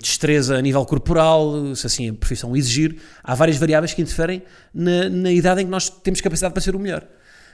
destreza 0.00 0.56
a 0.56 0.60
nível 0.60 0.84
corporal, 0.84 1.74
se 1.76 1.86
assim 1.86 2.10
a 2.10 2.12
profissão 2.12 2.56
exigir, 2.56 2.96
há 3.22 3.34
várias 3.34 3.56
variáveis 3.56 3.94
que 3.94 4.02
interferem 4.02 4.42
na, 4.74 5.08
na 5.08 5.30
idade 5.30 5.62
em 5.62 5.64
que 5.64 5.70
nós 5.70 5.88
temos 5.88 6.20
capacidade 6.20 6.52
para 6.52 6.60
ser 6.60 6.74
o 6.74 6.78
melhor. 6.78 7.06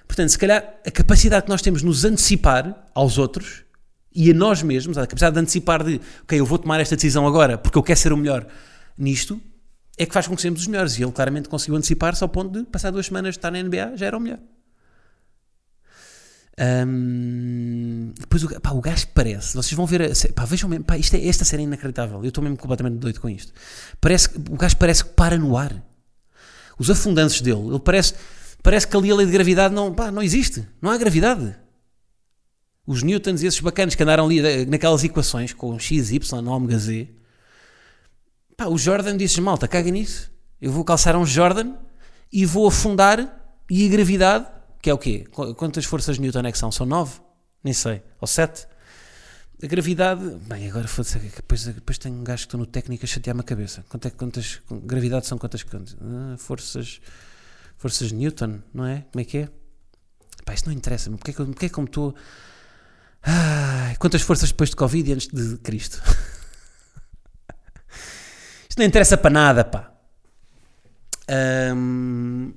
Portanto, 0.07 0.31
se 0.31 0.39
calhar 0.39 0.81
a 0.87 0.91
capacidade 0.91 1.45
que 1.45 1.51
nós 1.51 1.61
temos 1.61 1.81
de 1.81 1.87
nos 1.87 2.05
antecipar 2.05 2.87
aos 2.95 3.19
outros 3.19 3.65
e 4.15 4.31
a 4.31 4.35
nós 4.35 4.63
mesmos, 4.63 4.97
a 4.97 5.07
capacidade 5.07 5.35
de 5.35 5.41
antecipar 5.41 5.85
de, 5.85 6.01
ok, 6.23 6.41
eu 6.41 6.47
vou 6.47 6.59
tomar 6.59 6.81
esta 6.81 6.97
decisão 6.97 7.27
agora 7.27 7.59
porque 7.59 7.77
eu 7.77 7.83
quero 7.83 7.99
ser 7.99 8.13
o 8.13 8.17
melhor 8.17 8.47
nisto, 8.97 9.39
é 9.99 10.07
que 10.07 10.13
faz 10.13 10.27
com 10.29 10.37
que 10.37 10.43
sejamos 10.43 10.61
os 10.61 10.67
melhores. 10.67 10.99
E 10.99 11.03
ele 11.03 11.13
claramente 11.13 11.49
conseguiu 11.49 11.77
antecipar-se 11.77 12.23
ao 12.23 12.29
ponto 12.29 12.59
de 12.59 12.65
passar 12.65 12.91
duas 12.91 13.07
semanas 13.07 13.35
de 13.35 13.39
estar 13.39 13.51
na 13.51 13.63
NBA, 13.63 13.97
já 13.97 14.07
era 14.07 14.17
o 14.17 14.21
melhor. 14.21 14.39
Hum, 16.61 18.13
depois 18.19 18.43
o, 18.43 18.61
pá, 18.61 18.73
o 18.73 18.81
gajo 18.81 19.07
parece, 19.15 19.55
vocês 19.55 19.75
vão 19.75 19.87
ver, 19.87 20.11
pá, 20.35 20.45
vejam 20.45 20.69
mesmo, 20.69 20.85
pá, 20.85 20.99
isto 20.99 21.15
é, 21.15 21.25
esta 21.25 21.45
série 21.45 21.63
é 21.63 21.67
inacreditável, 21.67 22.21
eu 22.21 22.29
estou 22.29 22.43
mesmo 22.43 22.57
completamente 22.57 22.97
doido 22.97 23.21
com 23.21 23.29
isto. 23.29 23.53
Parece, 24.01 24.31
o 24.37 24.57
gajo 24.57 24.77
parece 24.77 25.05
que 25.05 25.11
para 25.11 25.39
no 25.39 25.57
ar. 25.57 25.85
Os 26.77 26.91
afundanços 26.91 27.41
dele, 27.41 27.69
ele 27.69 27.79
parece, 27.79 28.15
parece 28.61 28.89
que 28.89 28.97
ali 28.97 29.11
a 29.11 29.15
lei 29.15 29.27
de 29.27 29.33
gravidade 29.33 29.73
não, 29.73 29.95
pá, 29.95 30.11
não 30.11 30.23
existe, 30.23 30.67
não 30.83 30.91
há 30.91 30.99
gravidade. 30.99 31.55
Os 32.85 33.05
newtons 33.05 33.43
esses 33.43 33.61
bacanas 33.61 33.95
que 33.95 34.03
andaram 34.03 34.25
ali 34.25 34.41
eh, 34.41 34.65
naquelas 34.65 35.05
equações 35.05 35.53
com 35.53 35.79
x, 35.79 36.11
y, 36.11 36.49
ômega, 36.49 36.79
z, 36.79 37.09
pá, 38.59 38.67
o 38.67 38.77
Jordan 38.77 39.17
disse, 39.17 39.41
malta, 39.41 39.69
caga 39.69 39.89
nisso, 39.89 40.31
eu 40.61 40.73
vou 40.73 40.85
calçar 40.85 41.17
um 41.17 41.25
Jordan 41.25 41.77
e 42.31 42.45
vou 42.45 42.67
afundar 42.67 43.55
e 43.71 43.87
a 43.87 43.89
gravidade, 43.89 44.47
que 44.83 44.91
é 44.91 44.93
o 44.93 44.99
quê? 44.99 45.25
Qu- 45.31 45.55
Quantas 45.55 45.85
forças 45.85 46.17
de 46.17 46.23
Newton 46.23 46.41
é 46.41 46.51
que 46.53 46.59
são? 46.59 46.73
São 46.73 46.85
nove? 46.85 47.21
Nem 47.63 47.73
sei. 47.73 48.03
Ou 48.21 48.27
sete? 48.27 48.67
A 49.63 49.67
gravidade. 49.67 50.23
Bem, 50.49 50.69
agora 50.69 50.89
foda-se. 50.89 51.19
Depois, 51.19 51.65
depois 51.67 51.99
tenho 51.99 52.17
um 52.17 52.25
gajo 52.25 52.43
que 52.43 52.47
estou 52.47 52.59
no 52.61 52.67
técnico 52.67 53.05
a 53.05 53.09
chatear-me 53.09 53.41
a 53.41 53.45
cabeça. 53.45 53.85
Quanto 53.89 54.07
é, 54.07 54.11
que- 54.11 54.17
quantas. 54.17 54.61
Gravidade 54.71 55.27
são 55.27 55.37
quantas. 55.39 55.63
quantas 55.63 55.97
ah, 56.01 56.37
forças. 56.39 57.01
Forças 57.77 58.09
de 58.09 58.15
Newton, 58.15 58.61
não 58.75 58.85
é? 58.87 59.05
Como 59.13 59.21
é 59.21 59.25
que 59.25 59.39
é? 59.39 59.49
Pá, 60.45 60.55
isto 60.55 60.67
não 60.67 60.73
interessa-me. 60.73 61.17
Porquê, 61.17 61.33
que 61.33 61.41
eu- 61.41 61.47
porquê 61.47 61.69
que 61.69 61.75
como 61.75 61.87
estou. 61.87 62.15
Quantas 63.99 64.23
forças 64.23 64.51
depois 64.51 64.71
de 64.71 64.77
Covid 64.77 65.11
e 65.11 65.13
antes 65.15 65.29
de 65.29 65.57
Cristo? 65.59 66.01
não 68.79 68.87
interessa 68.87 69.17
para 69.17 69.31
nada, 69.31 69.65
pá. 69.65 69.93
Ahm, 71.29 72.53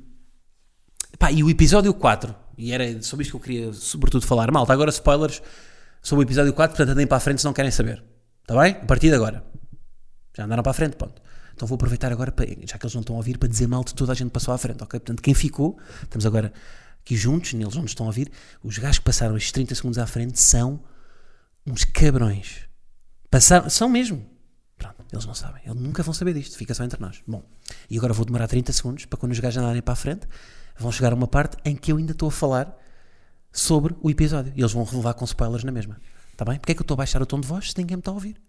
Pá, 1.22 1.32
e 1.32 1.44
o 1.44 1.50
episódio 1.52 1.94
4, 1.94 2.34
e 2.58 2.72
era 2.72 3.00
sobre 3.04 3.22
isto 3.22 3.34
que 3.34 3.36
eu 3.36 3.40
queria 3.40 3.74
sobretudo 3.74 4.26
falar, 4.26 4.50
malta, 4.50 4.74
agora 4.74 4.90
spoilers 4.90 5.40
sobre 6.02 6.26
o 6.26 6.26
episódio 6.26 6.52
4, 6.52 6.76
portanto 6.76 6.96
andem 6.96 7.06
para 7.06 7.18
a 7.18 7.20
frente 7.20 7.42
se 7.42 7.46
não 7.46 7.54
querem 7.54 7.70
saber. 7.70 8.04
Está 8.42 8.60
bem? 8.60 8.72
A 8.82 8.86
partir 8.88 9.10
de 9.10 9.14
agora. 9.14 9.46
Já 10.36 10.46
andaram 10.46 10.64
para 10.64 10.72
a 10.72 10.74
frente, 10.74 10.96
pronto. 10.96 11.22
Então 11.54 11.68
vou 11.68 11.76
aproveitar 11.76 12.12
agora, 12.12 12.32
para, 12.32 12.48
já 12.66 12.76
que 12.76 12.84
eles 12.84 12.96
não 12.96 13.02
estão 13.02 13.16
a 13.16 13.20
ouvir, 13.20 13.38
para 13.38 13.48
dizer 13.48 13.68
mal 13.68 13.84
de 13.84 13.94
toda 13.94 14.14
a 14.14 14.16
gente 14.16 14.32
passou 14.32 14.52
à 14.52 14.58
frente, 14.58 14.82
ok? 14.82 15.00
Portanto, 15.00 15.22
quem 15.22 15.36
ficou, 15.36 15.78
estamos 16.02 16.26
agora 16.26 16.52
aqui 17.02 17.16
juntos, 17.16 17.54
eles 17.54 17.76
não 17.76 17.84
nos 17.84 17.92
estão 17.92 18.08
a 18.08 18.10
ouvir, 18.10 18.32
os 18.64 18.80
gajos 18.80 18.98
que 18.98 19.06
passaram 19.06 19.38
estes 19.38 19.52
30 19.52 19.76
segundos 19.76 20.00
à 20.00 20.08
frente 20.08 20.42
são 20.42 20.82
uns 21.68 21.84
cabrões. 21.84 22.62
Passaram, 23.30 23.70
são 23.70 23.88
mesmo. 23.88 24.28
Pronto, 24.82 24.96
eles 25.14 25.26
não 25.28 25.36
sabem. 25.36 25.62
Eles 25.64 25.80
nunca 25.80 26.02
vão 26.02 26.12
saber 26.12 26.34
disto. 26.34 26.58
Fica 26.58 26.74
só 26.74 26.84
entre 26.84 27.00
nós. 27.00 27.22
Bom, 27.28 27.44
e 27.88 28.00
agora 28.00 28.14
vou 28.14 28.26
demorar 28.26 28.48
30 28.48 28.74
segundos 28.74 29.06
para 29.06 29.20
quando 29.20 29.32
os 29.32 29.40
gajos 29.40 29.62
andarem 29.62 29.82
para 29.82 29.94
a 29.94 29.96
frente, 29.96 30.28
vão 30.76 30.92
chegar 30.92 31.12
a 31.12 31.16
uma 31.16 31.28
parte 31.28 31.56
em 31.64 31.76
que 31.76 31.92
eu 31.92 31.98
ainda 31.98 32.14
estou 32.14 32.30
a 32.30 32.32
falar 32.32 32.76
sobre 33.54 33.96
o 34.02 34.10
episódio. 34.10 34.52
E 34.56 34.60
eles 34.60 34.72
vão 34.72 34.84
relevar 34.84 35.14
com 35.14 35.24
spoilers 35.24 35.64
na 35.64 35.72
mesma. 35.72 36.02
Está 36.32 36.44
bem? 36.44 36.58
Porque 36.58 36.72
é 36.72 36.76
que 36.76 36.82
eu 36.82 36.84
estou 36.84 36.96
a 36.96 36.98
baixar 36.98 37.22
o 37.22 37.28
tom 37.28 37.40
de 37.40 37.48
voz 37.48 37.72
se 37.72 37.78
ninguém 37.78 37.96
me 37.96 38.02
está 38.02 38.10
a 38.10 38.16
ouvir? 38.16 38.42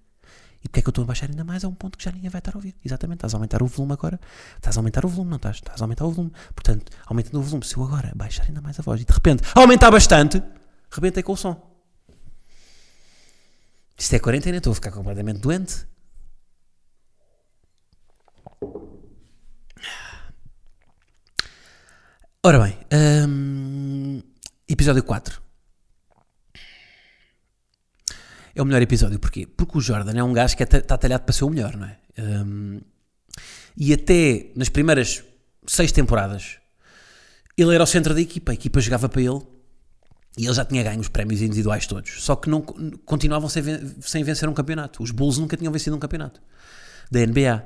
E 0.64 0.68
porque 0.68 0.80
é 0.80 0.82
que 0.82 0.88
eu 0.88 0.92
estou 0.92 1.04
a 1.04 1.06
baixar 1.06 1.28
ainda 1.28 1.44
mais 1.44 1.64
a 1.64 1.68
um 1.68 1.74
ponto 1.74 1.98
que 1.98 2.04
já 2.04 2.10
ninguém 2.10 2.30
vai 2.30 2.38
estar 2.38 2.52
a 2.54 2.56
ouvir? 2.56 2.74
Exatamente, 2.82 3.18
estás 3.18 3.34
a 3.34 3.36
aumentar 3.36 3.62
o 3.62 3.66
volume 3.66 3.92
agora. 3.92 4.18
Estás 4.56 4.74
a 4.78 4.80
aumentar 4.80 5.04
o 5.04 5.08
volume, 5.08 5.28
não 5.28 5.36
estás? 5.36 5.56
Estás 5.56 5.82
a 5.82 5.84
aumentar 5.84 6.06
o 6.06 6.10
volume. 6.10 6.32
Portanto, 6.54 6.90
aumentando 7.04 7.40
o 7.40 7.42
volume, 7.42 7.66
se 7.66 7.76
eu 7.76 7.84
agora 7.84 8.10
baixar 8.16 8.46
ainda 8.46 8.62
mais 8.62 8.78
a 8.80 8.82
voz 8.82 9.02
e 9.02 9.04
de 9.04 9.12
repente 9.12 9.42
aumentar 9.54 9.90
bastante, 9.90 10.42
rebentei 10.90 11.22
com 11.22 11.32
o 11.32 11.36
som. 11.36 11.70
Isto 13.98 14.14
é 14.14 14.18
quarentena, 14.18 14.56
estou 14.56 14.70
a 14.70 14.74
ficar 14.74 14.92
completamente 14.92 15.40
doente. 15.40 15.91
Ora 22.44 22.58
bem, 22.58 22.76
hum, 22.92 24.20
episódio 24.68 25.04
4. 25.04 25.40
É 28.52 28.60
o 28.60 28.64
melhor 28.64 28.82
episódio, 28.82 29.16
porquê? 29.20 29.46
Porque 29.46 29.78
o 29.78 29.80
Jordan 29.80 30.18
é 30.18 30.24
um 30.24 30.32
gajo 30.32 30.56
que 30.56 30.64
está 30.64 30.98
talhado 30.98 31.22
para 31.22 31.32
ser 31.32 31.44
o 31.44 31.50
melhor, 31.50 31.76
não 31.76 31.86
é? 31.86 31.98
Hum, 32.18 32.80
e 33.76 33.92
até 33.92 34.50
nas 34.56 34.68
primeiras 34.68 35.22
seis 35.68 35.92
temporadas, 35.92 36.58
ele 37.56 37.76
era 37.76 37.84
o 37.84 37.86
centro 37.86 38.12
da 38.12 38.20
equipa, 38.20 38.50
a 38.50 38.54
equipa 38.54 38.80
jogava 38.80 39.08
para 39.08 39.22
ele 39.22 39.40
e 40.36 40.44
ele 40.44 40.54
já 40.54 40.64
tinha 40.64 40.82
ganho 40.82 40.98
os 40.98 41.08
prémios 41.08 41.40
individuais 41.42 41.86
todos. 41.86 42.24
Só 42.24 42.34
que 42.34 42.50
não 42.50 42.60
continuavam 42.60 43.48
sem, 43.48 43.62
sem 44.00 44.24
vencer 44.24 44.48
um 44.48 44.54
campeonato. 44.54 45.00
Os 45.00 45.12
Bulls 45.12 45.38
nunca 45.38 45.56
tinham 45.56 45.72
vencido 45.72 45.94
um 45.94 46.00
campeonato 46.00 46.42
da 47.08 47.24
NBA. 47.24 47.64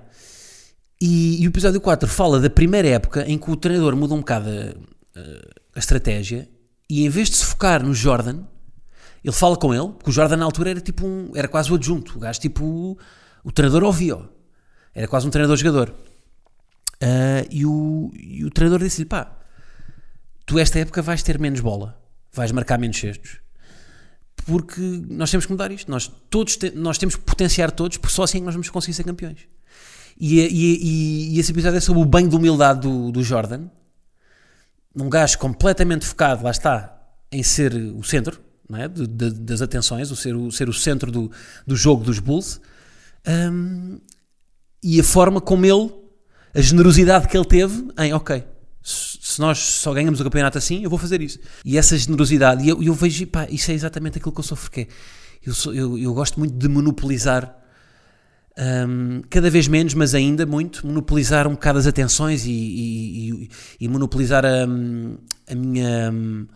E, 1.01 1.43
e 1.43 1.47
o 1.47 1.51
episódio 1.51 1.81
4 1.81 2.09
fala 2.09 2.41
da 2.41 2.49
primeira 2.49 2.89
época 2.89 3.25
em 3.27 3.37
que 3.39 3.51
o 3.51 3.57
treinador 3.57 3.95
muda 3.95 4.15
um 4.15 4.19
bocado 4.19 4.49
a, 5.15 5.21
a 5.75 5.79
estratégia 5.79 6.49
e 6.89 7.05
em 7.05 7.09
vez 7.09 7.29
de 7.29 7.37
se 7.37 7.45
focar 7.45 7.85
no 7.85 7.93
Jordan, 7.93 8.45
ele 9.23 9.33
fala 9.35 9.57
com 9.57 9.75
ele, 9.75 9.89
porque 9.93 10.11
o 10.11 10.13
Jordan 10.13 10.37
na 10.37 10.45
altura 10.45 10.71
era 10.71 10.81
tipo 10.81 11.07
um, 11.07 11.33
era 11.35 11.49
quase 11.49 11.71
o 11.71 11.75
adjunto, 11.75 12.17
o 12.17 12.21
gajo 12.21 12.41
tipo, 12.41 12.65
o, 12.65 12.99
o 13.45 13.53
treinador 13.53 13.83
ouvia 13.85 14.19
era 14.95 15.07
quase 15.07 15.27
um 15.27 15.31
treinador-jogador. 15.31 15.93
Ah, 17.01 17.45
e, 17.51 17.67
o, 17.67 18.11
e 18.15 18.45
o 18.45 18.51
treinador 18.51 18.83
disse-lhe, 18.83 19.05
pá, 19.05 19.37
tu 20.47 20.59
esta 20.59 20.79
época 20.79 21.03
vais 21.03 21.23
ter 21.23 21.39
menos 21.39 21.61
bola, 21.61 22.01
vais 22.33 22.53
marcar 22.53 22.79
menos 22.79 22.99
cestos, 22.99 23.39
porque 24.47 24.81
nós 25.09 25.31
temos 25.31 25.45
que 25.45 25.53
mudar 25.53 25.71
isto, 25.73 25.91
nós, 25.91 26.11
todos 26.31 26.57
te- 26.57 26.71
nós 26.71 26.97
temos 26.97 27.17
que 27.17 27.23
potenciar 27.23 27.71
todos, 27.71 27.99
porque 27.99 28.15
só 28.15 28.23
assim 28.23 28.39
é 28.39 28.41
que 28.41 28.47
nós 28.47 28.55
vamos 28.55 28.71
conseguir 28.71 28.95
ser 28.95 29.05
campeões. 29.05 29.41
E, 30.19 30.41
e, 30.41 31.35
e- 31.37 31.39
esse 31.39 31.53
episódio 31.53 31.77
é 31.77 31.81
sobre 31.81 32.03
o 32.03 32.05
banho 32.07 32.29
de 32.29 32.37
humildade 32.37 32.81
do, 32.81 33.13
do 33.13 33.23
Jordan, 33.23 33.69
um 34.95 35.09
gajo 35.11 35.39
completamente 35.39 36.07
focado, 36.07 36.43
lá 36.45 36.51
está, 36.51 36.99
em 37.31 37.43
ser 37.43 37.75
o 37.75 38.03
centro 38.03 38.41
é? 38.75 38.89
de- 38.89 39.07
de- 39.07 39.31
das 39.33 39.61
atenções, 39.63 40.11
o 40.11 40.17
ser, 40.17 40.35
o 40.35 40.51
ser 40.51 40.69
o 40.69 40.73
centro 40.73 41.11
do, 41.13 41.31
do 41.67 41.77
jogo 41.77 42.05
dos 42.05 42.19
Bulls, 42.19 42.61
Hum, 43.29 43.99
e 44.81 45.01
a 45.01 45.05
forma 45.05 45.41
como 45.41 45.67
ele, 45.67 45.93
a 46.55 46.61
generosidade 46.61 47.27
que 47.27 47.37
ele 47.37 47.45
teve 47.45 47.89
em, 47.99 48.13
ok, 48.13 48.45
se 48.81 49.19
se 49.21 49.41
nós 49.41 49.59
só 49.59 49.93
ganhamos 49.93 50.21
o 50.21 50.23
campeonato 50.25 50.57
assim, 50.57 50.85
eu 50.85 50.89
vou 50.89 50.99
fazer 50.99 51.21
isso. 51.21 51.41
E 51.65 51.77
essa 51.77 51.99
generosidade, 51.99 52.63
e 52.65 52.69
eu, 52.69 52.81
eu 52.81 52.95
vejo, 52.95 53.27
pá, 53.27 53.49
isso 53.51 53.73
é 53.73 53.75
exatamente 53.75 54.19
aquilo 54.19 54.31
que 54.33 54.39
eu 54.39 54.45
sofro, 54.45 54.71
que 54.71 54.83
é, 54.83 54.87
eu, 55.45 55.53
sou- 55.53 55.75
eu, 55.75 55.99
eu 55.99 56.15
gosto 56.15 56.39
muito 56.39 56.55
de 56.57 56.69
monopolizar 56.69 57.53
hum, 58.59 59.23
cada 59.31 59.51
vez 59.51 59.69
menos, 59.69 59.95
mas 59.95 60.15
ainda 60.15 60.47
muito, 60.47 60.87
monopolizar 60.87 61.47
um 61.47 61.53
bocado 61.53 61.79
as 61.79 61.87
atenções 61.87 62.45
e, 62.47 62.51
e, 62.51 63.51
e- 63.81 63.89
monopolizar 63.89 64.45
a, 64.45 64.65
a 64.65 65.55
minha 65.55 66.11
hum, 66.13 66.47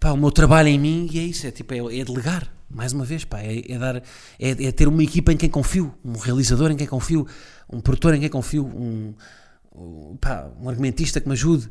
pá, 0.00 0.12
o 0.12 0.16
meu 0.16 0.30
trabalho 0.30 0.68
em 0.68 0.78
mim 0.78 1.08
e 1.12 1.18
é 1.18 1.22
isso, 1.22 1.46
é, 1.46 1.50
tipo, 1.50 1.74
é, 1.74 1.78
é 1.98 2.04
delegar, 2.04 2.50
mais 2.70 2.92
uma 2.92 3.04
vez, 3.04 3.24
pá, 3.24 3.40
é, 3.40 3.62
é 3.68 3.78
dar, 3.78 3.96
é, 3.96 4.02
é 4.38 4.72
ter 4.72 4.88
uma 4.88 5.02
equipa 5.02 5.32
em 5.32 5.36
quem 5.36 5.48
confio, 5.48 5.94
um 6.04 6.16
realizador 6.16 6.70
em 6.70 6.76
quem 6.76 6.86
confio, 6.86 7.26
um 7.70 7.80
produtor 7.80 8.14
em 8.14 8.20
quem 8.20 8.28
confio, 8.28 8.64
um, 8.66 9.14
um, 9.74 10.16
pá, 10.20 10.50
um 10.60 10.68
argumentista 10.68 11.20
que 11.20 11.28
me 11.28 11.34
ajude, 11.34 11.70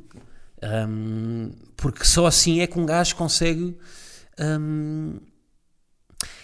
Hum, 0.87 1.51
porque 1.75 2.05
só 2.05 2.25
assim 2.25 2.61
é 2.61 2.67
que 2.67 2.79
um 2.79 2.85
gajo 2.85 3.17
consegue 3.17 3.77
hum, 4.39 5.19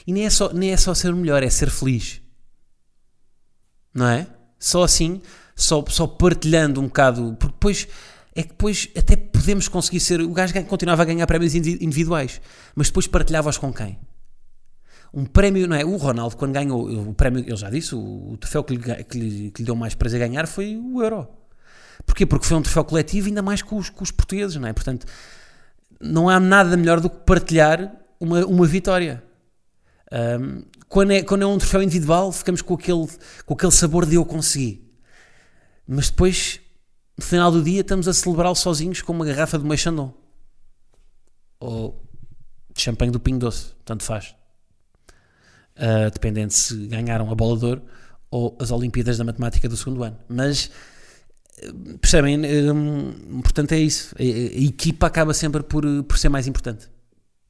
e 0.05 0.11
nem 0.11 0.25
é, 0.25 0.29
só, 0.29 0.51
nem 0.51 0.71
é 0.71 0.77
só 0.77 0.93
ser 0.93 1.13
melhor, 1.13 1.41
é 1.41 1.49
ser 1.49 1.69
feliz 1.69 2.21
não 3.99 4.07
é? 4.07 4.27
Só 4.57 4.83
assim, 4.83 5.21
só, 5.55 5.83
só 5.87 6.07
partilhando 6.07 6.79
um 6.79 6.85
bocado, 6.85 7.35
porque 7.39 7.53
depois 7.53 7.87
é 8.35 8.43
que 8.43 8.49
depois 8.49 8.89
até 8.97 9.15
podemos 9.15 9.67
conseguir 9.67 9.99
ser. 9.99 10.21
O 10.21 10.31
gajo 10.31 10.53
continuava 10.65 11.01
a 11.01 11.05
ganhar 11.05 11.27
prémios 11.27 11.53
indi- 11.53 11.77
individuais, 11.81 12.41
mas 12.75 12.87
depois 12.87 13.07
partilhava-os 13.07 13.57
com 13.57 13.73
quem? 13.73 13.99
Um 15.13 15.25
prémio, 15.25 15.67
não 15.67 15.75
é? 15.75 15.83
O 15.83 15.97
Ronaldo, 15.97 16.37
quando 16.37 16.53
ganhou 16.53 17.09
o 17.09 17.13
prémio, 17.13 17.43
ele 17.45 17.55
já 17.55 17.69
disse, 17.69 17.95
o, 17.95 18.31
o 18.31 18.37
troféu 18.37 18.63
que 18.63 18.75
lhe, 18.75 19.03
que, 19.03 19.19
lhe, 19.19 19.51
que 19.51 19.61
lhe 19.61 19.65
deu 19.65 19.75
mais 19.75 19.95
prazer 19.95 20.19
ganhar 20.19 20.47
foi 20.47 20.77
o 20.77 21.01
Euro. 21.01 21.27
Porquê? 22.05 22.25
Porque 22.25 22.45
foi 22.45 22.57
um 22.57 22.61
troféu 22.61 22.85
coletivo, 22.85 23.27
ainda 23.27 23.41
mais 23.41 23.61
com 23.61 23.77
os, 23.77 23.89
com 23.89 24.03
os 24.03 24.11
portugueses, 24.11 24.55
não 24.55 24.67
é? 24.67 24.73
Portanto, 24.73 25.05
não 25.99 26.29
há 26.29 26.39
nada 26.39 26.77
melhor 26.77 26.99
do 27.01 27.09
que 27.09 27.17
partilhar 27.25 27.91
uma, 28.19 28.45
uma 28.45 28.65
vitória. 28.65 29.23
Um, 30.11 30.63
quando, 30.87 31.11
é, 31.11 31.23
quando 31.23 31.43
é 31.43 31.45
um 31.45 31.57
troféu 31.57 31.83
individual, 31.83 32.31
ficamos 32.31 32.61
com 32.61 32.73
aquele, 32.73 33.07
com 33.45 33.53
aquele 33.53 33.71
sabor 33.71 34.05
de 34.05 34.15
eu 34.15 34.25
consegui. 34.25 34.83
Mas 35.87 36.09
depois, 36.09 36.59
no 37.17 37.23
final 37.23 37.51
do 37.51 37.63
dia, 37.63 37.81
estamos 37.81 38.07
a 38.07 38.13
celebrá-lo 38.13 38.55
sozinhos 38.55 39.01
com 39.01 39.13
uma 39.13 39.25
garrafa 39.25 39.57
de 39.57 39.65
Meixandon. 39.65 40.13
Ou 41.59 42.03
de 42.73 42.81
champanhe 42.81 43.11
do 43.11 43.19
Pingo 43.19 43.39
Doce, 43.39 43.73
tanto 43.85 44.03
faz. 44.03 44.35
Uh, 45.75 46.11
dependendo 46.11 46.51
se 46.51 46.75
ganharam 46.87 47.31
a 47.31 47.35
bola 47.35 47.57
de 47.57 47.65
ouro 47.65 47.81
ou 48.29 48.57
as 48.59 48.69
Olimpíadas 48.69 49.17
da 49.17 49.23
Matemática 49.23 49.67
do 49.69 49.77
segundo 49.77 50.03
ano. 50.03 50.17
Mas 50.27 50.69
percebem? 51.99 52.39
Um, 52.71 53.41
portanto, 53.41 53.73
é 53.73 53.79
isso. 53.79 54.15
A, 54.17 54.21
a, 54.21 54.63
equipa 54.63 55.07
acaba 55.07 55.33
sempre 55.33 55.63
por, 55.63 55.83
por 56.03 56.17
ser 56.17 56.29
mais 56.29 56.47
importante. 56.47 56.89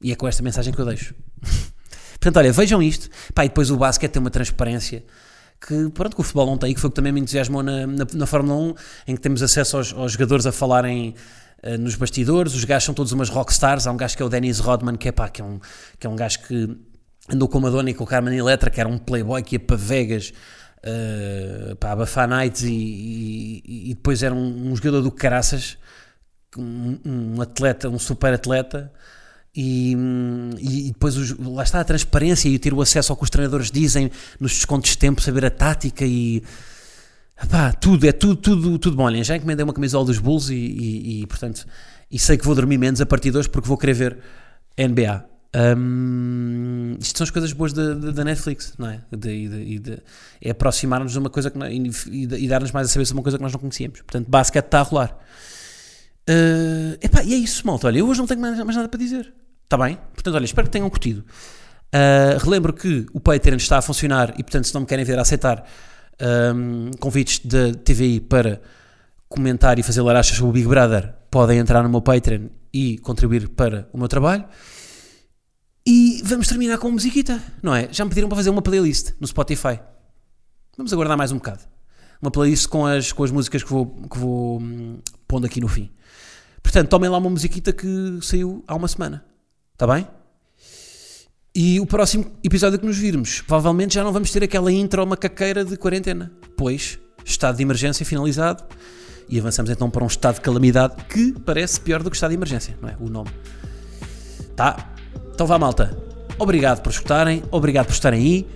E 0.00 0.12
é 0.12 0.16
com 0.16 0.26
esta 0.26 0.42
mensagem 0.42 0.72
que 0.72 0.80
eu 0.80 0.86
deixo. 0.86 1.14
portanto, 2.20 2.36
olha, 2.36 2.52
vejam 2.52 2.82
isto. 2.82 3.08
Pá, 3.34 3.44
e 3.44 3.48
depois 3.48 3.70
o 3.70 3.76
basquete 3.76 4.12
tem 4.12 4.20
uma 4.20 4.30
transparência 4.30 5.02
que, 5.60 5.90
pronto, 5.90 6.14
que 6.14 6.20
o 6.20 6.24
futebol 6.24 6.46
não 6.46 6.56
tem, 6.56 6.74
que 6.74 6.80
foi 6.80 6.88
o 6.88 6.90
que 6.90 6.96
também 6.96 7.12
me 7.12 7.20
entusiasmou 7.20 7.62
na, 7.62 7.86
na, 7.86 8.06
na 8.14 8.26
Fórmula 8.26 8.58
1, 8.58 8.74
em 9.08 9.14
que 9.14 9.20
temos 9.20 9.42
acesso 9.42 9.76
aos, 9.76 9.92
aos 9.92 10.12
jogadores 10.12 10.46
a 10.46 10.52
falarem 10.52 11.14
uh, 11.62 11.78
nos 11.78 11.96
bastidores. 11.96 12.54
Os 12.54 12.64
gajos 12.64 12.84
são 12.84 12.94
todos 12.94 13.12
umas 13.12 13.28
rockstars. 13.28 13.86
Há 13.86 13.92
um 13.92 13.96
gajo 13.96 14.16
que 14.16 14.22
é 14.22 14.26
o 14.26 14.28
Dennis 14.28 14.58
Rodman, 14.58 14.96
que 14.96 15.08
é, 15.08 15.12
pá, 15.12 15.28
que 15.28 15.40
é, 15.40 15.44
um, 15.44 15.60
que 15.98 16.06
é 16.06 16.10
um 16.10 16.16
gajo 16.16 16.40
que 16.40 16.76
andou 17.28 17.48
com 17.48 17.58
a 17.58 17.60
Madonna 17.62 17.90
e 17.90 17.94
com 17.94 18.04
o 18.04 18.06
Carmen 18.06 18.36
Electra, 18.36 18.70
que 18.70 18.80
era 18.80 18.88
um 18.88 18.98
playboy 18.98 19.42
que 19.42 19.56
ia 19.56 19.60
para 19.60 19.76
Vegas 19.76 20.32
uh, 20.80 21.76
para 21.76 21.92
abafar 21.92 22.28
nights 22.28 22.62
e, 22.62 22.72
e, 22.72 23.90
e, 23.90 23.94
depois 23.94 24.22
era 24.22 24.34
um, 24.34 24.70
um 24.72 24.76
jogador 24.76 25.02
do 25.02 25.10
caraças, 25.10 25.78
um, 26.56 26.98
um, 27.04 27.40
atleta, 27.40 27.88
um 27.88 27.98
super 27.98 28.32
atleta. 28.32 28.92
E, 29.54 29.96
e 30.60 30.92
depois 30.92 31.16
os, 31.16 31.36
lá 31.38 31.64
está 31.64 31.80
a 31.80 31.84
transparência 31.84 32.48
e 32.48 32.58
ter 32.58 32.72
o 32.72 32.80
acesso 32.80 33.12
ao 33.12 33.16
que 33.16 33.24
os 33.24 33.30
treinadores 33.30 33.70
dizem 33.70 34.10
nos 34.38 34.52
descontos 34.52 34.90
de 34.90 34.98
tempo, 34.98 35.20
saber 35.20 35.44
a 35.44 35.50
tática 35.50 36.04
e 36.04 36.42
Epá, 37.42 37.72
tudo, 37.72 38.06
é 38.06 38.12
tudo, 38.12 38.36
tudo, 38.36 38.78
tudo 38.78 38.96
bom. 38.96 39.04
Olhem, 39.04 39.24
já 39.24 39.34
encomendei 39.34 39.64
uma 39.64 39.72
camisola 39.72 40.04
dos 40.04 40.18
Bulls 40.18 40.50
e, 40.50 40.54
e, 40.54 41.22
e, 41.22 41.26
portanto, 41.26 41.66
e 42.10 42.18
sei 42.18 42.36
que 42.36 42.44
vou 42.44 42.54
dormir 42.54 42.76
menos 42.76 43.00
a 43.00 43.06
partir 43.06 43.30
de 43.30 43.38
hoje 43.38 43.48
porque 43.48 43.66
vou 43.66 43.78
querer 43.78 43.94
ver 43.94 44.18
NBA. 44.78 45.24
Um, 45.52 46.96
isto 47.00 47.18
são 47.18 47.24
as 47.24 47.30
coisas 47.30 47.52
boas 47.52 47.72
da 47.72 48.24
Netflix, 48.24 48.74
não 48.78 48.88
é? 48.88 49.00
De, 49.10 49.48
de, 49.48 49.78
de, 49.80 49.98
é 50.40 50.50
aproximar-nos 50.50 51.12
de 51.12 51.18
uma 51.18 51.30
coisa 51.30 51.50
que 51.50 51.58
e, 51.58 52.44
e 52.44 52.46
dar-nos 52.46 52.70
mais 52.72 52.88
a 52.88 52.92
saber 52.92 53.06
sobre 53.06 53.18
uma 53.18 53.22
coisa 53.22 53.38
que 53.38 53.42
nós 53.42 53.52
não 53.52 53.58
conhecíamos. 53.58 54.00
Portanto, 54.02 54.28
basquete 54.28 54.66
está 54.66 54.80
a 54.80 54.82
rolar. 54.82 55.18
Uh, 56.28 56.98
epá, 57.00 57.22
e 57.22 57.34
é 57.34 57.36
isso, 57.36 57.66
malta. 57.66 57.86
Olha, 57.86 57.98
eu 57.98 58.08
hoje 58.08 58.20
não 58.20 58.26
tenho 58.26 58.40
mais, 58.40 58.56
mais 58.58 58.76
nada 58.76 58.88
para 58.88 58.98
dizer. 58.98 59.32
Está 59.64 59.76
bem? 59.76 59.98
Portanto, 60.14 60.34
olha, 60.34 60.44
espero 60.44 60.66
que 60.66 60.72
tenham 60.72 60.88
curtido. 60.90 61.24
Uh, 61.94 62.38
relembro 62.38 62.72
que 62.72 63.06
o 63.12 63.20
Patreon 63.20 63.56
está 63.56 63.78
a 63.78 63.82
funcionar 63.82 64.34
e, 64.38 64.42
portanto, 64.42 64.66
se 64.66 64.74
não 64.74 64.82
me 64.82 64.86
querem 64.86 65.04
ver 65.04 65.18
a 65.18 65.22
aceitar 65.22 65.64
um, 66.54 66.90
convites 67.00 67.40
da 67.44 67.72
TVI 67.74 68.20
para 68.20 68.60
comentar 69.28 69.78
e 69.78 69.82
fazer 69.82 70.02
larachas 70.02 70.36
sobre 70.36 70.50
o 70.50 70.52
Big 70.52 70.68
Brother, 70.68 71.14
podem 71.30 71.58
entrar 71.58 71.82
no 71.82 71.88
meu 71.88 72.00
Patreon 72.00 72.48
e 72.72 72.98
contribuir 72.98 73.48
para 73.48 73.88
o 73.92 73.98
meu 73.98 74.08
trabalho. 74.08 74.44
E 75.86 76.20
vamos 76.24 76.46
terminar 76.46 76.78
com 76.78 76.90
musiquita, 76.90 77.42
não 77.62 77.74
é? 77.74 77.88
Já 77.90 78.04
me 78.04 78.10
pediram 78.10 78.28
para 78.28 78.36
fazer 78.36 78.50
uma 78.50 78.62
playlist 78.62 79.12
no 79.18 79.26
Spotify. 79.26 79.80
Vamos 80.76 80.92
aguardar 80.92 81.16
mais 81.16 81.32
um 81.32 81.36
bocado. 81.36 81.62
Uma 82.20 82.30
playlist 82.30 82.68
com 82.68 82.86
as, 82.86 83.12
com 83.12 83.24
as 83.24 83.30
músicas 83.30 83.62
que 83.62 83.70
vou, 83.70 83.86
que 83.86 84.18
vou 84.18 84.60
hum, 84.60 84.98
pondo 85.26 85.46
aqui 85.46 85.60
no 85.60 85.68
fim. 85.68 85.90
Portanto, 86.62 86.88
tomem 86.88 87.10
lá 87.10 87.18
uma 87.18 87.30
musiquita 87.30 87.72
que 87.72 88.18
saiu 88.22 88.64
há 88.66 88.74
uma 88.74 88.88
semana. 88.88 89.24
Está 89.72 89.86
bem? 89.86 90.06
E 91.54 91.80
o 91.80 91.86
próximo 91.86 92.30
episódio 92.44 92.78
que 92.78 92.86
nos 92.86 92.96
virmos, 92.96 93.40
provavelmente 93.40 93.94
já 93.94 94.04
não 94.04 94.12
vamos 94.12 94.30
ter 94.30 94.44
aquela 94.44 94.70
intro 94.70 95.04
macaqueira 95.06 95.64
de 95.64 95.76
quarentena. 95.76 96.30
Pois, 96.56 96.98
estado 97.24 97.56
de 97.56 97.62
emergência 97.62 98.06
finalizado. 98.06 98.64
E 99.28 99.38
avançamos 99.38 99.70
então 99.70 99.90
para 99.90 100.04
um 100.04 100.06
estado 100.06 100.36
de 100.36 100.40
calamidade 100.40 100.94
que 101.08 101.32
parece 101.40 101.80
pior 101.80 102.02
do 102.02 102.10
que 102.10 102.16
estado 102.16 102.30
de 102.30 102.36
emergência, 102.36 102.76
não 102.80 102.88
é? 102.88 102.96
O 103.00 103.08
nome. 103.08 103.30
Tá? 104.54 104.92
Então 105.32 105.46
vá, 105.46 105.58
malta. 105.58 105.96
Obrigado 106.38 106.82
por 106.82 106.90
escutarem, 106.90 107.42
obrigado 107.50 107.86
por 107.86 107.92
estarem 107.92 108.20
aí. 108.20 108.48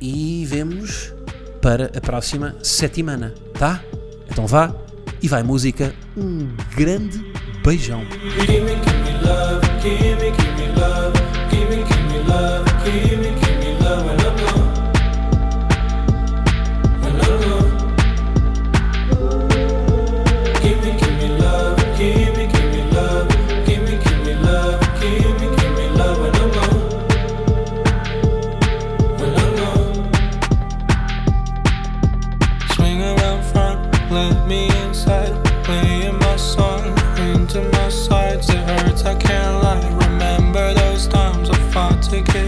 E 0.00 0.44
vemos 0.46 1.12
para 1.60 1.90
a 1.96 2.00
próxima 2.00 2.56
semana, 2.62 3.34
tá? 3.58 3.82
Então 4.30 4.46
vá 4.46 4.74
e 5.22 5.28
vai 5.28 5.42
música. 5.42 5.94
Um 6.16 6.48
grande 6.76 7.24
beijão. 7.64 8.02
I'm 42.08 42.45